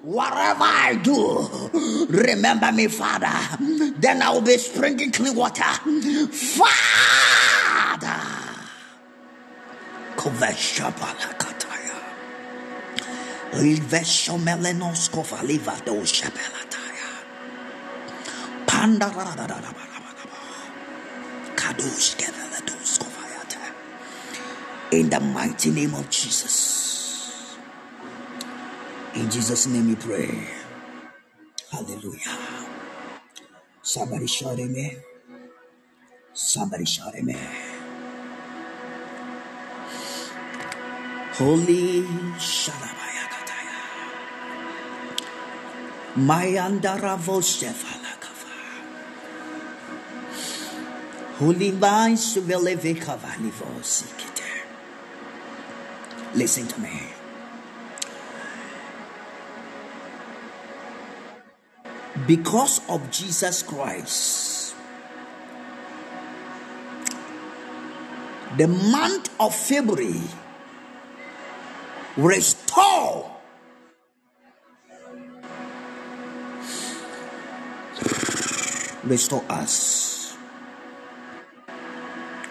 Whatever 0.03 0.63
I 0.63 0.99
do, 1.03 1.47
remember 2.09 2.71
me, 2.71 2.87
Father. 2.87 3.31
Then 3.99 4.21
I 4.21 4.31
will 4.31 4.41
be 4.41 4.57
sprinkling 4.57 5.11
clean 5.11 5.35
water. 5.35 5.61
Father. 5.61 6.81
In 24.91 25.09
the 25.09 25.19
mighty 25.19 25.69
name 25.71 25.93
of 25.93 26.09
Jesus. 26.09 26.90
In 29.15 29.29
Jesus' 29.29 29.67
name 29.67 29.89
we 29.89 29.95
pray. 29.95 30.47
Hallelujah. 31.71 32.37
Somebody 33.81 34.27
shout 34.27 34.57
amen. 34.57 35.03
Somebody 36.33 36.85
shout 36.85 37.13
amen. 37.15 37.51
Holy 41.35 42.03
Shalabayakataya. 42.39 43.79
Mayandara 46.15 47.17
Vosefalakava. 47.19 48.55
Holy 51.39 51.71
Vine 51.71 52.15
Suvelevekavani 52.17 53.51
Vosikite. 53.51 54.51
Listen 56.35 56.67
to 56.67 56.79
me. 56.81 57.20
Because 62.27 62.81
of 62.89 63.09
Jesus 63.11 63.63
Christ, 63.63 64.75
the 68.57 68.67
month 68.67 69.33
of 69.39 69.55
February 69.55 70.21
restore 72.17 73.31
restore 79.03 79.43
us 79.49 80.37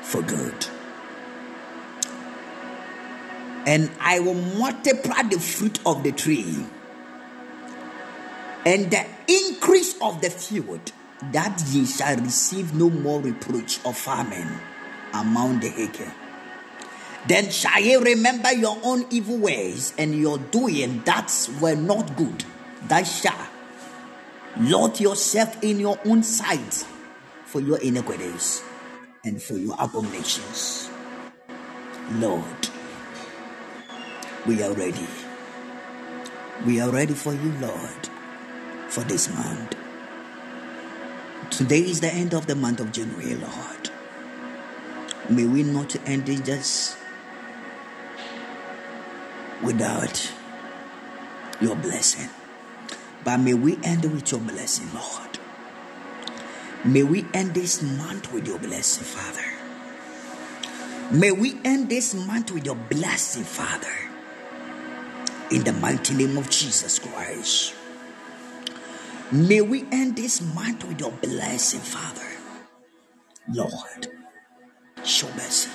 for 0.02 0.22
good. 0.22 0.66
And 3.66 3.90
I 4.00 4.20
will 4.20 4.34
multiply 4.34 5.22
the 5.22 5.38
fruit 5.38 5.78
of 5.86 6.02
the 6.02 6.12
tree 6.12 6.64
and 8.64 8.90
the 8.90 9.06
increase 9.26 10.00
of 10.00 10.20
the 10.20 10.30
field, 10.30 10.92
that 11.32 11.62
ye 11.68 11.86
shall 11.86 12.16
receive 12.16 12.74
no 12.74 12.90
more 12.90 13.20
reproach 13.20 13.84
of 13.84 13.96
famine 13.96 14.60
among 15.14 15.60
the 15.60 15.72
acre. 15.80 16.12
Then 17.26 17.50
shall 17.50 17.80
ye 17.80 17.96
remember 17.96 18.52
your 18.52 18.78
own 18.82 19.04
evil 19.10 19.38
ways 19.38 19.92
and 19.98 20.14
your 20.14 20.38
doing 20.38 21.02
that 21.04 21.32
were 21.60 21.74
not 21.74 22.16
good. 22.16 22.44
That 22.88 23.02
shall 23.02 23.46
load 24.58 24.98
yourself 25.00 25.62
in 25.62 25.80
your 25.80 25.98
own 26.06 26.22
sight 26.22 26.86
for 27.44 27.60
your 27.60 27.78
iniquities 27.78 28.62
and 29.24 29.40
for 29.40 29.54
your 29.54 29.76
abominations. 29.78 30.88
Lord, 32.12 32.68
we 34.46 34.62
are 34.62 34.72
ready. 34.72 35.06
We 36.64 36.80
are 36.80 36.90
ready 36.90 37.14
for 37.14 37.34
you, 37.34 37.52
Lord 37.60 38.09
for 38.90 39.02
this 39.02 39.32
month. 39.34 39.76
Today 41.50 41.80
is 41.80 42.00
the 42.00 42.12
end 42.12 42.34
of 42.34 42.46
the 42.46 42.56
month 42.56 42.80
of 42.80 42.90
January, 42.90 43.34
Lord. 43.36 43.90
May 45.28 45.46
we 45.46 45.62
not 45.62 45.94
end 46.08 46.28
it 46.28 46.44
just 46.44 46.96
without 49.62 50.32
your 51.60 51.76
blessing, 51.76 52.28
but 53.22 53.38
may 53.38 53.54
we 53.54 53.78
end 53.84 54.04
with 54.12 54.32
your 54.32 54.40
blessing, 54.40 54.88
Lord. 54.92 55.38
May 56.84 57.04
we 57.04 57.26
end 57.32 57.54
this 57.54 57.82
month 57.82 58.32
with 58.32 58.48
your 58.48 58.58
blessing, 58.58 59.04
Father. 59.04 59.46
May 61.12 61.30
we 61.30 61.60
end 61.64 61.88
this 61.90 62.14
month 62.14 62.52
with 62.52 62.64
your 62.64 62.76
blessing, 62.76 63.44
Father. 63.44 63.86
In 65.50 65.62
the 65.62 65.72
mighty 65.74 66.14
name 66.14 66.38
of 66.38 66.48
Jesus 66.50 66.98
Christ. 66.98 67.74
May 69.32 69.60
we 69.60 69.84
end 69.92 70.16
this 70.16 70.40
month 70.54 70.84
with 70.84 71.00
your 71.00 71.12
blessing, 71.12 71.80
Father. 71.80 72.26
Lord, 73.52 74.08
show 75.04 75.28
mercy. 75.36 75.70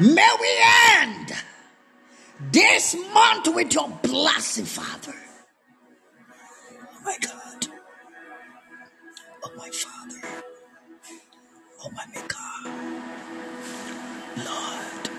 May 0.00 0.30
we 0.40 0.50
end 1.02 1.34
this 2.50 2.96
month 3.12 3.54
with 3.54 3.74
your 3.74 3.88
blessing, 4.02 4.64
Father. 4.64 5.14
Oh 6.80 7.00
my 7.04 7.16
God. 7.20 7.66
Oh 9.44 9.50
my 9.58 9.68
Father. 9.70 10.42
Oh 11.84 11.90
my 11.90 12.06
Maker. 12.14 12.36
Lord, 14.38 15.10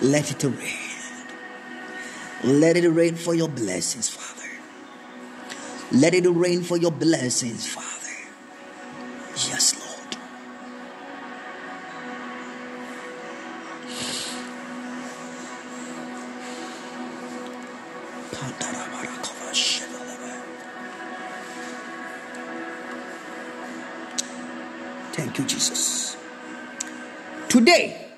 let 0.00 0.30
it 0.32 0.44
rain. 0.44 1.28
Let 2.44 2.76
it 2.76 2.88
rain 2.88 3.16
for 3.16 3.34
your 3.34 3.48
blessings, 3.48 4.08
Father. 4.08 4.41
Let 5.92 6.14
it 6.14 6.26
rain 6.26 6.62
for 6.62 6.78
your 6.78 6.90
blessings, 6.90 7.66
Father. 7.68 7.88
Yes, 9.48 9.78
Lord. 9.78 10.16
Thank 25.12 25.38
you, 25.38 25.44
Jesus. 25.44 26.16
Today, 27.50 28.08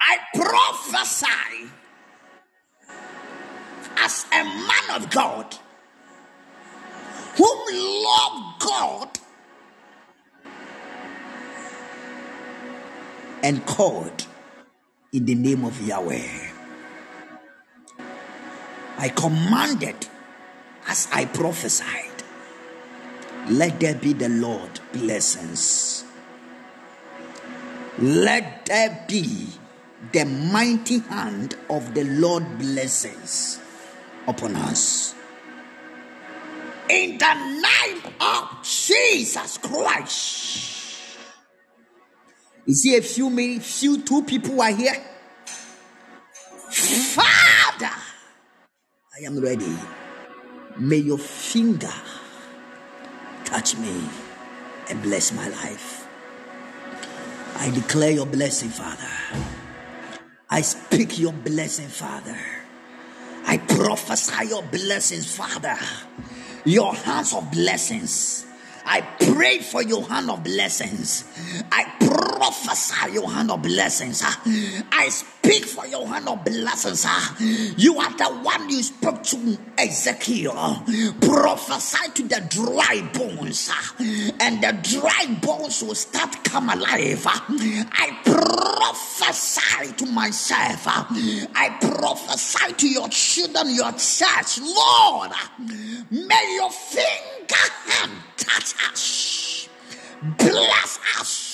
I 0.00 0.18
prophesy 0.34 1.26
as 3.98 4.26
a 4.32 4.44
man 4.44 5.02
of 5.02 5.10
God 5.10 5.56
and 13.46 13.64
called 13.64 14.26
in 15.12 15.24
the 15.24 15.36
name 15.36 15.64
of 15.64 15.80
Yahweh. 15.86 16.50
I 18.98 19.08
commanded 19.10 19.94
as 20.88 21.06
I 21.12 21.26
prophesied, 21.26 22.24
let 23.48 23.78
there 23.78 23.94
be 23.94 24.14
the 24.14 24.28
Lord 24.28 24.80
blessings. 24.92 26.04
Let 28.00 28.66
there 28.66 29.04
be 29.06 29.46
the 30.12 30.24
mighty 30.24 30.98
hand 30.98 31.54
of 31.70 31.94
the 31.94 32.02
Lord 32.02 32.58
blessings 32.58 33.60
upon 34.26 34.56
us. 34.56 35.14
In 36.90 37.16
the 37.16 37.34
name 37.62 38.12
of 38.20 38.58
Jesus 38.64 39.58
Christ. 39.58 40.75
You 42.66 42.74
see, 42.74 42.96
a 42.96 43.02
few 43.02 43.30
minutes, 43.30 43.78
few 43.78 44.02
two 44.02 44.24
people 44.24 44.60
are 44.60 44.72
here. 44.72 44.94
Father, 46.68 47.94
I 49.16 49.24
am 49.24 49.38
ready. 49.38 49.72
May 50.76 50.96
your 50.96 51.18
finger 51.18 51.92
touch 53.44 53.76
me 53.76 54.02
and 54.90 55.00
bless 55.00 55.32
my 55.32 55.48
life. 55.48 56.08
I 57.54 57.70
declare 57.70 58.10
your 58.10 58.26
blessing, 58.26 58.68
Father. 58.68 59.08
I 60.50 60.60
speak 60.60 61.18
your 61.20 61.32
blessing, 61.32 61.88
Father. 61.88 62.36
I 63.46 63.58
prophesy 63.58 64.48
your 64.48 64.64
blessings, 64.64 65.34
Father. 65.34 65.78
Your 66.64 66.94
hands 66.94 67.32
of 67.32 67.50
blessings. 67.52 68.44
I 68.84 69.00
pray 69.00 69.58
for 69.58 69.82
your 69.82 70.02
hand 70.08 70.30
of 70.30 70.44
blessings. 70.44 71.24
I 71.72 71.95
prophesy 72.46 73.12
your 73.12 73.30
hand 73.30 73.50
of 73.50 73.60
blessings. 73.62 74.22
I 74.24 75.08
speak 75.08 75.64
for 75.64 75.86
your 75.86 76.06
hand 76.06 76.28
of 76.28 76.44
blessings. 76.44 77.04
You 77.76 77.98
are 77.98 78.16
the 78.16 78.26
one 78.42 78.68
you 78.70 78.82
spoke 78.82 79.22
to 79.24 79.58
Ezekiel. 79.76 80.84
Prophesy 81.20 82.10
to 82.14 82.22
the 82.22 82.40
dry 82.48 83.08
bones, 83.12 83.70
and 84.40 84.62
the 84.62 84.78
dry 84.82 85.26
bones 85.42 85.82
will 85.82 85.96
start 85.96 86.44
come 86.44 86.70
alive. 86.70 87.22
I 87.26 88.16
prophesy 88.24 89.92
to 90.04 90.06
myself. 90.06 90.84
I 90.86 91.76
prophesy 91.80 92.74
to 92.74 92.88
your 92.88 93.08
children, 93.08 93.74
your 93.74 93.90
church. 93.92 94.60
Lord, 94.60 95.32
may 96.10 96.54
your 96.54 96.70
finger 96.70 97.66
hand 97.88 98.12
touch 98.36 98.74
us. 98.92 99.68
Bless 100.38 100.98
us. 101.20 101.45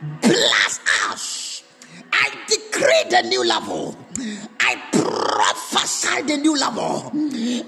Bless 0.00 0.80
us. 1.10 1.64
I 2.12 2.30
decree 2.46 3.04
the 3.10 3.28
new 3.28 3.44
level. 3.44 3.96
I 4.60 4.76
prophesy 4.92 6.22
the 6.22 6.36
new 6.36 6.56
level. 6.56 7.10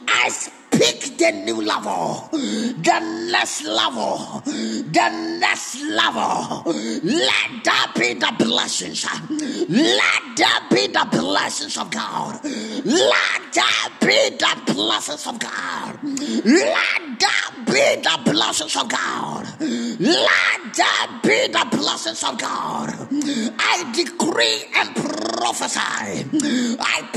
I 0.06 0.28
speak 0.72 1.18
the 1.18 1.32
new 1.32 1.60
level. 1.62 2.28
The 2.32 3.28
next 3.30 3.64
level. 3.64 4.42
The 4.44 5.38
next 5.38 5.82
level. 5.82 6.62
Let 6.66 7.64
that 7.64 7.92
be 7.98 8.14
the 8.14 8.32
blessings. 8.38 9.04
Let 9.04 10.36
that 10.36 10.68
be 10.70 10.86
the 10.86 11.06
blessings 11.10 11.76
of 11.76 11.90
God. 11.90 12.40
Let 12.44 13.52
that 13.54 13.90
be 14.00 14.30
the 14.36 14.72
blessings 14.72 15.26
of 15.26 15.38
God. 15.38 15.98
Let 16.02 17.20
that 17.20 17.50
be 17.66 18.02
the 18.02 18.20
blessings 18.24 18.76
of 18.76 18.88
God. 18.88 19.46
Let 19.60 20.74
that 20.76 21.20
be 21.22 21.48
the 21.48 21.66
blessings 21.76 22.22
of 22.24 22.38
God. 22.38 22.94
I 23.58 23.92
decree 23.94 24.64
and 24.76 24.94
prophesy. 24.96 26.26
I 26.80 27.08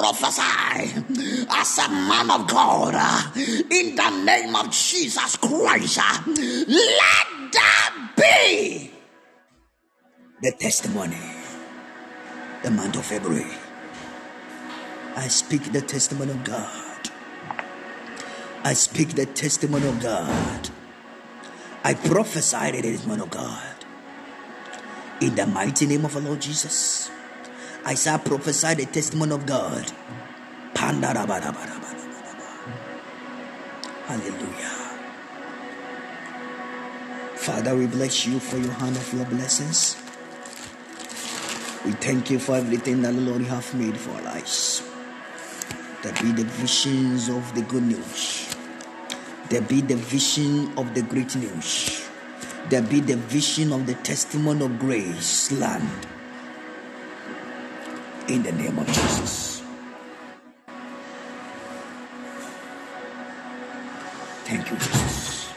prophesy 0.00 0.60
as 1.50 1.78
a 1.78 1.88
man 1.88 2.30
of 2.30 2.39
God 2.46 2.94
uh, 2.96 3.32
in 3.36 3.96
the 3.96 4.22
name 4.24 4.54
of 4.56 4.70
Jesus 4.70 5.36
Christ. 5.36 5.98
Uh, 5.98 6.22
let 6.26 7.52
that 7.52 8.12
be 8.16 8.90
the 10.42 10.52
testimony. 10.52 11.18
The 12.62 12.70
month 12.70 12.96
of 12.96 13.06
February. 13.06 13.46
I 15.16 15.28
speak 15.28 15.72
the 15.72 15.80
testimony 15.80 16.32
of 16.32 16.44
God. 16.44 17.10
I 18.62 18.74
speak 18.74 19.10
the 19.10 19.26
testimony 19.26 19.88
of 19.88 20.00
God. 20.00 20.70
I 21.82 21.94
prophesy 21.94 22.72
the 22.72 22.82
testimony 22.82 23.22
of 23.22 23.30
God. 23.30 23.74
In 25.20 25.34
the 25.34 25.46
mighty 25.46 25.86
name 25.86 26.04
of 26.04 26.14
our 26.16 26.22
Lord 26.22 26.40
Jesus. 26.40 27.10
I 27.84 27.94
shall 27.94 28.18
prophesy 28.18 28.74
the 28.74 28.86
testimony 28.86 29.32
of 29.32 29.46
God. 29.46 29.90
Hallelujah. 34.10 34.74
Father, 37.36 37.76
we 37.76 37.86
bless 37.86 38.26
you 38.26 38.40
for 38.40 38.58
your 38.58 38.72
hand 38.72 38.96
of 38.96 39.14
your 39.14 39.24
blessings. 39.26 39.94
We 41.86 41.92
thank 41.92 42.28
you 42.28 42.40
for 42.40 42.56
everything 42.56 43.02
that 43.02 43.14
the 43.14 43.20
Lord 43.20 43.42
have 43.42 43.72
made 43.72 43.96
for 43.96 44.10
our 44.10 44.22
lives. 44.22 44.82
There 46.02 46.12
be 46.14 46.32
the 46.32 46.42
visions 46.42 47.28
of 47.28 47.54
the 47.54 47.62
good 47.62 47.84
news. 47.84 48.52
There 49.48 49.62
be 49.62 49.80
the 49.80 49.94
vision 49.94 50.76
of 50.76 50.92
the 50.92 51.02
great 51.02 51.36
news. 51.36 52.04
There 52.68 52.82
be 52.82 52.98
the 52.98 53.16
vision 53.16 53.72
of 53.72 53.86
the 53.86 53.94
testimony 53.94 54.64
of 54.64 54.76
grace 54.80 55.52
land. 55.52 55.88
In 58.26 58.42
the 58.42 58.50
name 58.50 58.76
of 58.76 58.88
Jesus. 58.88 59.59
Thank 64.50 64.68
you, 64.68 64.76
Jesus. 64.78 65.52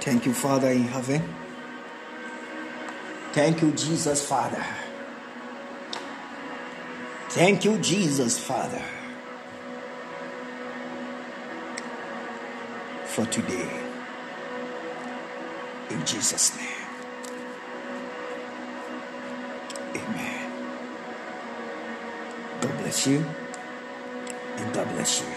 Thank 0.00 0.26
you, 0.26 0.34
Father 0.34 0.68
in 0.68 0.82
heaven. 0.82 1.22
Thank 3.32 3.62
you, 3.62 3.72
Jesus, 3.72 4.28
Father. 4.28 4.62
Thank 7.30 7.64
you, 7.64 7.78
Jesus, 7.78 8.38
Father, 8.38 8.82
for 13.06 13.24
today. 13.24 13.70
In 15.88 16.04
Jesus' 16.04 16.54
name. 16.58 16.68
Amen. 19.94 20.52
God 22.60 22.78
bless 22.80 23.06
you. 23.06 23.24
And 24.58 24.74
God 24.74 24.86
bless 24.90 25.22
you. 25.22 25.35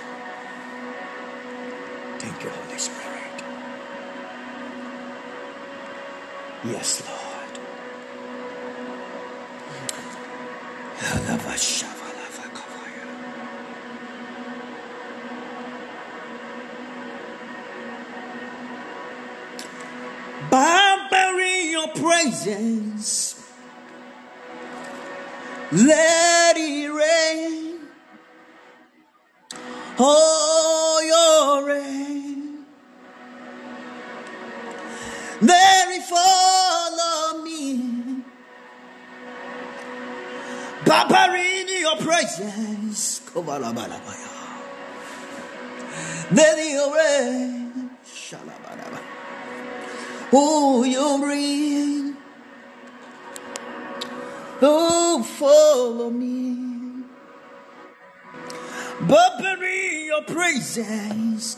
Bury 59.10 60.06
your 60.06 60.22
praises. 60.22 61.58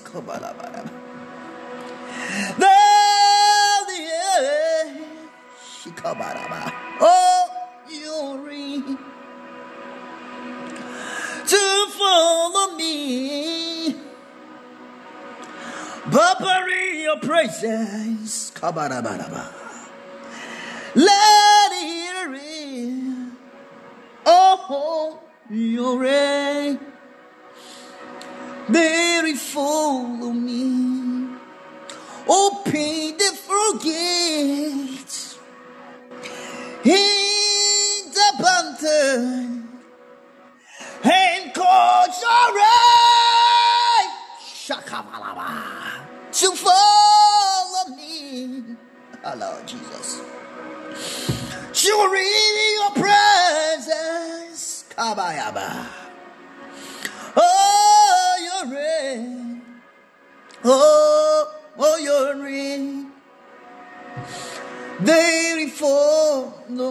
There 2.57 2.69
the. 3.88 3.99
Shikabaraba. 5.60 6.73
Oh, 7.02 7.45
you 7.90 8.48
reign. 8.48 8.98
To 11.45 11.88
follow 11.99 12.78
me. 12.78 13.95
Bury 16.10 17.02
your 17.03 17.19
praises. 17.19 18.52
Let 20.95 21.72
it 21.73 22.30
it. 22.30 23.38
Oh, 24.26 25.19
your 25.49 25.99
reign. 25.99 26.31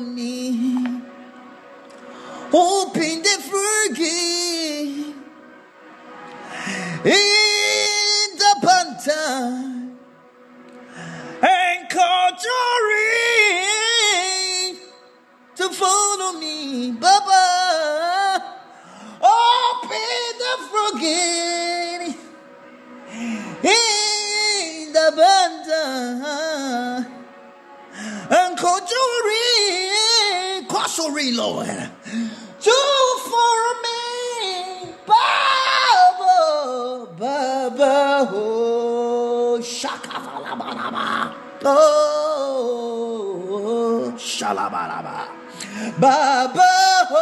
Me. 0.01 1.03
Open 2.53 3.23
the 3.23 3.37
free 3.49 3.71
in 7.05 8.37
the 8.37 8.55
panther 8.61 9.81
and 11.43 11.89
call 11.89 12.31
conjuring 12.31 13.11
to 15.57 15.69
follow 15.71 16.33
me, 16.39 16.93
Baba. 16.93 18.43
Open 19.23 20.39
the 20.43 20.55
froggy 20.71 22.17
in 23.63 24.93
the 24.93 25.13
panther 25.17 26.01
and 28.31 28.59
call 28.59 28.81
conjuring, 28.81 29.50
conjuring, 31.01 31.37
Lord, 31.37 31.67
to 31.67 32.77
follow 33.25 33.75
me, 33.85 34.93
Baba, 35.07 37.07
Baba, 37.19 38.29
oh, 38.33 39.59
shakavalabalaba, 39.63 41.33
oh, 41.65 41.75
shalabalaba, 44.17 45.29
Baba, 45.99 46.71
oh, 47.13 47.17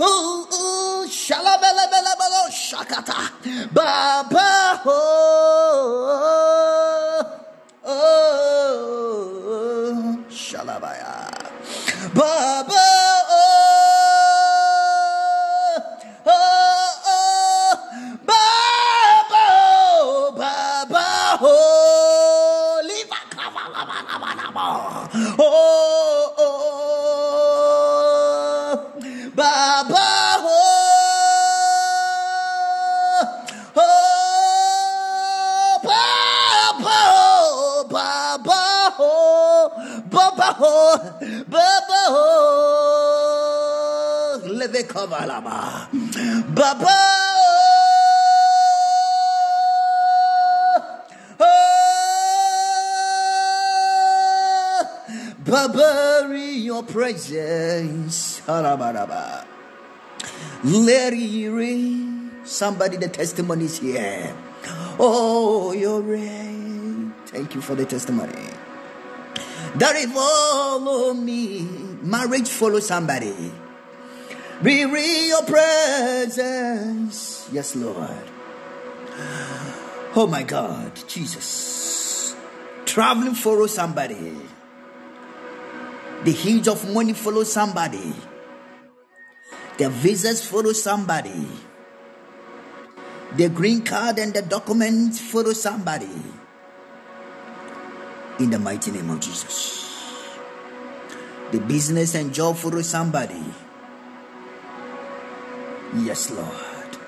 oh, 0.00 0.46
oh, 0.52 1.06
shalabalabalabalo, 1.08 2.48
shakata, 2.50 3.30
Baba, 3.72 4.82
oh, 4.86 6.33
Baba, 12.14 12.86
oh, 13.30 13.34
oh, 16.26 16.86
oh, 17.06 17.76
Baba, 18.24 19.44
oh, 20.00 20.32
Baba, 20.38 21.06
oh, 21.42 22.80
kavalabalabalaba. 23.34 24.64
Oh, 25.38 25.42
oh, 26.38 26.38
oh, 26.38 26.46
Baba, 29.34 30.06
oh, 30.38 30.42
oh, 33.76 33.80
Baba, 37.90 38.62
oh, 39.00 39.00
oh. 39.00 39.02
oh. 40.60 41.13
Oh, 42.06 42.80
oh, 44.42 44.48
Baba, 46.54 46.88
oh, 51.40 51.46
Baba, 55.44 56.28
your 56.38 56.82
presence. 56.82 58.40
Let 60.64 61.12
it 61.12 61.50
rain. 61.50 62.30
Somebody, 62.44 62.96
the 62.98 63.08
testimony 63.08 63.64
is 63.64 63.78
here. 63.78 64.34
Oh, 64.98 65.72
your 65.72 66.00
rain. 66.00 67.14
Thank 67.26 67.54
you 67.54 67.60
for 67.60 67.74
the 67.74 67.84
testimony. 67.84 68.32
It 69.76 70.08
follow 70.10 71.14
me. 71.14 71.93
Marriage 72.04 72.48
follow 72.48 72.80
somebody. 72.80 73.52
Be 74.62 74.84
real 74.84 75.26
your 75.26 75.42
presence. 75.44 77.48
Yes, 77.50 77.74
Lord. 77.74 78.10
Oh 80.14 80.28
my 80.30 80.42
God, 80.42 80.92
Jesus. 81.08 82.36
Traveling 82.84 83.34
follow 83.34 83.66
somebody. 83.66 84.36
The 86.24 86.30
heat 86.30 86.68
of 86.68 86.92
money 86.92 87.14
follow 87.14 87.44
somebody. 87.44 88.12
The 89.78 89.88
visas 89.88 90.44
follow 90.44 90.72
somebody. 90.72 91.48
The 93.36 93.48
green 93.48 93.82
card 93.82 94.18
and 94.18 94.34
the 94.34 94.42
documents 94.42 95.20
follow 95.20 95.54
somebody. 95.54 96.12
In 98.38 98.50
the 98.50 98.58
mighty 98.58 98.90
name 98.90 99.08
of 99.08 99.20
Jesus. 99.20 99.83
The 101.52 101.60
business 101.60 102.14
and 102.14 102.34
job 102.34 102.56
follow 102.56 102.82
somebody. 102.82 103.44
Yes, 105.96 106.30
Lord. 106.30 106.98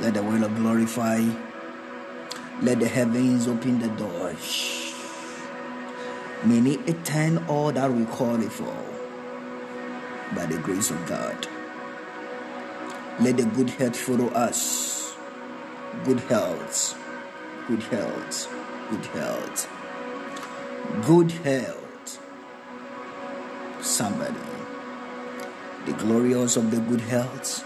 Let 0.00 0.14
the 0.14 0.22
will 0.22 0.44
of 0.44 0.54
glorify. 0.56 1.20
Let 2.62 2.78
the 2.78 2.88
heavens 2.88 3.48
open 3.48 3.80
the 3.80 3.88
doors. 3.88 4.94
May 6.44 6.58
it 6.72 6.88
attend 6.88 7.40
all 7.48 7.72
that 7.72 7.92
we 7.92 8.04
call 8.06 8.40
it 8.40 8.52
for 8.52 8.76
by 10.34 10.46
the 10.46 10.58
grace 10.58 10.90
of 10.90 11.04
God. 11.06 11.48
Let 13.20 13.36
the 13.36 13.44
good 13.44 13.70
health 13.70 13.96
follow 13.96 14.28
us. 14.28 15.14
Good 16.04 16.20
health, 16.20 16.96
good 17.66 17.82
health, 17.82 18.48
good 18.90 19.04
health, 19.06 19.68
good 21.04 21.30
health. 21.32 21.89
Somebody, 23.82 24.38
the 25.86 25.92
glorious 25.92 26.56
of 26.56 26.70
the 26.70 26.80
good 26.80 27.00
health, 27.00 27.64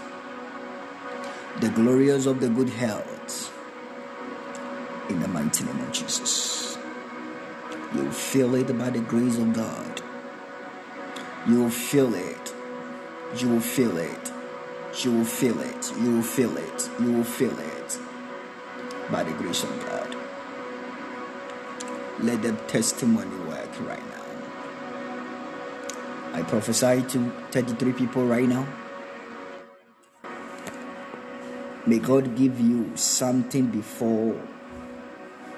the 1.59 1.69
glorious 1.69 2.25
of 2.25 2.39
the 2.39 2.49
good 2.49 2.69
health, 2.69 3.53
in 5.09 5.19
the 5.19 5.27
mighty 5.27 5.63
name 5.65 5.79
of 5.79 5.91
Jesus. 5.91 6.77
You 7.93 8.11
feel 8.11 8.55
it 8.55 8.77
by 8.77 8.89
the 8.89 8.99
grace 8.99 9.37
of 9.37 9.53
God. 9.53 10.01
You 11.47 11.63
will 11.63 11.69
feel 11.69 12.13
it. 12.13 12.53
You 13.37 13.49
will 13.49 13.59
feel 13.59 13.97
it. 13.97 14.31
You 15.03 15.11
will 15.11 15.25
feel 15.25 15.59
it. 15.59 15.91
You 16.01 16.15
will 16.15 16.23
feel 16.23 16.57
it. 16.57 16.89
You 16.99 17.11
will 17.11 17.23
feel 17.23 17.59
it 17.59 17.99
by 19.11 19.23
the 19.23 19.31
grace 19.33 19.63
of 19.63 19.69
God. 19.85 20.15
Let 22.19 22.41
the 22.41 22.53
testimony. 22.67 23.44
I 26.35 26.41
prophesy 26.41 27.01
to 27.01 27.31
33 27.51 27.93
people 27.93 28.25
right 28.25 28.45
now. 28.45 28.67
May 31.85 31.99
God 31.99 32.35
give 32.35 32.59
you 32.59 32.91
something 32.97 33.67
before 33.67 34.35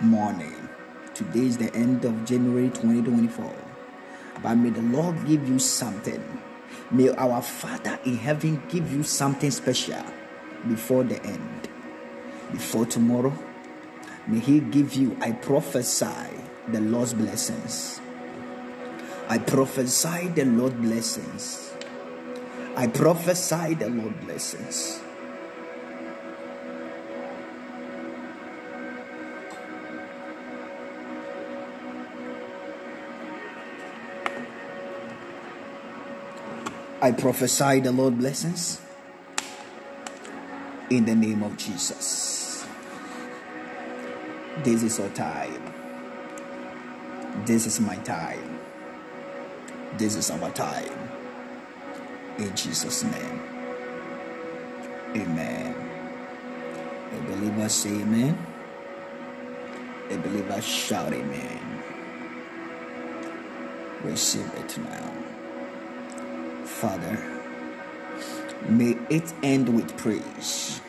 morning. 0.02 0.70
Today 1.16 1.48
is 1.48 1.58
the 1.58 1.74
end 1.74 2.06
of 2.06 2.26
January 2.26 2.70
2024. 2.70 3.56
But 4.44 4.54
may 4.54 4.70
the 4.70 4.84
Lord 4.84 5.26
give 5.26 5.50
you 5.50 5.58
something. 5.58 6.24
May 6.92 7.10
our 7.10 7.42
Father 7.42 7.98
in 8.06 8.16
heaven 8.16 8.62
give 8.70 8.94
you 8.94 9.02
something 9.02 9.50
special 9.50 10.06
before 10.68 11.04
the 11.04 11.20
end. 11.26 11.70
Before 12.52 12.86
tomorrow, 12.86 13.34
may 14.28 14.38
He 14.38 14.60
give 14.60 14.94
you, 14.94 15.18
I 15.22 15.32
prophesy, 15.32 16.30
the 16.68 16.82
Lord's 16.82 17.16
blessings. 17.16 18.00
I 19.30 19.40
prophesy 19.40 20.30
the 20.30 20.46
Lord 20.46 20.82
blessings. 20.82 21.74
I 22.78 22.88
prophesy 22.88 23.74
the 23.74 23.90
Lord 23.90 24.22
blessings. 24.22 25.02
I 37.02 37.12
prophesy 37.12 37.82
the 37.82 37.92
Lord 37.92 38.18
blessings 38.18 38.82
in 40.90 41.04
the 41.06 41.16
name 41.16 41.44
of 41.44 41.58
Jesus. 41.58 42.66
This 44.64 44.84
is 44.84 45.00
our 45.00 45.10
time. 45.10 45.74
This 47.46 47.68
is 47.68 47.80
my 47.82 47.98
time. 47.98 48.47
This 49.98 50.16
is 50.16 50.30
our 50.32 50.52
time. 50.52 51.10
In 52.38 52.56
Jesus' 52.56 53.04
name. 53.04 53.42
Amen. 55.16 55.76
A 56.98 57.22
believer 57.24 57.70
say 57.70 57.90
amen. 57.90 58.38
A 60.12 60.18
believer 60.18 60.62
shout 60.62 61.14
amen. 61.14 61.84
Receive 64.04 64.52
it 64.56 64.78
now. 64.78 65.14
Father, 66.66 67.18
may 68.70 68.98
it 69.10 69.34
end 69.44 69.76
with 69.76 69.98
praise. 69.98 70.82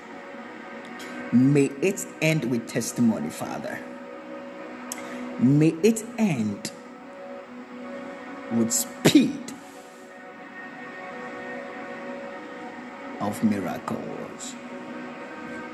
May 1.32 1.70
it 1.82 2.06
end 2.20 2.50
with 2.50 2.68
testimony, 2.68 3.30
Father. 3.30 3.78
May 5.38 5.74
it 5.82 6.04
end 6.18 6.72
with 8.52 8.86
speed 9.08 9.52
of 13.20 13.42
miracles. 13.42 14.54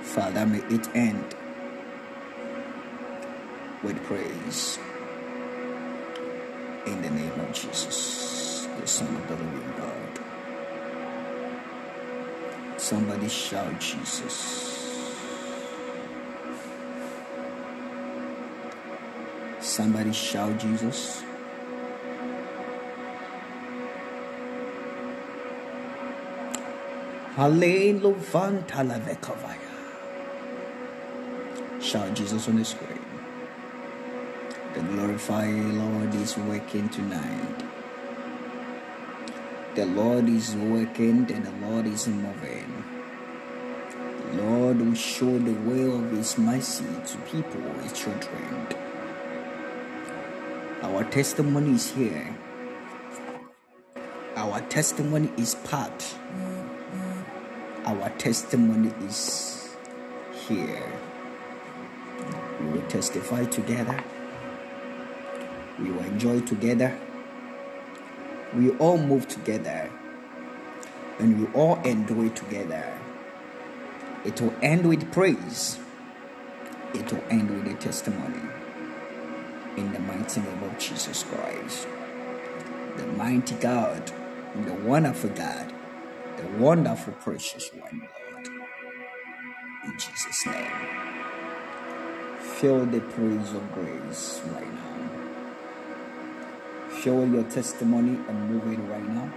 Father, 0.02 0.47
may 0.47 0.62
it 0.74 0.89
end 0.94 1.35
with 3.82 4.01
praise. 4.05 4.78
In 6.86 7.01
the 7.02 7.11
name 7.11 7.40
of 7.40 7.52
Jesus, 7.52 8.69
the 8.81 8.86
Son 8.86 9.16
of 9.16 9.27
the 9.27 9.35
living 9.35 9.74
God. 9.78 10.20
Somebody 12.81 13.28
shout 13.28 13.81
Jesus. 13.81 14.36
Somebody 19.61 20.12
shout 20.12 20.59
Jesus. 20.59 21.24
Hallelujah. 27.36 28.15
Shout 31.81 32.15
Jesus 32.15 32.48
on 32.48 32.56
the 32.56 32.65
screen. 32.65 33.05
The 34.74 34.81
glorified 34.81 35.52
Lord 35.52 36.15
is 36.15 36.36
working 36.36 36.89
tonight. 36.90 37.65
The 39.74 39.86
Lord 39.86 40.28
is 40.28 40.55
working 40.55 41.28
and 41.32 41.44
the 41.44 41.66
Lord 41.66 41.86
is 41.86 42.06
moving. 42.06 42.85
The 44.31 44.43
Lord 44.43 44.81
will 44.81 44.94
show 44.94 45.36
the 45.36 45.55
way 45.69 45.90
of 45.90 46.12
His 46.12 46.39
mercy 46.39 46.85
to 46.85 47.19
people, 47.32 47.62
His 47.82 47.93
children. 47.94 48.69
Our 50.82 51.02
testimony 51.02 51.73
is 51.73 51.90
here. 51.90 52.36
Our 54.36 54.61
testimony 54.69 55.32
is 55.36 55.56
part. 55.56 56.15
Testimony 58.19 58.93
is 59.07 59.77
here. 60.32 60.82
We 62.61 62.66
will 62.69 62.86
testify 62.89 63.45
together. 63.45 64.03
We 65.78 65.91
will 65.91 66.05
enjoy 66.05 66.41
together. 66.41 66.99
We 68.55 68.70
all 68.78 68.99
move 68.99 69.28
together. 69.28 69.91
And 71.19 71.41
we 71.41 71.53
all 71.53 71.81
enjoy 71.82 72.31
together. 72.31 72.99
It 74.24 74.41
will 74.41 74.55
end 74.62 74.89
with 74.89 75.12
praise. 75.12 75.78
It 76.95 77.12
will 77.12 77.24
end 77.28 77.51
with 77.51 77.74
a 77.74 77.77
testimony. 77.77 78.41
In 79.77 79.93
the 79.93 79.99
mighty 79.99 80.41
name 80.41 80.62
of 80.62 80.78
Jesus 80.78 81.24
Christ. 81.24 81.86
The 82.97 83.07
mighty 83.09 83.57
God, 83.57 84.12
the 84.65 84.73
wonderful 84.73 85.31
God, 85.31 85.73
wonderful, 86.58 87.12
precious 87.14 87.70
one, 87.74 88.08
Lord. 88.30 88.48
In 89.84 89.92
Jesus' 89.98 90.46
name. 90.46 90.70
Feel 92.38 92.86
the 92.86 93.00
praise 93.00 93.52
of 93.52 93.72
grace 93.72 94.40
right 94.52 94.74
now. 94.74 95.30
Feel 96.88 97.28
your 97.28 97.44
testimony 97.44 98.18
and 98.28 98.50
move 98.50 98.72
it 98.72 98.80
right 98.90 99.08
now. 99.08 99.32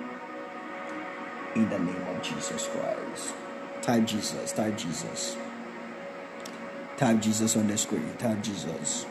In 1.55 1.69
the 1.69 1.79
name 1.79 2.07
of 2.15 2.21
Jesus 2.21 2.67
Christ. 2.67 3.33
Type 3.81 4.05
Jesus, 4.05 4.51
type 4.51 4.77
Jesus. 4.77 5.37
Type 6.97 7.19
Jesus 7.21 7.55
on 7.57 7.67
the 7.67 7.77
screen. 7.77 8.13
Type 8.17 8.41
Jesus. 8.41 9.05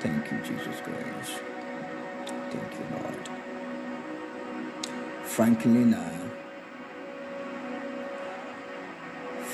Thank 0.00 0.30
you, 0.32 0.38
Jesus 0.38 0.80
Christ. 0.80 1.42
Thank 2.50 2.72
you, 2.74 2.86
Lord. 2.96 3.41
Franklina. 5.34 6.12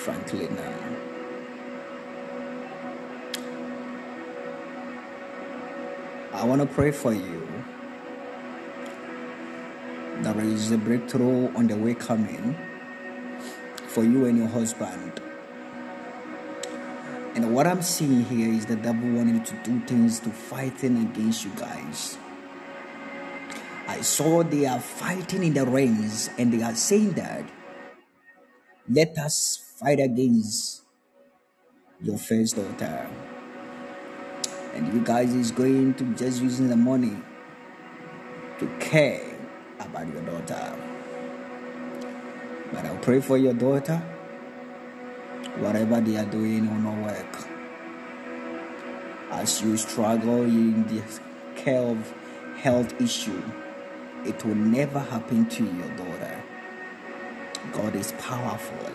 Franklina. 0.02 0.74
I 6.32 6.44
want 6.44 6.62
to 6.62 6.66
pray 6.66 6.90
for 6.90 7.12
you. 7.12 7.46
There 10.22 10.40
is 10.40 10.72
a 10.72 10.78
breakthrough 10.78 11.54
on 11.54 11.68
the 11.68 11.76
way 11.76 11.94
coming 11.94 12.58
for 13.86 14.02
you 14.02 14.26
and 14.26 14.36
your 14.36 14.48
husband. 14.48 15.20
And 17.36 17.54
what 17.54 17.68
I'm 17.68 17.82
seeing 17.82 18.24
here 18.24 18.52
is 18.52 18.66
the 18.66 18.74
devil 18.74 19.10
wanting 19.10 19.44
to 19.44 19.54
do 19.62 19.78
things 19.86 20.18
to 20.20 20.30
fighting 20.30 20.96
against 21.02 21.44
you 21.44 21.52
guys. 21.54 22.18
Saw 24.02 24.42
they 24.42 24.66
are 24.66 24.80
fighting 24.80 25.44
in 25.44 25.54
the 25.54 25.66
rings 25.66 26.30
and 26.38 26.52
they 26.52 26.62
are 26.62 26.74
saying 26.74 27.12
that 27.12 27.44
let 28.88 29.18
us 29.18 29.74
fight 29.78 30.00
against 30.00 30.82
your 32.00 32.16
first 32.16 32.56
daughter. 32.56 33.08
And 34.74 34.92
you 34.94 35.00
guys 35.00 35.34
is 35.34 35.50
going 35.50 35.94
to 35.94 36.04
just 36.14 36.40
using 36.40 36.68
the 36.68 36.76
money 36.76 37.16
to 38.58 38.66
care 38.78 39.22
about 39.80 40.06
your 40.06 40.22
daughter. 40.22 40.74
But 42.72 42.84
I'll 42.84 42.98
pray 42.98 43.20
for 43.20 43.36
your 43.36 43.54
daughter. 43.54 43.98
Whatever 45.58 46.00
they 46.00 46.16
are 46.16 46.26
doing 46.26 46.68
will 46.68 46.92
not 46.92 47.04
work. 47.04 47.48
As 49.30 49.60
you 49.60 49.76
struggle 49.76 50.42
in 50.42 50.86
the 50.86 51.02
care 51.56 51.82
of 51.82 52.14
health 52.56 52.98
issue, 53.00 53.42
it 54.24 54.44
will 54.44 54.54
never 54.54 54.98
happen 54.98 55.46
to 55.46 55.64
your 55.64 55.88
daughter. 55.96 56.42
God 57.72 57.94
is 57.94 58.12
powerful. 58.12 58.90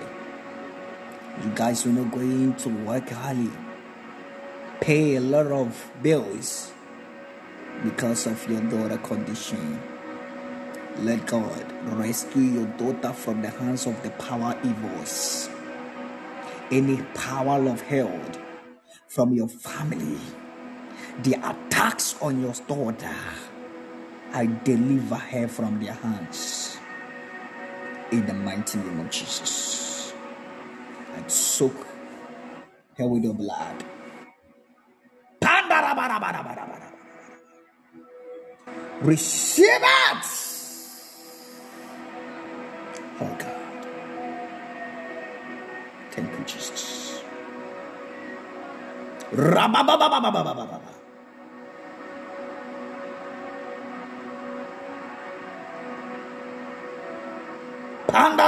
You 1.43 1.51
guys 1.55 1.85
are 1.85 1.89
not 1.89 2.11
going 2.11 2.53
to 2.55 2.69
work 2.69 3.09
hard, 3.09 3.49
pay 4.81 5.15
a 5.15 5.21
lot 5.21 5.47
of 5.47 5.91
bills 6.01 6.71
because 7.83 8.27
of 8.27 8.47
your 8.49 8.61
daughter 8.61 8.97
condition. 8.97 9.81
Let 10.99 11.25
God 11.25 11.65
rescue 11.97 12.43
your 12.43 12.65
daughter 12.77 13.13
from 13.13 13.41
the 13.41 13.49
hands 13.49 13.87
of 13.87 14.01
the 14.03 14.11
power 14.11 14.57
evils. 14.63 15.49
Any 16.71 17.01
power 17.15 17.67
of 17.67 17.81
hell 17.81 18.19
from 19.07 19.33
your 19.33 19.47
family, 19.47 20.19
the 21.23 21.33
attacks 21.33 22.15
on 22.21 22.41
your 22.41 22.53
daughter, 22.67 23.15
I 24.33 24.47
deliver 24.47 25.15
her 25.15 25.47
from 25.49 25.81
their 25.83 25.93
hands. 25.93 26.77
In 28.11 28.25
the 28.25 28.33
mighty 28.33 28.79
name 28.79 28.99
of 29.01 29.11
Jesus. 29.11 30.13
I 30.99 31.27
soak 31.27 31.87
her 32.97 33.07
with 33.07 33.23
your 33.23 33.35
blood. 33.35 33.83
Receive 39.01 39.65
it. 39.67 40.25
Oh 43.21 43.37
God. 43.39 43.77
Thank 46.11 46.31
you, 46.39 46.45
Jesus. 46.45 47.23
Thank 58.13 58.39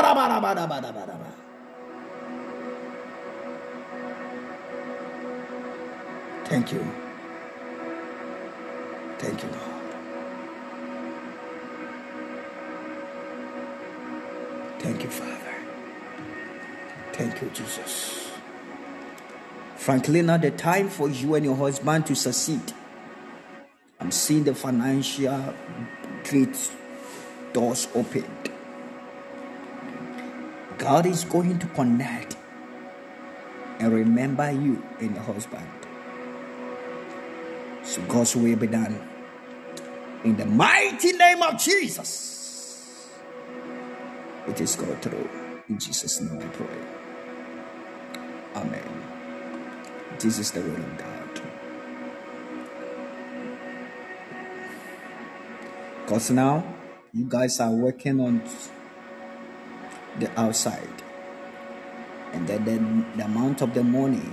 you. 6.73 6.85
Thank 9.19 9.43
you, 9.43 9.49
Lord. 9.49 9.95
Thank 14.79 15.03
you, 15.03 15.09
Father. 15.09 15.55
Thank 17.13 17.41
you, 17.41 17.49
Jesus. 17.53 18.31
Frankly, 19.77 20.21
now 20.21 20.37
the 20.37 20.51
time 20.51 20.89
for 20.89 21.09
you 21.09 21.35
and 21.35 21.45
your 21.45 21.55
husband 21.55 22.05
to 22.07 22.15
succeed. 22.15 22.61
I'm 23.99 24.11
seeing 24.11 24.43
the 24.43 24.53
financial 24.55 25.53
gate 26.23 26.71
doors 27.53 27.87
opened. 27.95 28.44
God 30.85 31.07
is 31.07 31.23
going 31.23 31.57
to 31.57 31.65
connect 31.73 32.37
and 33.79 33.91
remember 33.91 34.51
you 34.51 34.83
and 34.99 35.15
your 35.15 35.23
husband. 35.23 35.67
So 37.81 38.03
God's 38.03 38.35
will 38.35 38.55
be 38.55 38.67
done. 38.67 39.01
In 40.23 40.37
the 40.37 40.45
mighty 40.45 41.13
name 41.13 41.41
of 41.41 41.57
Jesus. 41.57 43.09
It 44.47 44.61
is 44.61 44.75
go 44.75 44.85
through. 45.01 45.27
In 45.69 45.79
Jesus' 45.79 46.21
name 46.21 46.37
I 46.39 46.45
pray. 46.53 46.77
Amen. 48.55 48.85
This 50.19 50.37
is 50.37 50.51
the 50.51 50.61
will 50.61 50.75
of 50.75 50.97
God. 50.99 51.41
Because 56.05 56.29
now 56.29 56.63
you 57.11 57.25
guys 57.25 57.59
are 57.59 57.71
working 57.71 58.19
on 58.19 58.43
the 60.19 60.39
outside. 60.39 61.03
And 62.33 62.47
then 62.47 62.65
the, 62.65 63.17
the 63.17 63.25
amount 63.25 63.61
of 63.61 63.73
the 63.73 63.83
money, 63.83 64.29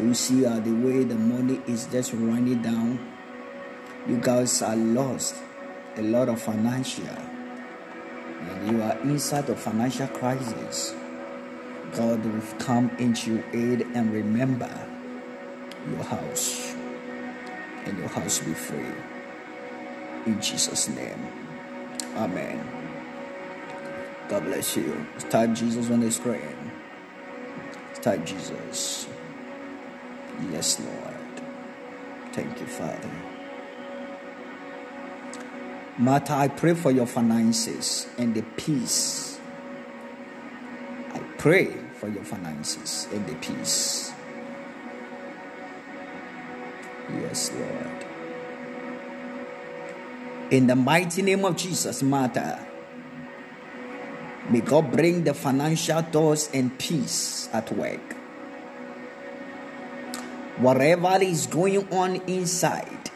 you 0.00 0.14
see 0.14 0.44
uh, 0.44 0.58
the 0.60 0.72
way 0.72 1.04
the 1.04 1.14
money 1.14 1.60
is 1.66 1.86
just 1.86 2.12
running 2.12 2.62
down. 2.62 2.98
You 4.08 4.18
guys 4.18 4.60
are 4.62 4.76
lost 4.76 5.36
a 5.96 6.02
lot 6.02 6.28
of 6.28 6.40
financial. 6.40 7.06
And 7.06 8.70
you 8.70 8.82
are 8.82 8.98
inside 9.02 9.48
a 9.48 9.56
financial 9.56 10.08
crisis. 10.08 10.94
God 11.94 12.24
will 12.24 12.42
come 12.58 12.90
into 12.98 13.34
your 13.34 13.44
aid 13.52 13.86
and 13.94 14.12
remember 14.12 14.70
your 15.88 16.02
house. 16.02 16.74
And 17.86 17.98
your 17.98 18.08
house 18.08 18.40
be 18.40 18.54
free. 18.54 18.92
In 20.26 20.40
Jesus' 20.40 20.88
name. 20.88 21.28
Amen. 22.16 22.83
God 24.28 24.44
bless 24.44 24.76
you. 24.76 25.06
Type 25.30 25.52
Jesus 25.52 25.90
on 25.90 26.00
the 26.00 26.10
screen. 26.10 26.72
Type 28.00 28.24
Jesus. 28.24 29.06
Yes, 30.50 30.80
Lord. 30.80 31.42
Thank 32.32 32.60
you, 32.60 32.66
Father. 32.66 33.10
Martha, 35.98 36.34
I 36.34 36.48
pray 36.48 36.74
for 36.74 36.90
your 36.90 37.06
finances 37.06 38.08
and 38.18 38.34
the 38.34 38.42
peace. 38.56 39.38
I 41.12 41.18
pray 41.38 41.72
for 42.00 42.08
your 42.08 42.24
finances 42.24 43.06
and 43.12 43.24
the 43.26 43.34
peace. 43.36 44.12
Yes, 47.10 47.52
Lord. 47.52 48.06
In 50.50 50.66
the 50.66 50.76
mighty 50.76 51.22
name 51.22 51.44
of 51.44 51.56
Jesus, 51.56 52.02
Martha, 52.02 52.63
may 54.50 54.60
God 54.60 54.92
bring 54.92 55.24
the 55.24 55.34
financial 55.34 56.02
doors 56.02 56.50
and 56.52 56.76
peace 56.78 57.48
at 57.52 57.70
work. 57.72 58.14
Whatever 60.58 61.18
is 61.22 61.46
going 61.46 61.92
on 61.92 62.16
inside, 62.26 63.10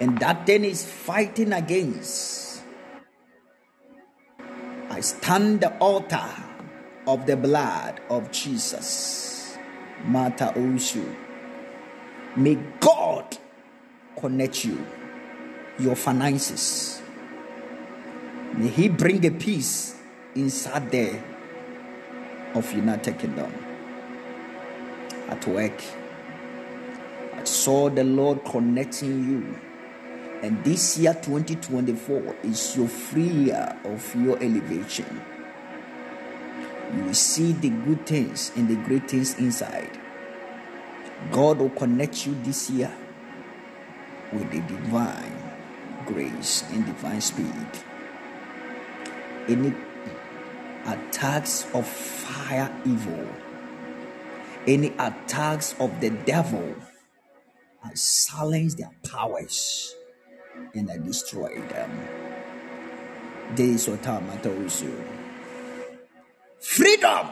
and 0.00 0.18
that 0.18 0.46
thing 0.46 0.64
is 0.64 0.84
fighting 0.84 1.52
against, 1.52 2.62
I 4.90 5.00
stand 5.00 5.60
the 5.60 5.76
altar 5.78 6.30
of 7.06 7.26
the 7.26 7.36
blood 7.36 8.00
of 8.08 8.30
Jesus. 8.30 9.56
Mata 10.04 10.52
Oshu. 10.56 11.04
May 12.36 12.56
God 12.80 13.38
connect 14.16 14.64
you, 14.64 14.84
your 15.78 15.96
finances. 15.96 17.00
May 18.56 18.68
He 18.68 18.88
bring 18.88 19.26
a 19.26 19.32
peace 19.32 19.96
inside 20.36 20.88
there 20.92 21.24
of 22.54 22.72
United 22.72 23.18
Kingdom. 23.18 23.52
At 25.28 25.44
work, 25.48 25.82
I 27.34 27.42
saw 27.42 27.90
the 27.90 28.04
Lord 28.04 28.44
connecting 28.44 29.24
you. 29.28 29.58
And 30.40 30.62
this 30.62 30.96
year, 30.98 31.14
2024, 31.14 32.36
is 32.44 32.76
your 32.76 32.86
free 32.86 33.26
year 33.26 33.76
of 33.82 34.14
your 34.14 34.36
elevation. 34.40 35.20
You 36.94 37.04
will 37.06 37.14
see 37.14 37.54
the 37.54 37.70
good 37.70 38.06
things 38.06 38.52
and 38.54 38.68
the 38.68 38.76
great 38.76 39.10
things 39.10 39.36
inside. 39.36 39.98
God 41.32 41.58
will 41.58 41.70
connect 41.70 42.24
you 42.24 42.36
this 42.44 42.70
year 42.70 42.94
with 44.32 44.48
the 44.52 44.60
divine 44.60 45.42
grace 46.06 46.62
and 46.70 46.86
divine 46.86 47.20
speed. 47.20 47.66
Any 49.48 49.74
attacks 50.86 51.66
of 51.74 51.86
fire 51.86 52.70
evil, 52.86 53.26
any 54.66 54.88
attacks 54.98 55.74
of 55.78 56.00
the 56.00 56.10
devil, 56.10 56.74
I 57.84 57.94
silence 57.94 58.74
their 58.74 58.90
powers 59.06 59.94
and 60.74 60.90
I 60.90 60.98
destroy 60.98 61.60
them. 61.60 62.08
This 63.54 63.82
is 63.82 63.88
what 63.88 64.02
time 64.02 64.28
I 64.30 64.36
told 64.38 64.72
you. 64.80 65.04
Freedom 66.60 67.28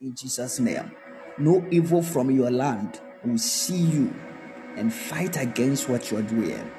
in 0.00 0.14
Jesus' 0.14 0.58
name. 0.60 0.90
No 1.38 1.66
evil 1.70 2.02
from 2.02 2.30
your 2.30 2.50
land 2.50 3.00
will 3.24 3.38
see 3.38 3.76
you 3.76 4.14
and 4.76 4.92
fight 4.92 5.36
against 5.36 5.88
what 5.88 6.10
you 6.10 6.18
are 6.18 6.22
doing. 6.22 6.70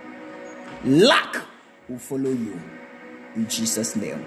Luck 0.84 1.46
will 1.88 2.00
follow 2.00 2.32
you 2.32 2.60
in 3.36 3.48
Jesus' 3.48 3.96
name. 3.96 4.26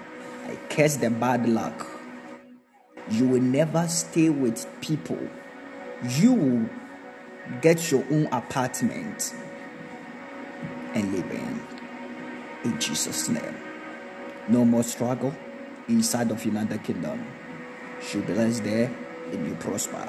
I 0.49 0.57
curse 0.71 0.97
the 0.97 1.11
bad 1.11 1.47
luck. 1.49 1.87
You 3.11 3.29
will 3.29 3.43
never 3.43 3.87
stay 3.89 4.31
with 4.31 4.67
people. 4.81 5.19
You 6.17 6.33
will 6.33 6.71
get 7.61 7.91
your 7.91 8.05
own 8.11 8.27
apartment 8.33 9.35
and 10.95 11.13
live 11.13 11.31
in. 11.31 11.61
In 12.65 12.81
Jesus' 12.81 13.29
name. 13.29 13.57
No 14.49 14.65
more 14.65 14.83
struggle 14.83 15.35
inside 15.89 16.31
of 16.31 16.45
United 16.45 16.83
Kingdom. 16.83 17.27
You 18.15 18.23
bless 18.23 18.61
there 18.61 18.91
and 19.33 19.47
you 19.47 19.55
prosper. 19.57 20.09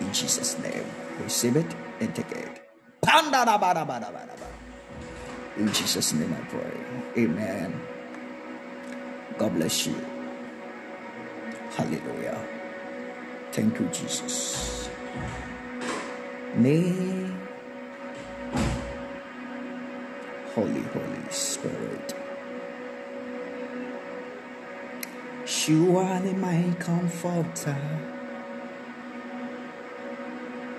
In 0.00 0.12
Jesus' 0.12 0.58
name. 0.58 0.84
Receive 1.22 1.56
it 1.56 1.74
and 2.00 2.14
take 2.14 2.32
it. 2.32 2.62
In 5.56 5.72
Jesus' 5.72 6.12
name 6.12 6.34
I 6.34 6.44
pray. 6.48 7.24
Amen. 7.24 7.80
God 9.38 9.54
bless 9.54 9.86
you. 9.86 9.94
Hallelujah. 11.76 12.42
Thank 13.52 13.78
you, 13.78 13.86
Jesus. 13.86 14.88
May 16.54 17.30
Holy, 20.54 20.80
Holy 20.80 21.30
Spirit. 21.30 22.14
Surely 25.44 26.32
my 26.32 26.74
comforter. 26.78 27.76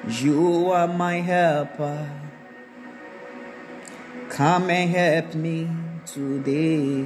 You 0.07 0.71
are 0.71 0.87
my 0.87 1.21
helper. 1.21 2.09
Come 4.29 4.71
and 4.71 4.89
help 4.89 5.35
me 5.35 5.69
today. 6.05 7.05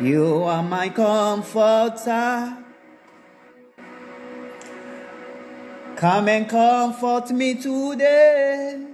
You 0.00 0.42
are 0.44 0.62
my 0.62 0.88
comforter. 0.88 2.58
Come 5.96 6.28
and 6.28 6.48
comfort 6.48 7.30
me 7.30 7.54
today. 7.54 8.88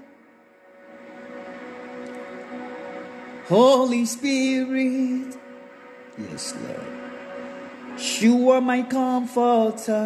Holy 3.48 4.04
Spirit, 4.04 5.38
yes, 6.18 6.54
Lord. 6.54 6.98
You 8.20 8.50
are 8.50 8.60
my 8.60 8.82
comforter. 8.82 9.96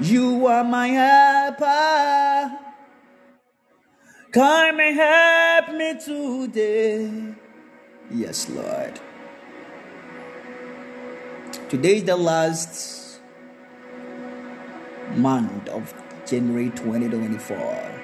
You 0.00 0.46
are 0.46 0.62
my 0.62 0.88
helper. 0.88 2.58
Come 4.30 4.80
and 4.80 4.96
help 4.96 5.74
me 5.76 5.98
today. 5.98 7.34
Yes, 8.14 8.48
Lord. 8.50 9.00
Today 11.70 11.96
is 11.96 12.04
the 12.04 12.16
last 12.16 13.20
month 15.16 15.66
of 15.70 15.94
January 16.26 16.68
2024. 16.70 18.00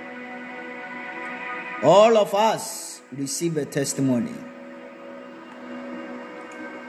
All 1.83 2.17
of 2.17 2.35
us 2.35 3.03
receive 3.13 3.59
a 3.59 3.67
testimony. 3.67 4.33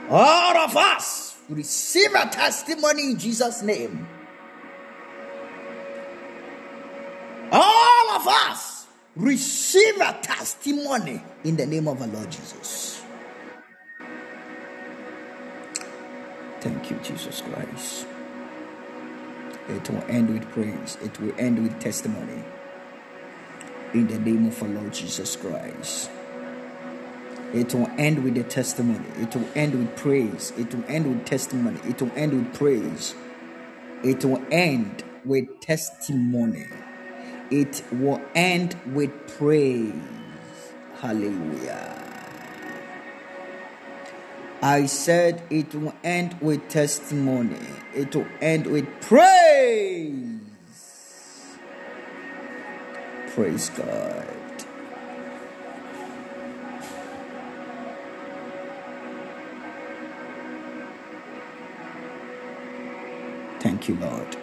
All 0.08 0.56
of 0.56 0.74
us 0.74 1.36
receive 1.50 2.14
a 2.14 2.26
testimony 2.26 3.10
in 3.10 3.18
Jesus' 3.18 3.60
name. 3.60 4.08
All 7.52 8.10
of 8.12 8.26
us 8.26 8.86
receive 9.14 10.00
a 10.00 10.18
testimony 10.22 11.22
in 11.44 11.56
the 11.56 11.66
name 11.66 11.86
of 11.86 12.00
our 12.00 12.08
Lord 12.08 12.30
Jesus. 12.30 12.99
Thank 16.60 16.90
you, 16.90 16.98
Jesus 17.02 17.42
Christ. 17.42 18.06
It 19.68 19.90
will 19.90 20.04
end 20.08 20.30
with 20.34 20.48
praise, 20.52 20.98
it 21.02 21.20
will 21.20 21.34
end 21.38 21.62
with 21.62 21.78
testimony. 21.80 22.44
In 23.94 24.06
the 24.08 24.18
name 24.20 24.46
of 24.46 24.62
our 24.62 24.68
Lord 24.68 24.92
Jesus 24.94 25.36
Christ. 25.36 26.10
It 27.54 27.74
will 27.74 27.90
end 27.98 28.22
with 28.24 28.34
the 28.36 28.44
testimony. 28.44 29.04
It 29.20 29.34
will 29.34 29.48
end 29.56 29.74
with 29.74 29.96
praise. 29.96 30.52
It 30.56 30.74
will 30.74 30.84
end 30.88 31.06
with 31.08 31.26
testimony. 31.26 31.80
It 31.84 32.00
will 32.00 32.12
end 32.16 32.32
with 32.34 32.54
praise. 32.54 33.14
It 34.04 34.24
will 34.24 34.42
end 34.52 35.04
with 35.24 35.60
testimony. 35.60 36.66
It 37.50 37.82
will 37.92 38.22
end 38.36 38.76
with 38.94 39.10
praise. 39.38 39.94
Hallelujah. 41.00 41.99
I 44.62 44.86
said 44.86 45.42
it 45.48 45.74
will 45.74 45.94
end 46.04 46.36
with 46.40 46.68
testimony. 46.68 47.56
It 47.94 48.14
will 48.14 48.26
end 48.42 48.66
with 48.66 48.86
praise. 49.00 50.38
Praise 53.34 53.70
God. 53.70 54.26
Thank 63.60 63.88
you, 63.88 63.94
Lord. 63.96 64.36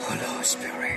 Holy 0.00 0.44
Spirit. 0.44 0.87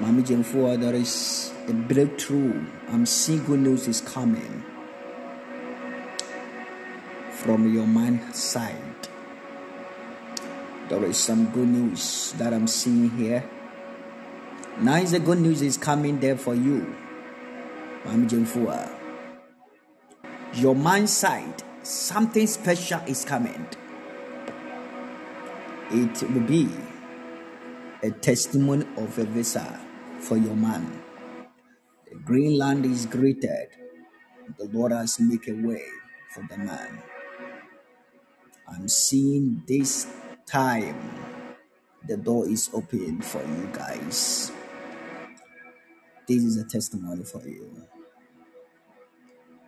Mami 0.00 0.22
Jemfua, 0.22 0.80
there 0.80 0.94
is 0.94 1.52
a 1.68 1.72
breakthrough. 1.72 2.64
I'm 2.88 3.06
seeing 3.06 3.44
good 3.44 3.60
news 3.60 3.86
is 3.86 4.00
coming 4.00 4.64
from 7.30 7.72
your 7.72 7.86
mind 7.86 8.34
side. 8.34 9.08
There 10.88 11.04
is 11.04 11.16
some 11.16 11.50
good 11.50 11.68
news 11.68 12.32
that 12.38 12.52
I'm 12.52 12.66
seeing 12.66 13.10
here. 13.10 13.44
Now 14.78 14.96
is 14.96 15.12
the 15.12 15.20
good 15.20 15.38
news 15.38 15.60
is 15.62 15.76
coming 15.76 16.18
there 16.20 16.36
for 16.36 16.54
you. 16.54 16.96
Mami 18.04 18.28
Jemfua. 18.28 18.90
Your 20.54 20.74
mind 20.74 21.08
side, 21.08 21.62
something 21.82 22.46
special 22.46 23.00
is 23.06 23.24
coming. 23.24 23.66
It 25.90 26.22
will 26.22 26.40
be 26.40 26.68
a 28.02 28.10
testimony 28.10 28.86
of 28.96 29.18
a 29.18 29.24
visa 29.24 29.80
for 30.20 30.36
your 30.36 30.56
man. 30.56 31.02
The 32.10 32.16
green 32.18 32.58
land 32.58 32.86
is 32.86 33.06
greeted. 33.06 33.68
The 34.58 34.66
Lord 34.72 34.92
has 34.92 35.20
made 35.20 35.48
a 35.48 35.54
way 35.54 35.84
for 36.34 36.44
the 36.50 36.58
man. 36.58 37.02
I'm 38.68 38.88
seeing 38.88 39.62
this 39.68 40.08
time 40.46 40.98
the 42.08 42.16
door 42.18 42.48
is 42.48 42.70
open 42.74 43.22
for 43.22 43.42
you 43.42 43.70
guys. 43.72 44.52
This 46.28 46.44
is 46.44 46.58
a 46.58 46.64
testimony 46.64 47.24
for 47.24 47.42
you. 47.48 47.86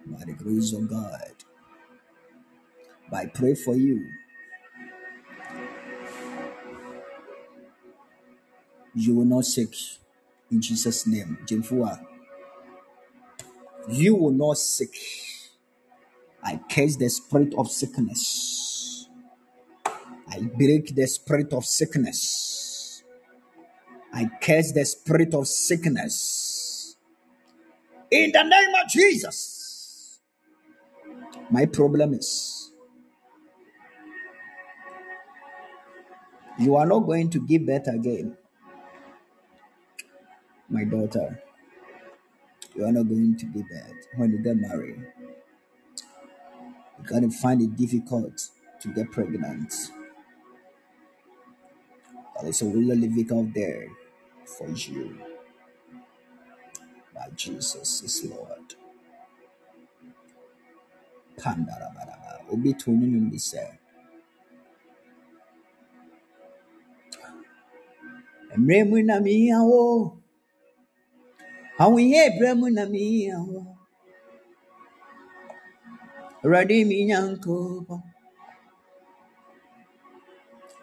By 0.06 0.24
the 0.26 0.34
grace 0.34 0.72
of 0.74 0.88
God. 0.90 1.32
I 3.12 3.26
pray 3.26 3.54
for 3.54 3.76
you. 3.76 4.04
You 8.94 9.16
will 9.16 9.24
not 9.24 9.44
sick 9.44 9.74
in 10.50 10.60
Jesus' 10.60 11.06
name. 11.06 11.38
Jemfua. 11.46 12.00
You 13.88 14.14
will 14.14 14.32
not 14.32 14.58
sick. 14.58 14.94
I 16.42 16.60
curse 16.70 16.96
the 16.96 17.08
spirit 17.08 17.54
of 17.56 17.70
sickness. 17.70 19.08
I 20.28 20.40
break 20.40 20.94
the 20.94 21.06
spirit 21.06 21.52
of 21.52 21.64
sickness. 21.64 23.02
I 24.12 24.30
curse 24.40 24.72
the 24.72 24.84
spirit 24.84 25.34
of 25.34 25.48
sickness. 25.48 26.96
In 28.10 28.32
the 28.32 28.42
name 28.42 28.74
of 28.82 28.88
Jesus. 28.90 30.20
My 31.50 31.66
problem 31.66 32.14
is 32.14 32.70
you 36.58 36.76
are 36.76 36.86
not 36.86 37.00
going 37.00 37.30
to 37.30 37.40
give 37.40 37.66
birth 37.66 37.88
again, 37.88 38.36
my 40.68 40.84
daughter. 40.84 41.42
You 42.74 42.84
are 42.86 42.92
not 42.92 43.08
going 43.08 43.36
to 43.36 43.46
be 43.46 43.62
bad 43.62 43.92
when 44.16 44.32
you 44.32 44.38
get 44.38 44.56
married. 44.56 45.06
You're 46.98 47.06
going 47.06 47.30
to 47.30 47.36
find 47.36 47.62
it 47.62 47.76
difficult 47.76 48.48
to 48.80 48.88
get 48.92 49.10
pregnant. 49.12 49.72
But 52.34 52.46
it's 52.46 52.62
a 52.62 52.66
will 52.66 52.96
difficult 52.96 53.54
there 53.54 53.88
for 54.58 54.68
you. 54.70 55.18
But 57.14 57.36
Jesus 57.36 58.02
is 58.02 58.30
Lord. 58.30 58.74
Pandarabaraba. 61.38 62.50
Obi 62.52 62.74
tuni 62.74 63.06
numbi 63.06 63.40
se. 63.40 63.78
Mmerɛ 68.56 68.88
mu 68.88 69.02
na 69.02 69.20
mehia 69.20 69.62
wo. 69.62 70.23
Ahoyɛ 71.82 72.22
berɛ 72.38 72.50
mu 72.60 72.66
na 72.70 72.84
mehia 72.86 73.36
wo. 73.50 73.60
Awurade 76.42 76.86
me 76.86 76.96
Nyankopɔn. 77.08 78.02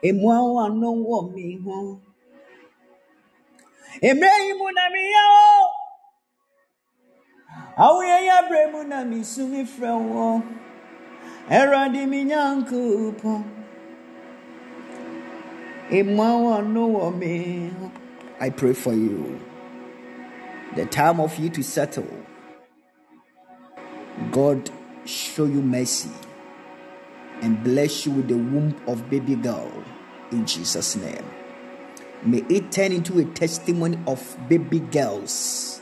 Emua 0.08 0.36
wo 0.44 0.60
ano 0.66 0.90
wɔ 1.08 1.18
me 1.34 1.46
ho. 1.64 2.02
Mmerɛ 4.04 4.38
yi 4.46 4.54
mu 4.60 4.68
na 4.76 4.84
mehia 4.94 5.24
wo. 5.34 5.48
Ahoyɛ 7.78 8.38
berɛ 8.50 8.72
mu 8.74 8.84
na 8.84 9.04
mesu 9.06 9.48
mefrɛ 9.48 9.92
wo. 10.12 10.44
Awurade 11.50 12.04
me 12.10 12.26
Nyankopɔn. 12.26 13.44
Emua 15.90 16.30
wo 16.42 16.50
ano 16.60 16.82
wɔ 16.96 17.18
me 17.18 17.70
ho. 17.80 17.92
I 18.42 18.50
pray 18.50 18.74
for 18.74 18.94
you. 18.94 19.40
The 20.76 20.86
time 20.86 21.20
of 21.20 21.38
you 21.38 21.50
to 21.50 21.64
settle. 21.64 22.08
God 24.32 24.70
show 25.06 25.46
you 25.46 25.62
mercy 25.62 26.10
and 27.42 27.62
bless 27.64 28.06
you 28.06 28.14
with 28.14 28.28
the 28.28 28.38
womb 28.38 28.80
of 28.88 29.10
baby 29.10 29.36
girl 29.36 29.72
in 30.32 30.46
Jesus' 30.46 30.96
name. 30.96 31.26
May 32.24 32.46
it 32.50 32.72
turn 32.72 32.92
into 32.92 33.20
a 33.20 33.26
testimony 33.26 34.00
of 34.08 34.38
baby 34.48 34.80
girls 34.80 35.82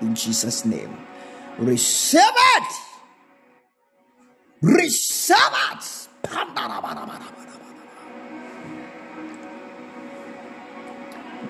in 0.00 0.14
Jesus' 0.14 0.64
name. 0.64 0.96
Receive 1.58 2.22
it. 2.22 2.72
Receive 4.62 5.36
it. 5.72 6.08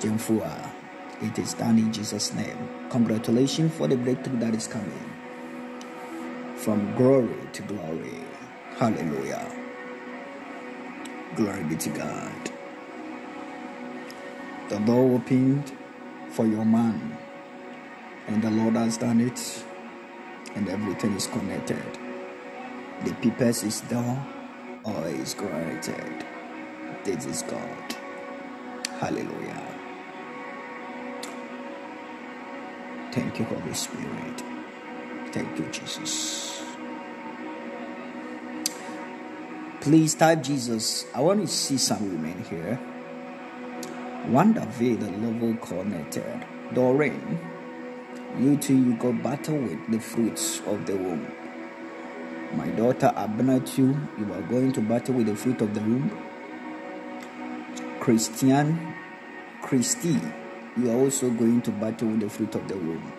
Jemfua. 0.01 0.74
It 1.25 1.39
is 1.39 1.55
done 1.55 1.79
in 1.79 1.93
Jesus' 1.93 2.35
name. 2.35 2.59
Congratulations 2.91 3.75
for 3.75 3.89
the 3.89 3.97
breakthrough 3.97 4.39
that 4.41 4.55
is 4.55 4.69
coming. 4.69 5.11
From 6.57 6.95
glory 6.97 7.35
to 7.55 7.63
glory. 7.63 8.21
Hallelujah. 8.77 9.51
Glory 11.37 11.65
be 11.65 11.77
to 11.77 11.89
God. 11.91 12.51
The 14.69 14.79
door 14.81 15.17
opened 15.17 15.73
for 16.31 16.47
your 16.47 16.67
man, 16.67 17.17
and 18.29 18.43
the 18.43 18.51
Lord 18.51 18.75
has 18.75 18.99
done 18.99 19.21
it, 19.21 19.65
and 20.55 20.69
everything 20.69 21.15
is 21.15 21.27
connected. 21.29 21.83
The 23.05 23.15
purpose 23.15 23.65
is 23.65 23.81
done 23.83 24.25
or 24.85 25.09
is 25.09 25.35
granted. 25.35 26.27
This 27.05 27.27
is 27.27 27.43
God. 27.43 27.97
Hallelujah. 29.01 29.64
Thank 33.15 33.39
you, 33.39 33.45
Holy 33.45 33.75
Spirit. 33.75 34.43
Thank 35.31 35.57
you, 35.57 35.67
Jesus. 35.71 36.65
Please 39.81 40.17
type 40.17 40.43
Jesus. 40.43 41.07
I 41.15 41.21
want 41.21 41.41
to 41.41 41.47
see 41.47 41.79
some 41.79 42.03
women 42.11 42.43
here. 42.51 42.77
Wonder 44.27 44.67
V, 44.67 44.97
the 44.97 45.13
level 45.13 45.55
connected. 45.59 46.45
Doreen, 46.73 47.39
you 48.37 48.57
too, 48.57 48.75
you 48.75 48.97
go 48.97 49.13
battle 49.13 49.59
with 49.59 49.93
the 49.93 50.01
fruits 50.01 50.59
of 50.67 50.85
the 50.85 50.97
womb. 50.97 51.31
My 52.57 52.67
daughter 52.71 53.13
Abnatu, 53.15 53.95
you 54.19 54.33
are 54.35 54.43
going 54.43 54.73
to 54.73 54.81
battle 54.81 55.15
with 55.15 55.27
the 55.27 55.37
fruit 55.37 55.61
of 55.61 55.73
the 55.73 55.81
womb. 55.83 56.11
Christian, 58.01 58.93
Christy, 59.63 60.19
you 60.77 60.91
are 60.91 60.97
also 60.97 61.31
going 61.31 61.63
to 61.63 61.71
battle 61.71 62.09
with 62.09 62.21
the 62.21 62.29
fruit 62.29 62.55
of 62.55 62.67
the 62.67 62.77
womb. 62.77 63.13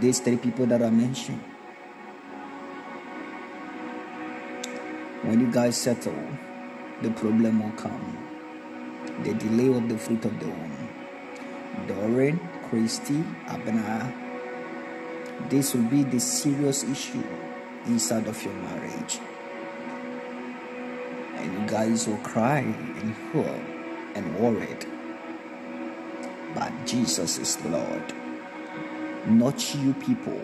These 0.00 0.20
three 0.20 0.38
people 0.38 0.66
that 0.66 0.82
I 0.82 0.88
mentioned. 0.88 1.42
When 5.22 5.40
you 5.40 5.50
guys 5.52 5.76
settle, 5.76 6.16
the 7.02 7.10
problem 7.10 7.62
will 7.62 7.76
come. 7.76 8.18
The 9.24 9.34
delay 9.34 9.68
of 9.68 9.88
the 9.88 9.98
fruit 9.98 10.24
of 10.24 10.38
the 10.40 10.46
womb. 10.46 10.88
Doreen, 11.86 12.40
Christy, 12.68 13.22
Abna, 13.46 14.12
this 15.50 15.74
will 15.74 15.82
be 15.84 16.02
the 16.02 16.20
serious 16.20 16.82
issue 16.84 17.22
inside 17.86 18.26
of 18.26 18.42
your 18.42 18.54
marriage. 18.54 19.18
And 21.36 21.52
you 21.52 21.68
guys 21.68 22.08
will 22.08 22.18
cry 22.18 22.60
and 22.60 23.14
hope 23.32 23.46
and 24.14 24.38
worried. 24.38 24.93
But 26.54 26.86
Jesus 26.86 27.38
is 27.38 27.56
the 27.56 27.70
Lord, 27.70 28.14
not 29.26 29.74
you 29.74 29.92
people. 29.94 30.40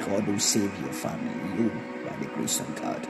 God 0.00 0.26
will 0.26 0.38
save 0.38 0.72
your 0.80 0.92
family, 0.92 1.62
you, 1.62 1.70
by 2.08 2.16
the 2.16 2.26
grace 2.26 2.60
of 2.60 2.74
God. 2.76 3.06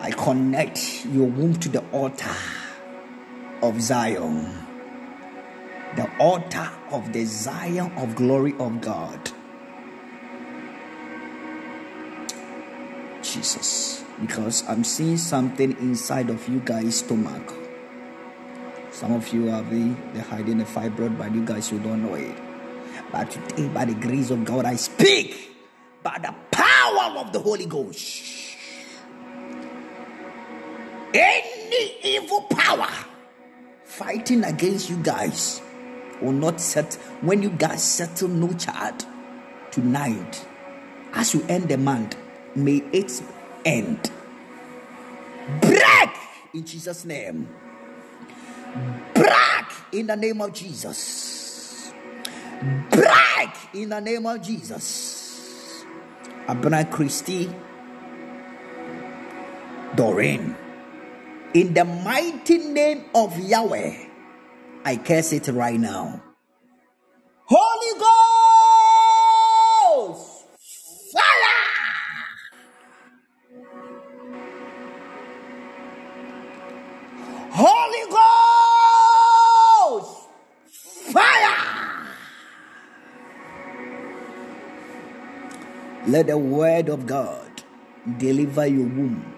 I 0.00 0.10
connect 0.10 1.06
your 1.06 1.26
womb 1.26 1.54
to 1.60 1.68
the 1.68 1.84
altar 1.92 2.34
of 3.62 3.80
Zion, 3.80 4.66
the 5.96 6.10
altar 6.18 6.70
of 6.90 7.12
the 7.12 7.24
Zion 7.24 7.92
of 7.96 8.14
glory 8.16 8.54
of 8.58 8.80
God. 8.80 9.30
Jesus, 13.22 14.04
because 14.20 14.66
I'm 14.68 14.84
seeing 14.84 15.16
something 15.16 15.72
inside 15.78 16.30
of 16.30 16.48
you 16.48 16.60
guys' 16.60 16.98
stomach. 16.98 17.54
Some 19.00 19.12
of 19.12 19.26
you 19.32 19.48
are 19.48 19.62
they're 19.62 20.22
hiding 20.22 20.60
a 20.60 20.64
fibroid, 20.66 21.16
but 21.16 21.34
you 21.34 21.42
guys 21.42 21.72
you 21.72 21.78
don't 21.78 22.02
know 22.02 22.16
it. 22.16 22.36
But 23.10 23.30
today, 23.30 23.66
by 23.68 23.86
the 23.86 23.94
grace 23.94 24.28
of 24.28 24.44
God, 24.44 24.66
I 24.66 24.76
speak 24.76 25.56
by 26.02 26.18
the 26.18 26.34
power 26.50 27.18
of 27.18 27.32
the 27.32 27.38
Holy 27.38 27.64
Ghost. 27.64 28.22
Any 31.14 31.96
evil 32.04 32.42
power 32.42 32.90
fighting 33.84 34.44
against 34.44 34.90
you 34.90 34.96
guys 34.96 35.62
will 36.20 36.32
not 36.32 36.60
set 36.60 36.92
when 37.22 37.42
you 37.42 37.48
guys 37.48 37.82
settle 37.82 38.28
no 38.28 38.52
child 38.52 39.06
tonight. 39.70 40.46
As 41.14 41.32
you 41.32 41.42
end 41.48 41.70
the 41.70 41.78
month, 41.78 42.18
may 42.54 42.82
it 42.92 43.22
end. 43.64 44.10
Break 45.62 46.10
in 46.52 46.66
Jesus' 46.66 47.06
name. 47.06 47.48
Break 49.14 49.66
in 49.92 50.06
the 50.06 50.16
name 50.16 50.40
of 50.40 50.52
Jesus. 50.52 51.92
Break 52.90 53.50
in 53.74 53.88
the 53.88 54.00
name 54.00 54.26
of 54.26 54.42
Jesus. 54.42 55.84
Abner 56.48 56.84
Christie 56.84 57.50
Doreen. 59.96 60.56
In 61.54 61.74
the 61.74 61.84
mighty 61.84 62.58
name 62.58 63.06
of 63.14 63.36
Yahweh, 63.38 64.06
I 64.84 64.96
curse 64.96 65.32
it 65.32 65.48
right 65.48 65.78
now. 65.80 66.22
Let 86.10 86.26
the 86.26 86.36
word 86.36 86.88
of 86.88 87.06
God 87.06 87.62
deliver 88.18 88.66
your 88.66 88.88
womb 88.88 89.32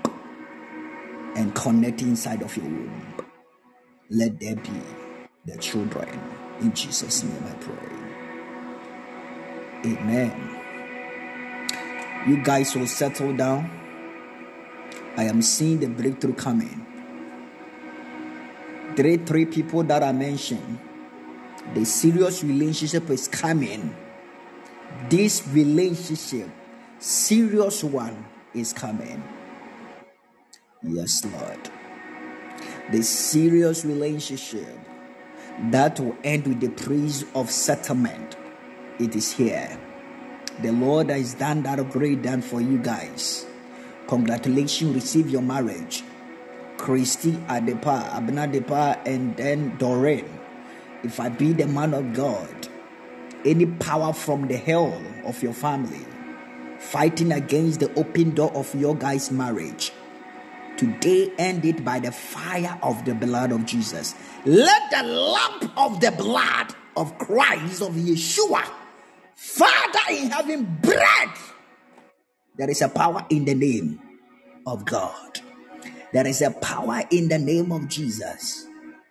and 1.36 1.54
connect 1.54 2.00
inside 2.00 2.40
of 2.40 2.56
your 2.56 2.64
womb. 2.64 3.14
Let 4.08 4.40
there 4.40 4.56
be 4.56 4.80
the 5.44 5.58
children. 5.58 6.08
In 6.62 6.72
Jesus' 6.72 7.24
name 7.24 7.44
I 7.44 7.52
pray. 7.60 7.76
Amen. 9.84 10.32
You 12.26 12.42
guys 12.42 12.74
will 12.74 12.86
settle 12.86 13.36
down. 13.36 13.70
I 15.18 15.24
am 15.24 15.42
seeing 15.42 15.78
the 15.78 15.88
breakthrough 15.88 16.32
coming. 16.32 16.86
Three, 18.96 19.18
three 19.18 19.44
people 19.44 19.82
that 19.82 20.02
I 20.02 20.12
mentioned. 20.12 20.78
The 21.74 21.84
serious 21.84 22.42
relationship 22.42 23.10
is 23.10 23.28
coming. 23.28 23.94
This 25.10 25.46
relationship, 25.48 26.48
serious 27.02 27.82
one, 27.82 28.24
is 28.54 28.72
coming. 28.72 29.20
Yes, 30.84 31.24
Lord. 31.24 31.70
The 32.92 33.02
serious 33.02 33.84
relationship 33.84 34.78
that 35.70 35.98
will 35.98 36.16
end 36.22 36.46
with 36.46 36.60
the 36.60 36.68
praise 36.68 37.24
of 37.34 37.50
settlement. 37.50 38.36
It 39.00 39.16
is 39.16 39.32
here. 39.32 39.76
The 40.60 40.70
Lord 40.70 41.10
has 41.10 41.34
done 41.34 41.64
that 41.64 41.90
great 41.90 42.22
done 42.22 42.40
for 42.40 42.60
you 42.60 42.78
guys. 42.78 43.46
Congratulations, 44.06 44.94
receive 44.94 45.28
your 45.28 45.42
marriage. 45.42 46.04
Christy 46.76 47.32
Adepa, 47.48 48.10
Abna 48.10 48.48
Adepa, 48.48 49.04
and 49.06 49.36
then 49.36 49.76
Doreen. 49.76 50.38
If 51.02 51.18
I 51.18 51.30
be 51.30 51.52
the 51.52 51.66
man 51.66 51.94
of 51.94 52.12
God, 52.12 52.68
any 53.44 53.66
power 53.66 54.12
from 54.12 54.46
the 54.46 54.56
hell 54.56 55.02
of 55.24 55.42
your 55.42 55.52
family 55.52 56.06
fighting 56.82 57.32
against 57.32 57.80
the 57.80 57.92
open 57.94 58.34
door 58.34 58.52
of 58.54 58.74
your 58.74 58.94
guys' 58.94 59.30
marriage, 59.30 59.92
today 60.76 61.32
end 61.38 61.64
it 61.64 61.84
by 61.84 61.98
the 61.98 62.12
fire 62.12 62.78
of 62.82 63.04
the 63.04 63.14
blood 63.14 63.52
of 63.52 63.64
Jesus. 63.64 64.14
Let 64.44 64.90
the 64.90 65.02
lamp 65.04 65.72
of 65.78 66.00
the 66.00 66.10
blood 66.12 66.74
of 66.96 67.16
Christ, 67.18 67.82
of 67.82 67.92
Yeshua, 67.92 68.64
Father 69.34 70.00
in 70.10 70.30
heaven, 70.30 70.78
bread. 70.82 71.30
There 72.56 72.70
is 72.70 72.82
a 72.82 72.88
power 72.88 73.24
in 73.30 73.44
the 73.44 73.54
name 73.54 74.00
of 74.66 74.84
God. 74.84 75.40
There 76.12 76.26
is 76.26 76.42
a 76.42 76.50
power 76.50 77.02
in 77.10 77.28
the 77.28 77.38
name 77.38 77.72
of 77.72 77.88
Jesus. 77.88 78.66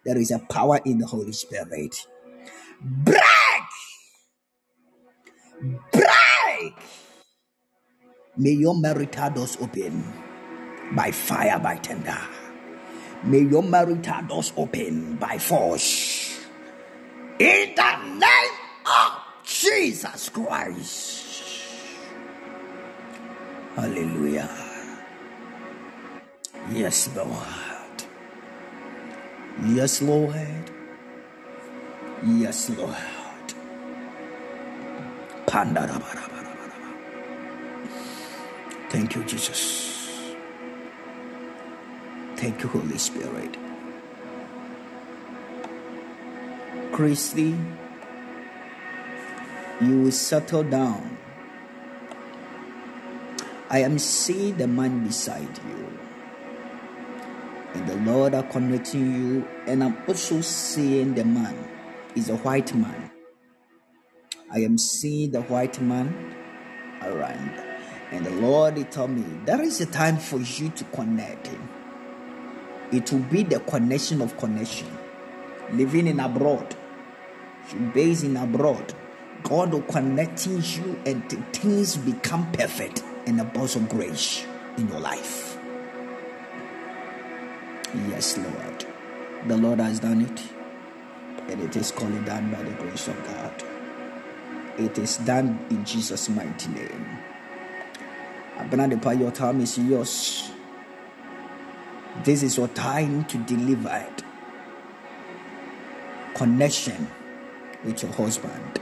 There 0.05 0.17
is 0.17 0.31
a 0.31 0.39
power 0.39 0.79
in 0.85 0.99
the 0.99 1.07
Holy 1.07 1.31
Spirit. 1.31 2.05
Break! 2.81 3.21
Break! 5.91 6.73
May 8.41 8.53
your 8.57 8.75
marital 8.75 9.29
doors 9.31 9.57
open 9.61 10.03
by 10.95 11.11
fire, 11.11 11.59
by 11.59 11.77
tender. 11.77 12.17
May 13.23 13.41
your 13.41 13.63
marital 13.63 14.23
doors 14.27 14.53
open 14.57 15.17
by 15.17 15.37
force. 15.37 16.39
In 17.39 17.75
the 17.75 17.97
name 18.17 18.55
of 18.85 19.11
Jesus 19.45 20.29
Christ. 20.29 21.63
Hallelujah. 23.75 24.49
Yes, 26.71 27.09
Lord. 27.15 28.03
Yes, 29.69 30.01
Lord. 30.01 30.71
Yes, 32.25 32.69
Lord. 32.71 32.97
Thank 38.91 39.15
you, 39.15 39.23
Jesus. 39.23 40.35
Thank 42.35 42.61
you, 42.61 42.67
Holy 42.67 42.97
Spirit. 42.97 43.55
Christy, 46.91 47.55
you 49.79 50.01
will 50.01 50.11
settle 50.11 50.63
down. 50.63 51.17
I 53.69 53.79
am 53.79 53.97
seeing 53.97 54.57
the 54.57 54.67
man 54.67 55.07
beside 55.07 55.57
you. 55.69 55.97
And 57.73 57.87
the 57.87 57.95
Lord 58.11 58.35
are 58.35 58.43
connecting 58.43 59.15
you. 59.15 59.47
And 59.67 59.85
I'm 59.85 59.95
also 60.05 60.41
seeing 60.41 61.13
the 61.13 61.23
man 61.23 61.55
is 62.17 62.29
a 62.29 62.35
white 62.35 62.75
man. 62.75 63.09
I 64.51 64.59
am 64.59 64.77
seeing 64.77 65.31
the 65.31 65.43
white 65.43 65.79
man 65.79 66.35
around. 67.01 67.70
And 68.11 68.25
the 68.25 68.31
Lord 68.31 68.77
he 68.77 68.83
told 68.83 69.11
me 69.11 69.23
there 69.45 69.61
is 69.61 69.79
a 69.81 69.85
time 69.85 70.17
for 70.17 70.37
you 70.37 70.69
to 70.69 70.83
connect. 70.85 71.49
It 72.91 73.11
will 73.11 73.19
be 73.19 73.43
the 73.43 73.61
connection 73.61 74.21
of 74.21 74.37
connection. 74.37 74.87
Living 75.71 76.07
in 76.07 76.19
abroad, 76.19 76.75
you 77.71 77.79
based 77.93 78.25
in 78.25 78.35
abroad. 78.35 78.93
God 79.43 79.71
will 79.73 79.81
connecting 79.83 80.61
you 80.61 81.01
and 81.05 81.27
things 81.53 81.97
become 81.97 82.51
perfect 82.51 83.03
and 83.25 83.39
a 83.39 83.43
burst 83.43 83.75
of 83.77 83.89
grace 83.89 84.45
in 84.77 84.87
your 84.89 84.99
life. 84.99 85.57
Yes, 88.09 88.37
Lord. 88.37 88.85
The 89.47 89.57
Lord 89.57 89.79
has 89.79 89.99
done 89.99 90.21
it. 90.21 90.41
And 91.49 91.61
it 91.61 91.75
is 91.75 91.91
called 91.91 92.25
done 92.25 92.51
by 92.51 92.61
the 92.61 92.71
grace 92.71 93.07
of 93.07 93.15
God. 93.25 93.63
It 94.77 94.97
is 94.97 95.17
done 95.17 95.65
in 95.69 95.83
Jesus' 95.83 96.29
mighty 96.29 96.69
name. 96.69 97.20
Abanadepa, 98.61 99.19
your 99.19 99.31
time 99.31 99.61
is 99.61 99.77
yours. 99.77 100.51
This 102.23 102.43
is 102.43 102.57
your 102.57 102.67
time 102.69 103.25
to 103.25 103.37
deliver 103.39 103.89
it. 103.89 104.23
Connection 106.35 107.07
with 107.83 108.03
your 108.03 108.11
husband. 108.13 108.79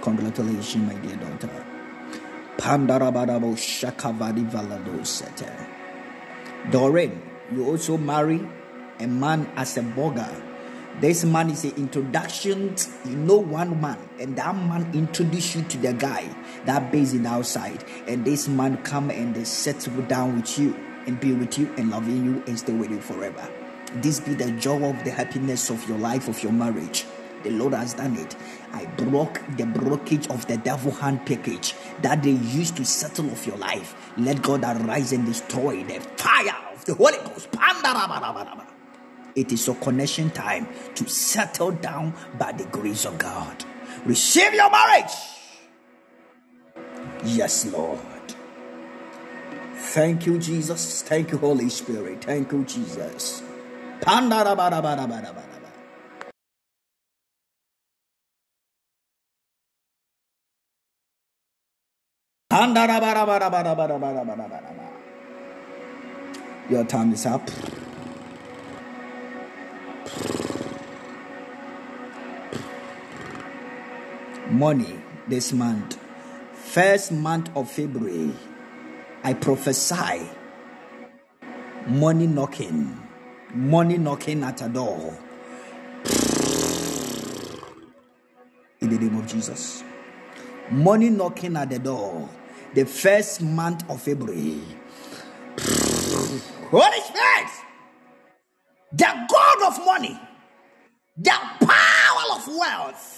Congratulations, 0.00 0.76
my 0.76 0.94
dear 1.00 1.16
daughter. 1.16 1.66
Pandarabadabo 2.56 3.54
Shakavadi 3.56 4.50
Valado 4.50 5.06
Sete. 5.06 5.50
Doreen, 6.70 7.22
you 7.52 7.66
also 7.66 7.96
marry 7.98 8.40
a 8.98 9.06
man 9.06 9.50
as 9.56 9.76
a 9.76 9.82
bogger. 9.82 10.49
This 10.98 11.24
man 11.24 11.50
is 11.50 11.64
an 11.64 11.72
introduction. 11.76 12.74
You 13.06 13.16
know 13.16 13.38
one 13.38 13.80
man, 13.80 13.98
and 14.18 14.36
that 14.36 14.54
man 14.54 14.90
introduce 14.92 15.54
you 15.54 15.62
to 15.62 15.78
the 15.78 15.92
guy 15.92 16.28
that 16.66 16.92
based 16.92 17.14
in 17.14 17.24
outside, 17.24 17.84
and 18.06 18.24
this 18.24 18.48
man 18.48 18.76
come 18.82 19.10
and 19.10 19.34
they 19.34 19.44
settle 19.44 20.02
down 20.02 20.36
with 20.36 20.58
you 20.58 20.76
and 21.06 21.18
be 21.18 21.32
with 21.32 21.58
you 21.58 21.72
and 21.78 21.90
loving 21.90 22.24
you 22.24 22.42
and 22.46 22.58
stay 22.58 22.72
with 22.72 22.90
you 22.90 23.00
forever. 23.00 23.48
This 23.94 24.20
be 24.20 24.34
the 24.34 24.50
joy 24.52 24.90
of 24.90 25.02
the 25.04 25.10
happiness 25.10 25.70
of 25.70 25.88
your 25.88 25.98
life 25.98 26.28
of 26.28 26.42
your 26.42 26.52
marriage. 26.52 27.06
The 27.44 27.50
Lord 27.50 27.72
has 27.72 27.94
done 27.94 28.16
it. 28.16 28.36
I 28.72 28.84
broke 28.84 29.40
the 29.56 29.64
blockage 29.64 30.30
of 30.30 30.46
the 30.46 30.58
devil 30.58 30.92
hand 30.92 31.24
package 31.24 31.74
that 32.02 32.22
they 32.22 32.32
used 32.32 32.76
to 32.76 32.84
settle 32.84 33.30
of 33.30 33.46
your 33.46 33.56
life. 33.56 33.94
Let 34.18 34.42
God 34.42 34.64
arise 34.64 35.12
and 35.12 35.24
destroy 35.24 35.82
the 35.84 36.00
fire 36.16 36.54
of 36.74 36.84
the 36.84 36.94
Holy 36.94 37.16
Ghost. 37.16 37.48
It 39.34 39.52
is 39.52 39.68
a 39.68 39.74
connection 39.74 40.30
time 40.30 40.68
to 40.94 41.08
settle 41.08 41.72
down 41.72 42.14
by 42.38 42.52
the 42.52 42.64
grace 42.64 43.04
of 43.04 43.18
God. 43.18 43.64
Receive 44.04 44.54
your 44.54 44.70
marriage. 44.70 45.12
Yes, 47.24 47.66
Lord. 47.66 47.98
Thank 49.74 50.26
you, 50.26 50.38
Jesus. 50.38 51.02
Thank 51.02 51.32
you, 51.32 51.38
Holy 51.38 51.68
Spirit. 51.68 52.24
Thank 52.24 52.52
you, 52.52 52.64
Jesus. 52.64 53.42
Your 66.70 66.84
time 66.84 67.12
is 67.12 67.26
up. 67.26 67.50
Money 74.50 75.00
this 75.28 75.52
month, 75.52 75.98
first 76.54 77.12
month 77.12 77.54
of 77.56 77.70
February, 77.70 78.32
I 79.22 79.34
prophesy 79.34 80.28
money 81.86 82.26
knocking, 82.26 83.00
money 83.54 83.98
knocking 83.98 84.42
at 84.42 84.62
a 84.62 84.68
door. 84.68 85.16
In 88.80 88.88
the 88.88 88.98
name 88.98 89.16
of 89.18 89.26
Jesus. 89.26 89.84
Money 90.70 91.10
knocking 91.10 91.56
at 91.56 91.68
the 91.70 91.78
door. 91.78 92.28
The 92.74 92.86
first 92.86 93.42
month 93.42 93.88
of 93.90 94.00
February. 94.00 94.62
Holy 96.70 97.00
Spirit, 97.00 97.50
the 98.92 99.26
God 99.30 99.62
of 99.68 99.84
money, 99.86 100.20
the 101.16 101.30
power 101.30 102.24
of 102.34 102.48
wealth. 102.48 103.16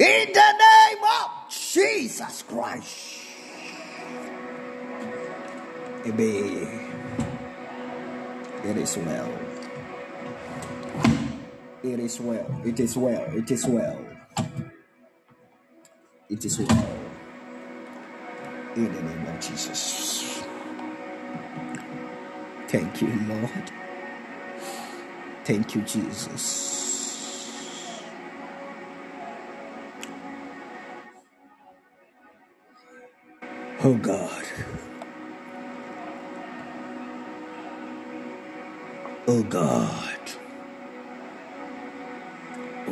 In 0.00 0.32
the 0.32 0.52
name 0.52 1.04
of 1.04 1.50
Jesus 1.50 2.42
Christ. 2.42 3.18
Amen. 6.06 6.94
It 8.64 8.76
is 8.78 8.96
well. 8.98 9.51
It 11.82 12.00
is 12.00 12.20
well. 12.20 12.62
It 12.64 12.80
is 12.80 12.96
well. 12.96 13.24
It 13.36 13.50
is 13.50 13.66
well. 13.66 13.98
It 16.30 16.44
is 16.44 16.58
well. 16.58 16.88
In 18.76 18.92
the 18.92 19.02
name 19.02 19.26
of 19.26 19.40
Jesus. 19.40 20.42
Thank 22.68 23.02
you, 23.02 23.08
Lord. 23.28 23.72
Thank 25.44 25.74
you, 25.74 25.82
Jesus. 25.82 26.82
Oh 33.84 33.94
God. 33.96 34.44
Oh 39.28 39.42
God. 39.44 40.11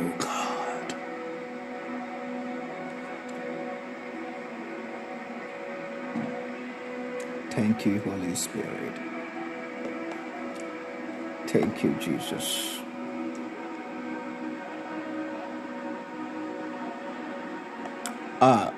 Oh 0.01 0.13
God. 0.17 0.95
Thank 7.51 7.85
you, 7.85 7.99
Holy 7.99 8.33
Spirit. 8.33 8.95
Thank 11.47 11.83
you, 11.83 11.93
Jesus. 11.99 12.79
Ah, 18.41 18.73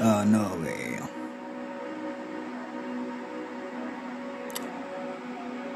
uh, 0.00 0.24
no 0.24 0.60
way. 0.62 0.98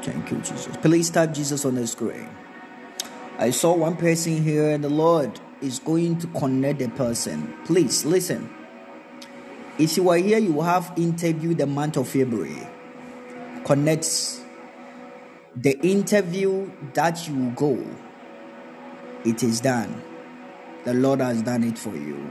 Thank 0.03 0.29
you, 0.31 0.37
Jesus. 0.37 0.77
Please 0.77 1.09
type 1.09 1.33
Jesus 1.33 1.65
on 1.65 1.75
the 1.75 1.87
screen. 1.87 2.29
I 3.39 3.51
saw 3.51 3.73
one 3.73 3.95
person 3.95 4.43
here, 4.43 4.71
and 4.71 4.83
the 4.83 4.89
Lord 4.89 5.39
is 5.61 5.79
going 5.79 6.19
to 6.19 6.27
connect 6.27 6.79
the 6.79 6.89
person. 6.89 7.53
Please 7.63 8.03
listen. 8.03 8.53
If 9.77 9.95
you 9.95 10.09
are 10.09 10.17
here, 10.17 10.39
you 10.39 10.59
have 10.59 10.91
interview 10.97 11.53
the 11.53 11.65
month 11.65 11.95
of 11.95 12.09
February. 12.09 12.67
Connect 13.63 14.05
the 15.55 15.79
interview 15.87 16.69
that 16.93 17.29
you 17.29 17.51
go. 17.55 17.81
It 19.23 19.41
is 19.41 19.61
done. 19.61 20.03
The 20.83 20.93
Lord 20.93 21.21
has 21.21 21.41
done 21.41 21.63
it 21.63 21.77
for 21.77 21.95
you. 21.95 22.29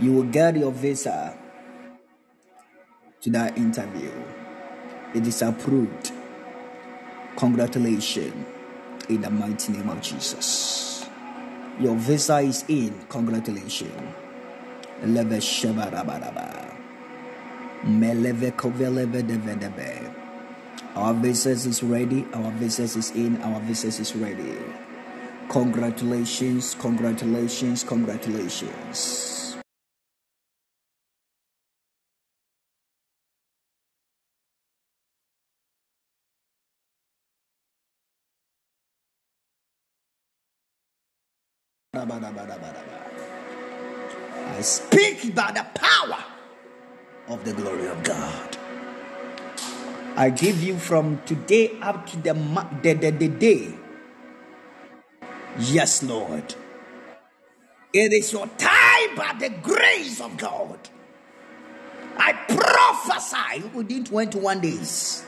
You 0.00 0.14
will 0.14 0.24
get 0.24 0.56
your 0.56 0.72
visa 0.72 1.38
to 3.20 3.30
that 3.30 3.56
interview. 3.56 4.10
It 5.14 5.28
is 5.28 5.42
approved. 5.42 6.10
Congratulations. 7.36 8.46
In 9.06 9.22
the 9.22 9.30
mighty 9.30 9.72
name 9.72 9.88
of 9.90 10.00
Jesus. 10.02 11.06
Your 11.80 11.96
visa 11.96 12.38
is 12.38 12.64
in. 12.68 13.06
Congratulations. 13.08 13.92
Our 20.96 21.14
visa 21.14 21.50
is 21.50 21.82
ready. 21.82 22.26
Our 22.34 22.50
visa 22.52 22.82
is 22.84 23.10
in. 23.12 23.42
Our 23.42 23.60
visa 23.60 23.88
is 23.88 24.16
ready. 24.16 24.56
Congratulations, 25.50 26.74
congratulations, 26.80 27.84
congratulations. 27.84 29.43
I 44.46 44.60
speak 44.60 45.34
by 45.34 45.52
the 45.52 45.66
power 45.74 46.24
of 47.28 47.44
the 47.44 47.52
glory 47.54 47.86
of 47.86 48.02
God. 48.02 48.56
I 50.16 50.30
give 50.30 50.62
you 50.62 50.76
from 50.76 51.20
today 51.24 51.78
up 51.80 52.06
to 52.08 52.16
the, 52.18 52.34
the, 52.82 52.92
the, 52.94 53.10
the 53.10 53.28
day. 53.28 53.74
Yes, 55.58 56.02
Lord. 56.02 56.54
It 57.92 58.12
is 58.12 58.32
your 58.32 58.46
time 58.58 59.14
by 59.16 59.34
the 59.38 59.50
grace 59.62 60.20
of 60.20 60.36
God. 60.36 60.78
I 62.16 62.32
prophesy 62.32 63.66
within 63.74 64.04
21 64.04 64.60
days, 64.60 65.24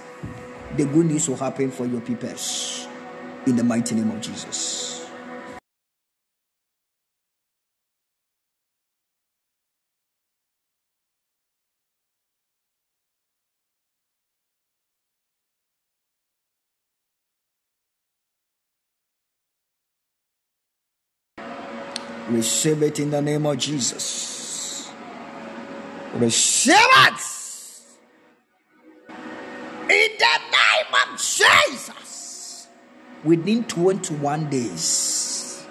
the 0.77 0.85
good 0.85 1.07
news 1.07 1.29
will 1.29 1.37
happen 1.37 1.71
for 1.71 1.87
your 1.87 2.01
peoples 2.01 2.87
in 3.47 3.57
the 3.57 3.65
mighty 3.65 3.95
name 3.95 4.11
of 4.11 4.21
Jesus. 4.21 4.96
Receive 22.29 22.83
it 22.83 22.99
in 22.99 23.11
the 23.11 23.23
name 23.23 23.47
of 23.47 23.57
Jesus. 23.57 24.91
Receive 26.15 26.75
it 26.75 27.21
in 29.89 30.11
the 30.19 30.39
name 30.51 30.95
of 31.05 31.19
Jesus. 31.19 32.67
Within 33.23 33.63
21 33.63 34.51
days, 34.51 35.65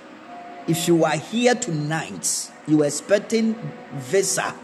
if 0.65 0.87
you 0.87 1.03
are 1.03 1.17
here 1.17 1.55
tonight, 1.55 2.51
you 2.67 2.83
are 2.83 2.85
expecting 2.85 3.55
visa, 3.93 4.55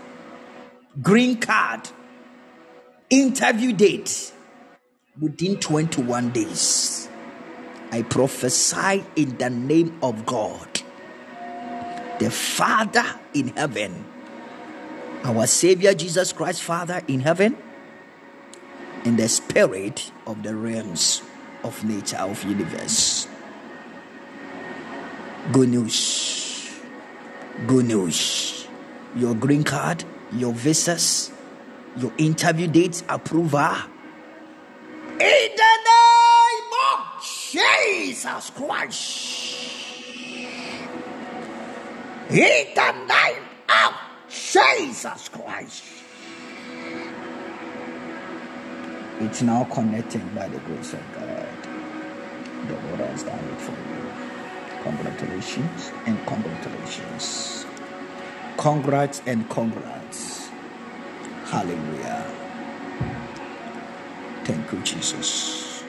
green 1.01 1.41
card, 1.41 1.89
interview 3.09 3.73
date 3.73 4.31
within 5.19 5.57
21 5.57 6.29
days. 6.31 7.09
I 7.91 8.03
prophesy 8.03 9.03
in 9.17 9.37
the 9.37 9.49
name 9.49 9.99
of 10.01 10.25
God 10.25 10.70
the 12.21 12.29
Father 12.29 13.03
in 13.33 13.47
heaven, 13.57 14.05
our 15.23 15.47
Savior 15.47 15.91
Jesus 15.95 16.31
Christ, 16.31 16.61
Father 16.61 17.01
in 17.07 17.21
heaven, 17.21 17.57
and 19.03 19.17
the 19.17 19.27
Spirit 19.27 20.11
of 20.27 20.43
the 20.43 20.55
realms 20.55 21.23
of 21.63 21.83
nature 21.83 22.17
of 22.17 22.43
universe. 22.43 23.27
Good 25.51 25.69
news. 25.69 26.69
Good 27.65 27.85
news. 27.85 28.67
Your 29.15 29.33
green 29.33 29.63
card, 29.63 30.03
your 30.31 30.53
visas, 30.53 31.31
your 31.97 32.13
interview 32.19 32.67
dates 32.67 33.03
approval. 33.09 33.73
In 35.09 35.49
the 35.57 35.73
name 35.89 36.71
of 36.85 37.25
Jesus 37.49 38.51
Christ. 38.51 39.40
In 42.31 42.73
the 42.73 42.91
name 43.09 43.43
of 43.67 43.93
Jesus 44.29 45.27
Christ. 45.27 45.83
It's 49.19 49.41
now 49.41 49.65
connecting 49.65 50.25
by 50.29 50.47
the 50.47 50.59
grace 50.59 50.93
of 50.93 51.03
God. 51.13 51.47
The 52.69 52.73
Lord 52.73 53.01
has 53.01 53.23
done 53.23 53.37
it 53.37 53.59
for 53.59 53.71
you. 53.73 54.81
Congratulations 54.81 55.91
and 56.05 56.25
congratulations. 56.25 57.65
Congrats 58.55 59.21
and 59.25 59.49
congrats. 59.49 60.47
Hallelujah. 61.47 62.25
Thank 64.45 64.71
you, 64.71 64.79
Jesus. 64.83 65.83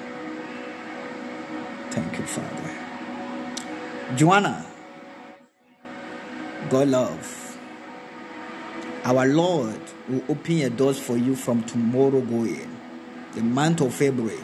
Thank 1.90 2.18
you, 2.18 2.24
Father. 2.24 2.70
Joanna. 4.16 4.71
God 6.70 6.88
love. 6.88 7.58
Our 9.04 9.26
Lord 9.26 9.80
will 10.08 10.22
open 10.28 10.58
your 10.58 10.70
doors 10.70 10.98
for 10.98 11.16
you 11.16 11.34
from 11.34 11.64
tomorrow 11.64 12.20
going. 12.20 12.70
The 13.34 13.42
month 13.42 13.80
of 13.80 13.94
February. 13.94 14.38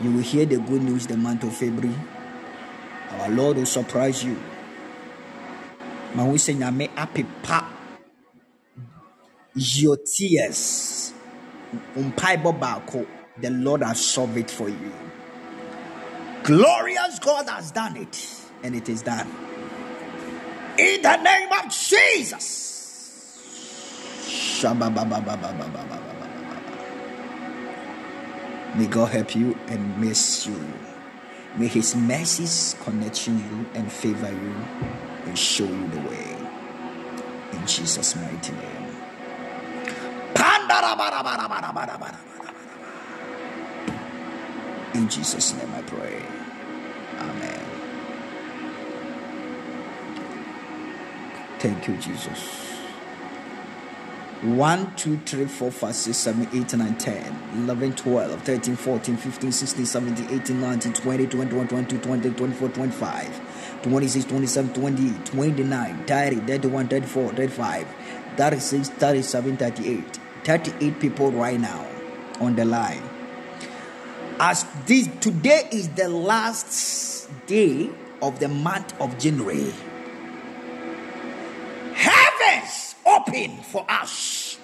You 0.00 0.12
will 0.12 0.22
hear 0.22 0.46
the 0.46 0.58
good 0.58 0.82
news 0.82 1.06
the 1.06 1.16
month 1.16 1.44
of 1.44 1.54
February. 1.54 1.94
Our 3.10 3.28
Lord 3.30 3.58
will 3.58 3.66
surprise 3.66 4.24
you. 4.24 4.36
Ma 6.14 6.24
wo 6.24 6.34
sɛ 6.34 6.54
nyame 6.56 6.88
apepa 6.94 7.66
your 9.54 9.96
tears. 9.98 11.12
The 11.94 13.50
Lord 13.50 13.82
has 13.82 14.04
solved 14.04 14.36
it 14.36 14.50
for 14.50 14.68
you. 14.68 14.92
Glorious 16.42 17.18
God 17.18 17.48
has 17.48 17.70
done 17.70 17.96
it, 17.96 18.42
and 18.62 18.74
it 18.74 18.88
is 18.88 19.02
done. 19.02 19.28
In 20.80 21.02
the 21.02 21.16
name 21.18 21.52
of 21.52 21.70
Jesus. 21.70 22.56
May 28.76 28.86
God 28.86 29.10
help 29.12 29.36
you 29.36 29.58
and 29.68 30.00
miss 30.00 30.46
you. 30.46 30.72
May 31.58 31.66
His 31.66 31.94
mercies 31.94 32.76
connect 32.80 33.28
you 33.28 33.66
and 33.74 33.92
favor 33.92 34.32
you 34.32 34.54
and 35.26 35.38
show 35.38 35.64
you 35.64 35.88
the 35.88 36.00
way. 36.08 36.36
In 37.52 37.66
Jesus' 37.66 38.16
mighty 38.16 38.52
name. 38.52 38.96
In 44.94 45.08
Jesus' 45.10 45.52
name 45.54 45.74
I 45.74 45.82
pray. 45.82 46.22
Amen. 47.18 47.79
Thank 51.60 51.86
you, 51.88 51.96
Jesus. 51.98 52.66
1, 54.42 54.96
2, 54.96 55.18
3, 55.18 55.44
4, 55.44 55.70
5, 55.70 55.94
6, 55.94 56.16
7, 56.16 56.48
8, 56.52 56.74
9, 56.74 56.96
10, 56.96 57.42
11, 57.64 57.92
12, 57.94 58.42
13, 58.42 58.76
14, 58.76 59.16
15, 59.16 59.52
16, 59.52 59.86
17, 59.86 60.40
18, 60.40 60.60
19, 60.60 60.92
20, 60.94 61.26
21, 61.26 61.68
22, 61.68 61.98
23, 61.98 62.32
24, 62.32 62.68
25, 62.70 63.82
26, 63.82 64.24
27, 64.24 64.74
28, 64.74 65.26
29, 65.26 66.04
30, 66.06 66.36
31, 66.36 66.88
34, 66.88 67.32
35, 67.34 67.86
36, 68.36 68.88
37, 68.88 69.56
38. 69.58 70.20
38 70.44 71.00
people 71.00 71.30
right 71.32 71.60
now 71.60 71.86
on 72.40 72.56
the 72.56 72.64
line. 72.64 73.02
As 74.38 74.64
this 74.86 75.08
today 75.20 75.68
is 75.70 75.90
the 75.90 76.08
last 76.08 77.28
day 77.46 77.90
of 78.22 78.40
the 78.40 78.48
month 78.48 78.98
of 79.00 79.18
January 79.18 79.72
for 83.48 83.84
us. 83.88 84.58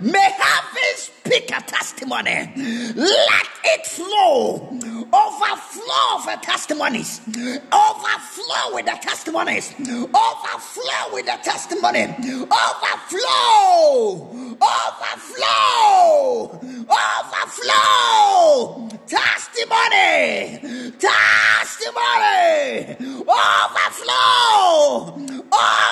May 0.00 0.18
heaven 0.18 0.96
speak 0.96 1.50
a 1.50 1.62
testimony. 1.62 2.52
Let 2.94 3.46
it 3.64 3.86
flow. 3.86 4.95
Overflow 5.12 6.18
for 6.24 6.36
testimonies. 6.42 7.20
Overflow 7.28 8.74
with 8.74 8.86
the 8.86 8.98
testimonies. 9.00 9.72
Overflow 9.78 11.12
with 11.12 11.26
the 11.26 11.38
testimony. 11.42 12.02
Overflow. 12.50 14.28
Overflow. 14.60 16.60
Overflow. 16.88 18.88
Testimony. 19.06 20.58
Testimony. 20.98 22.96
Overflow. 23.26 25.14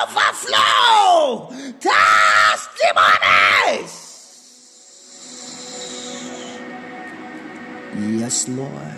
Overflow. 0.04 1.48
Testimonies. 1.80 4.00
Yes, 7.96 8.48
Lord. 8.48 8.93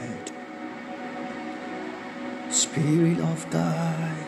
Spirit 2.51 3.18
of 3.20 3.51
God. 3.51 4.27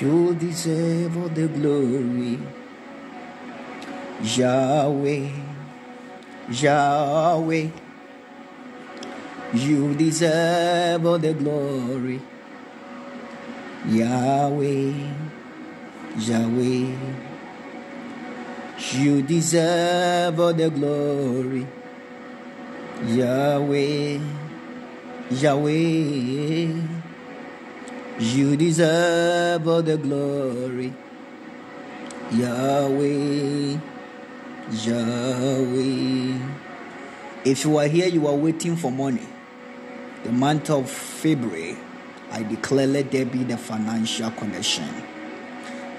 You 0.00 0.34
deserve 0.34 1.16
all 1.16 1.28
the 1.28 1.46
glory. 1.48 2.38
Yahweh, 4.22 5.28
Yahweh, 6.50 7.68
you 9.54 9.94
deserve 9.94 11.06
all 11.06 11.18
the 11.18 11.34
glory. 11.34 12.20
Yahweh, 13.86 14.92
Yahweh, 16.16 16.96
you 18.92 19.22
deserve 19.22 20.40
all 20.40 20.54
the 20.54 20.70
glory. 20.70 21.66
Yahweh, 23.06 24.18
Yahweh, 25.30 26.74
you 28.18 28.56
deserve 28.56 29.66
all 29.66 29.82
the 29.82 29.96
glory. 29.96 30.92
Yahweh, 32.30 33.78
Yahweh. 34.70 36.38
If 37.44 37.64
you 37.64 37.78
are 37.78 37.86
here, 37.86 38.06
you 38.08 38.26
are 38.26 38.34
waiting 38.34 38.76
for 38.76 38.92
money. 38.92 39.26
The 40.24 40.32
month 40.32 40.68
of 40.68 40.90
February, 40.90 41.76
I 42.30 42.42
declare 42.42 42.86
let 42.86 43.10
there 43.10 43.24
be 43.24 43.44
the 43.44 43.56
financial 43.56 44.30
connection. 44.30 44.88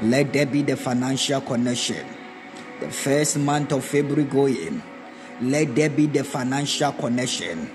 Let 0.03 0.34
there 0.34 0.45
be 0.45 0.61
the 0.61 0.76
financial 0.77 1.41
connection. 1.41 2.06
The 2.80 2.91
first 2.91 3.38
month 3.38 3.72
of 3.72 3.85
February 3.85 4.26
going, 4.26 4.84
let 5.41 5.73
there 5.76 5.89
be 5.89 6.06
the 6.06 6.23
financial 6.23 6.91
connection. 6.91 7.72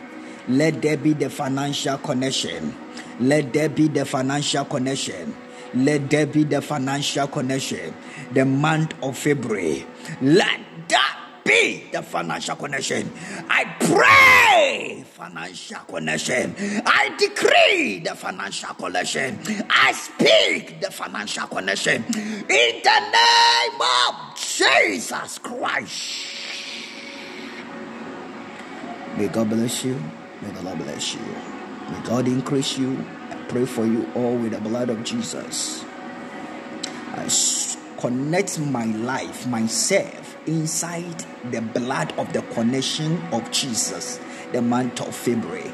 Let 0.49 0.83
there 0.83 0.97
be 0.97 1.13
the 1.13 1.31
financial 1.31 1.99
connection. 1.99 2.75
Let 3.21 3.53
there 3.53 3.69
be 3.69 3.89
the 3.89 4.05
financial 4.05 4.65
connection. 4.65 5.37
Let 5.75 6.11
there 6.11 6.27
be 6.27 6.45
the 6.45 6.61
financial 6.61 7.27
connection. 7.29 7.95
The 8.33 8.45
month 8.45 8.95
of 9.03 9.17
February. 9.17 9.87
Let 10.21 10.61
that 10.89 11.21
be 11.45 11.85
the 11.93 12.03
financial 12.03 12.57
connection. 12.57 13.11
I 13.49 13.65
pray 13.79 15.05
financial 15.05 15.81
connection. 15.81 16.55
I 16.87 17.15
decree 17.19 18.01
the 18.01 18.15
financial 18.15 18.75
connection. 18.75 19.39
I 19.71 19.93
speak 19.93 20.81
the 20.81 20.91
financial 20.91 21.47
connection 21.47 22.05
in 22.05 22.83
the 22.83 23.01
name 23.13 23.81
of 23.81 24.37
Jesus 24.37 25.39
Christ. 25.39 26.27
May 29.17 29.29
God 29.29 29.51
bless 29.51 29.85
you. 29.85 30.01
May 30.43 30.51
the 30.51 30.63
Lord 30.63 30.79
bless 30.79 31.15
you. 31.15 31.21
May 31.91 32.01
God 32.05 32.27
increase 32.29 32.79
you. 32.79 33.05
I 33.31 33.35
pray 33.49 33.67
for 33.67 33.85
you 33.85 34.11
all 34.15 34.37
with 34.37 34.53
the 34.53 34.61
blood 34.61 34.91
of 34.91 35.05
Jesus. 35.05 35.85
I 37.13 37.29
connect 37.99 38.59
my 38.59 38.87
life, 38.87 39.47
myself, 39.47 40.37
inside 40.47 41.25
the 41.51 41.61
blood 41.61 42.13
of 42.19 42.33
the 42.33 42.43
connection 42.43 43.21
of 43.33 43.51
Jesus, 43.51 44.19
the 44.53 44.63
month 44.63 45.01
of 45.01 45.15
February. 45.15 45.71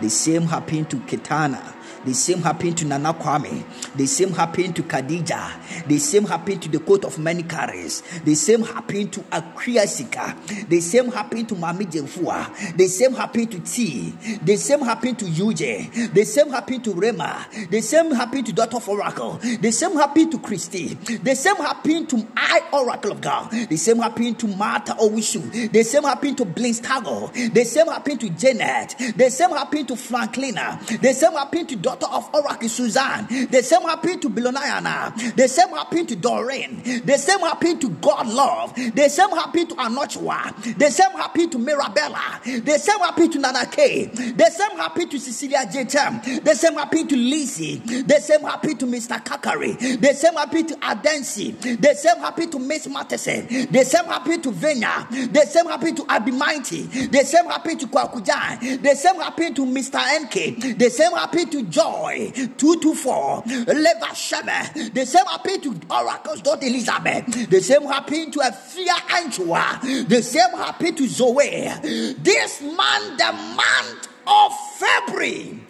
The 0.00 0.10
same 0.10 0.42
happened 0.42 0.90
to 0.90 0.96
Ketana 0.96 1.74
the 2.04 2.14
same 2.14 2.38
happened 2.42 2.78
to 2.78 2.84
Nana 2.86 3.12
Kwame. 3.14 3.64
The 3.94 4.06
same 4.06 4.32
happened 4.32 4.76
to 4.76 4.82
Khadija. 4.82 5.86
The 5.86 5.98
same 5.98 6.24
happened 6.24 6.62
to 6.62 6.68
the 6.68 6.80
coat 6.80 7.04
of 7.04 7.18
many 7.18 7.42
carries. 7.42 8.02
The 8.24 8.34
same 8.34 8.62
happened 8.62 9.12
to 9.14 9.20
Akriasika. 9.20 10.68
The 10.68 10.80
same 10.80 11.10
happened 11.10 11.48
to 11.50 11.54
Mami 11.54 11.84
Jemfua. 11.90 12.76
The 12.76 12.86
same 12.86 13.12
happened 13.14 13.50
to 13.52 13.60
T. 13.60 14.12
The 14.42 14.56
same 14.56 14.80
happened 14.80 15.18
to 15.18 15.24
UJ. 15.26 16.14
The 16.14 16.24
same 16.24 16.50
happened 16.50 16.84
to 16.84 16.92
Rema. 16.92 17.46
The 17.70 17.80
same 17.80 18.12
happened 18.12 18.46
to 18.46 18.60
of 18.60 18.88
Oracle. 18.88 19.38
The 19.60 19.70
same 19.70 19.92
happened 19.92 20.32
to 20.32 20.38
Christy. 20.38 20.94
The 20.94 21.34
same 21.34 21.56
happened 21.56 22.08
to 22.10 22.26
I 22.36 22.60
Oracle 22.72 23.12
of 23.12 23.20
God. 23.20 23.50
The 23.50 23.76
same 23.76 23.98
happened 23.98 24.38
to 24.40 24.46
Martha 24.46 24.94
Owishu. 24.94 25.72
The 25.72 25.82
same 25.82 26.04
happened 26.04 26.38
to 26.38 26.44
Blaine 26.44 26.74
Stago. 26.74 27.32
The 27.52 27.64
same 27.64 27.86
happened 27.86 28.20
to 28.20 28.30
Janet. 28.30 28.94
The 29.16 29.30
same 29.30 29.50
happened 29.50 29.88
to 29.88 29.94
Franklina. 29.94 31.00
The 31.00 31.12
same 31.12 31.32
happened 31.32 31.68
to 31.70 31.76
daughter 31.96 32.06
of 32.12 32.34
Oracle 32.34 32.68
Suzanne. 32.68 33.26
The 33.50 33.62
same 33.62 33.82
happened 33.82 34.22
to 34.22 34.30
Bilonayana. 34.30 35.36
The 35.36 35.48
same 35.48 35.68
happened 35.68 36.08
to 36.10 36.16
Doreen. 36.16 36.82
The 37.04 37.18
same 37.18 37.40
happened 37.40 37.80
to 37.82 37.88
God 37.90 38.28
Love. 38.28 38.74
The 38.74 39.08
same 39.08 39.30
happened 39.30 39.70
to 39.70 39.74
Anochwa. 39.76 40.78
The 40.78 40.90
same 40.90 41.10
happened 41.12 41.52
to 41.52 41.58
Mirabella. 41.58 42.40
The 42.44 42.78
same 42.78 42.98
happened 42.98 43.32
to 43.32 43.38
Nana 43.38 43.66
K. 43.66 44.06
The 44.06 44.50
same 44.50 44.76
happened 44.76 45.10
to 45.10 45.18
Cecilia 45.18 45.64
J. 45.70 45.84
The 45.84 46.54
same 46.54 46.74
happened 46.74 47.08
to 47.10 47.16
Lizzie. 47.16 47.76
The 47.76 48.20
same 48.20 48.42
happened 48.42 48.78
to 48.80 48.86
Mr. 48.86 49.22
Kakari. 49.24 50.00
The 50.00 50.14
same 50.14 50.34
happened 50.34 50.68
to 50.68 50.74
Adensi. 50.76 51.80
The 51.80 51.94
same 51.94 52.18
happened 52.18 52.52
to 52.52 52.58
Miss 52.58 52.86
Matheson. 52.86 53.46
The 53.70 53.84
same 53.84 54.04
happened 54.04 54.42
to 54.44 54.52
Venya. 54.52 55.32
The 55.32 55.46
same 55.46 55.66
happened 55.66 55.96
to 55.96 56.04
Abimanti. 56.04 57.10
The 57.10 57.24
same 57.24 57.46
happened 57.46 57.80
to 57.80 57.86
Kwakujan. 57.86 58.82
The 58.82 58.94
same 58.94 59.16
happened 59.16 59.56
to 59.56 59.66
Mr. 59.66 59.98
MK. 59.98 60.78
The 60.78 60.90
same 60.90 61.12
happened 61.12 61.50
to 61.52 61.62
joy. 61.80 62.32
224. 62.58 63.42
Leva 63.46 64.12
Sheme. 64.14 64.92
The 64.94 65.06
same 65.06 65.26
happened 65.26 65.62
to 65.62 65.80
Oracles, 65.90 66.42
Dot 66.42 66.62
Elizabeth. 66.62 67.48
The 67.50 67.60
same 67.60 67.82
happened 67.82 68.32
to 68.34 68.40
a 68.40 68.50
Afia 68.50 68.96
Anchua. 69.08 70.08
The 70.08 70.22
same 70.22 70.50
happened 70.50 70.96
to 70.98 71.08
Zoe. 71.08 71.70
This 72.18 72.62
month, 72.62 73.18
the 73.18 73.32
month 73.32 74.08
of 74.26 74.52
February. 74.78 75.60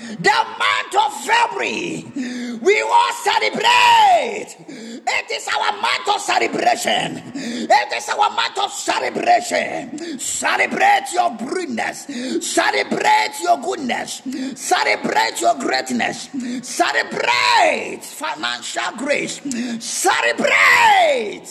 The 0.00 0.44
month 0.58 0.94
of 0.96 1.12
February, 1.24 2.04
we 2.62 2.82
will 2.82 3.12
celebrate. 3.22 4.56
It 4.66 5.30
is 5.30 5.48
our 5.48 5.72
month 5.80 6.08
of 6.08 6.20
celebration. 6.20 7.22
It 7.34 7.92
is 7.92 8.08
our 8.08 8.30
month 8.30 8.58
of 8.58 8.72
celebration. 8.72 10.18
Celebrate 10.18 11.06
your 11.12 11.36
greatness. 11.36 12.06
Celebrate 12.46 13.34
your 13.42 13.58
goodness. 13.60 14.22
Celebrate 14.54 15.40
your 15.40 15.54
greatness. 15.58 16.28
Celebrate 16.62 18.00
financial 18.02 18.96
grace. 18.96 19.40
Celebrate. 19.84 21.46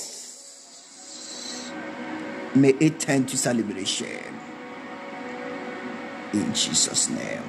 May 2.55 2.73
it 2.79 2.99
turn 2.99 3.25
to 3.27 3.37
celebration. 3.37 4.39
In 6.33 6.53
Jesus' 6.53 7.09
name. 7.09 7.48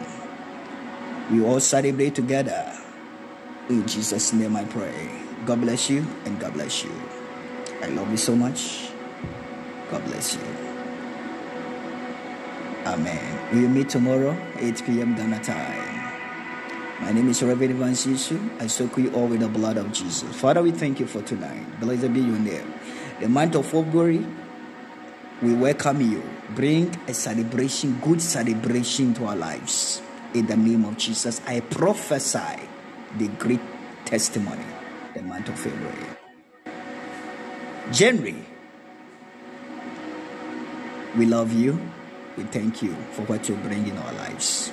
We 1.30 1.44
all 1.44 1.60
celebrate 1.60 2.16
together. 2.16 2.76
In 3.68 3.86
Jesus' 3.86 4.32
name 4.32 4.56
I 4.56 4.64
pray. 4.64 5.10
God 5.46 5.60
bless 5.60 5.88
you 5.88 6.04
and 6.24 6.40
God 6.40 6.54
bless 6.54 6.82
you. 6.82 6.90
I 7.82 7.86
love 7.88 8.10
you 8.10 8.16
so 8.16 8.34
much. 8.34 8.90
God 9.90 10.04
bless 10.06 10.34
you. 10.34 10.42
Amen. 12.84 13.54
We 13.54 13.62
will 13.62 13.68
meet 13.68 13.88
tomorrow, 13.88 14.36
8 14.58 14.82
p.m. 14.84 15.14
Ghana 15.14 15.38
time. 15.44 16.00
My 17.00 17.12
name 17.12 17.28
is 17.28 17.42
Reverend 17.42 17.74
Ivan 17.74 17.92
Sisu. 17.92 18.60
I 18.60 18.66
soak 18.66 18.98
you 18.98 19.14
all 19.14 19.28
with 19.28 19.40
the 19.40 19.48
blood 19.48 19.76
of 19.76 19.92
Jesus. 19.92 20.34
Father, 20.34 20.62
we 20.62 20.72
thank 20.72 20.98
you 20.98 21.06
for 21.06 21.22
tonight. 21.22 21.80
Blessed 21.80 22.12
be 22.12 22.20
your 22.20 22.38
name. 22.38 22.74
The 23.20 23.28
month 23.28 23.54
of 23.54 23.66
February, 23.66 24.26
we 25.42 25.54
welcome 25.54 26.00
you. 26.00 26.22
Bring 26.56 26.90
a 27.06 27.14
celebration, 27.14 28.00
good 28.02 28.20
celebration 28.20 29.14
to 29.14 29.26
our 29.26 29.36
lives. 29.36 30.02
In 30.32 30.46
the 30.46 30.56
name 30.56 30.84
of 30.84 30.96
Jesus, 30.96 31.40
I 31.44 31.58
prophesy 31.58 32.68
the 33.18 33.26
great 33.38 33.60
testimony, 34.04 34.64
the 35.14 35.22
month 35.22 35.48
of 35.48 35.58
February. 35.58 36.06
January, 37.90 38.44
we 41.16 41.26
love 41.26 41.52
you. 41.52 41.80
We 42.36 42.44
thank 42.44 42.80
you 42.80 42.94
for 43.10 43.22
what 43.22 43.48
you 43.48 43.56
bring 43.56 43.88
in 43.88 43.98
our 43.98 44.12
lives. 44.12 44.70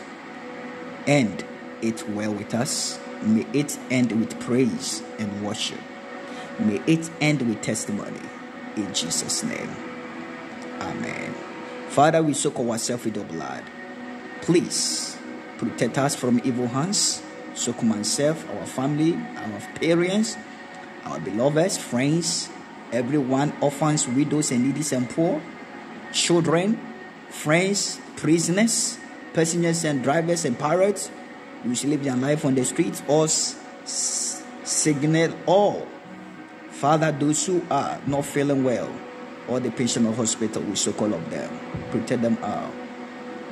End 1.07 1.43
it 1.81 2.07
well 2.09 2.33
with 2.33 2.53
us. 2.53 2.99
May 3.23 3.47
it 3.51 3.79
end 3.89 4.11
with 4.11 4.39
praise 4.39 5.01
and 5.17 5.43
worship. 5.43 5.79
May 6.59 6.81
it 6.85 7.09
end 7.19 7.41
with 7.41 7.63
testimony. 7.63 8.21
In 8.75 8.93
Jesus' 8.93 9.43
name. 9.43 9.75
Amen. 10.81 11.33
Father, 11.89 12.21
we 12.21 12.33
soak 12.33 12.59
ourselves 12.59 13.05
with 13.05 13.15
your 13.15 13.25
blood. 13.25 13.63
Please 14.41 15.16
protect 15.57 15.97
us 15.97 16.15
from 16.15 16.41
evil 16.43 16.67
hands. 16.67 17.21
so 17.53 17.71
Soak 17.71 17.83
myself, 17.83 18.47
our 18.49 18.65
family, 18.65 19.15
our 19.15 19.59
parents, 19.75 20.37
our 21.05 21.19
beloveds, 21.19 21.77
friends, 21.77 22.49
everyone, 22.91 23.53
orphans, 23.61 24.07
widows, 24.07 24.51
and 24.51 24.63
needy 24.63 24.83
and 24.95 25.09
poor, 25.09 25.41
children, 26.13 26.79
friends, 27.29 27.99
prisoners, 28.15 28.97
passengers 29.33 29.83
and 29.83 30.03
drivers 30.03 30.45
and 30.45 30.57
pirates 30.57 31.11
who 31.63 31.75
should 31.75 31.89
live 31.89 32.03
their 32.03 32.15
life 32.15 32.45
on 32.45 32.55
the 32.55 32.63
streets 32.63 33.01
or 33.07 33.27
signal 33.87 35.33
all. 35.45 35.87
Father, 36.69 37.11
those 37.11 37.45
who 37.45 37.65
are 37.71 37.99
not 38.05 38.25
feeling 38.25 38.63
well, 38.63 38.89
or 39.47 39.59
the 39.59 39.71
patient 39.71 40.05
of 40.05 40.15
hospital, 40.15 40.61
we 40.61 40.75
soak 40.75 41.01
all 41.01 41.13
of 41.13 41.29
them. 41.31 41.49
Protect 41.89 42.21
them 42.21 42.37
all. 42.43 42.71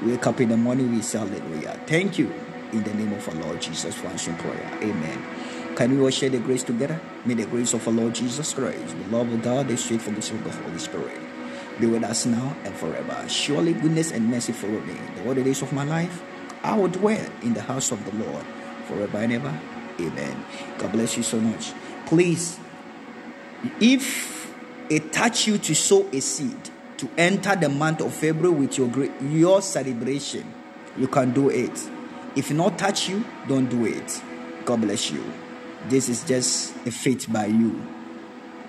Wake 0.03 0.27
up 0.27 0.41
in 0.41 0.49
the 0.49 0.57
morning, 0.57 0.91
we 0.91 1.01
say 1.01 1.19
hallelujah. 1.19 1.79
Thank 1.87 2.19
you 2.19 2.33
in 2.71 2.83
the 2.83 2.93
name 2.93 3.13
of 3.13 3.27
our 3.29 3.35
Lord 3.35 3.61
Jesus 3.61 3.95
for 3.95 4.07
answering 4.07 4.37
prayer. 4.37 4.79
Amen. 4.81 5.23
Can 5.75 5.97
we 5.97 6.03
all 6.03 6.09
share 6.09 6.29
the 6.29 6.39
grace 6.39 6.63
together? 6.63 6.99
May 7.25 7.33
the 7.33 7.45
grace 7.45 7.73
of 7.73 7.87
our 7.87 7.93
Lord 7.93 8.15
Jesus 8.15 8.53
Christ, 8.53 8.95
the 8.97 9.17
love 9.17 9.31
of 9.31 9.41
God, 9.41 9.67
the 9.67 9.77
fellowship 9.77 10.07
of 10.37 10.43
the 10.43 10.51
Holy 10.51 10.79
Spirit 10.79 11.21
be 11.79 11.87
with 11.87 12.03
us 12.03 12.25
now 12.25 12.55
and 12.63 12.73
forever. 12.75 13.27
Surely 13.27 13.73
goodness 13.73 14.11
and 14.11 14.29
mercy 14.29 14.53
follow 14.53 14.79
me 14.81 14.93
the 15.15 15.27
all 15.27 15.33
the 15.33 15.43
days 15.43 15.61
of 15.61 15.73
my 15.73 15.83
life. 15.83 16.23
I 16.63 16.75
will 16.77 16.87
dwell 16.87 17.25
in 17.41 17.53
the 17.53 17.61
house 17.61 17.91
of 17.91 18.03
the 18.05 18.23
Lord 18.23 18.45
forever 18.87 19.17
and 19.17 19.33
ever. 19.33 19.59
Amen. 19.99 20.45
God 20.77 20.91
bless 20.91 21.17
you 21.17 21.23
so 21.23 21.39
much. 21.39 21.73
Please, 22.05 22.59
if 23.79 24.53
it 24.89 25.11
touch 25.11 25.47
you 25.47 25.57
to 25.57 25.75
sow 25.75 26.07
a 26.11 26.19
seed 26.19 26.69
to 26.97 27.09
enter 27.17 27.55
the 27.55 27.69
month 27.69 28.01
of 28.01 28.13
February 28.13 28.55
with 28.55 28.77
your 28.77 28.89
your 29.21 29.61
celebration, 29.61 30.51
you 30.97 31.07
can 31.07 31.31
do 31.33 31.49
it. 31.49 31.89
If 32.35 32.51
not 32.51 32.77
touch 32.77 33.09
you, 33.09 33.23
don't 33.47 33.69
do 33.69 33.85
it. 33.85 34.21
God 34.65 34.81
bless 34.81 35.11
you. 35.11 35.23
This 35.87 36.09
is 36.09 36.23
just 36.23 36.75
a 36.85 36.91
faith 36.91 37.31
by 37.31 37.45
you. 37.45 37.81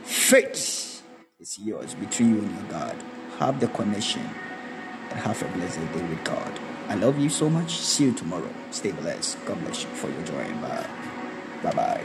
Faith 0.03 1.03
is 1.41 1.59
yours 1.59 1.95
between 1.95 2.35
you 2.37 2.43
and 2.43 2.51
your 2.51 2.71
God. 2.71 2.97
Have 3.39 3.61
the 3.61 3.69
connection 3.69 4.23
and 4.23 5.19
have 5.21 5.41
a 5.43 5.49
blessed 5.57 5.79
day 5.79 6.03
with 6.03 6.25
God. 6.25 6.61
I 6.89 6.95
love 6.95 7.19
you 7.19 7.29
so 7.29 7.51
much. 7.51 7.77
See 7.79 8.05
you 8.05 8.13
tomorrow. 8.13 8.49
Stay 8.71 8.93
blessed. 8.93 9.45
God 9.47 9.61
bless 9.65 9.83
you 9.83 9.89
for 9.91 10.09
your 10.11 10.23
joy 10.23 10.39
and 10.39 10.61
bye. 10.63 10.87
Bye 11.63 11.73
bye. 11.73 12.05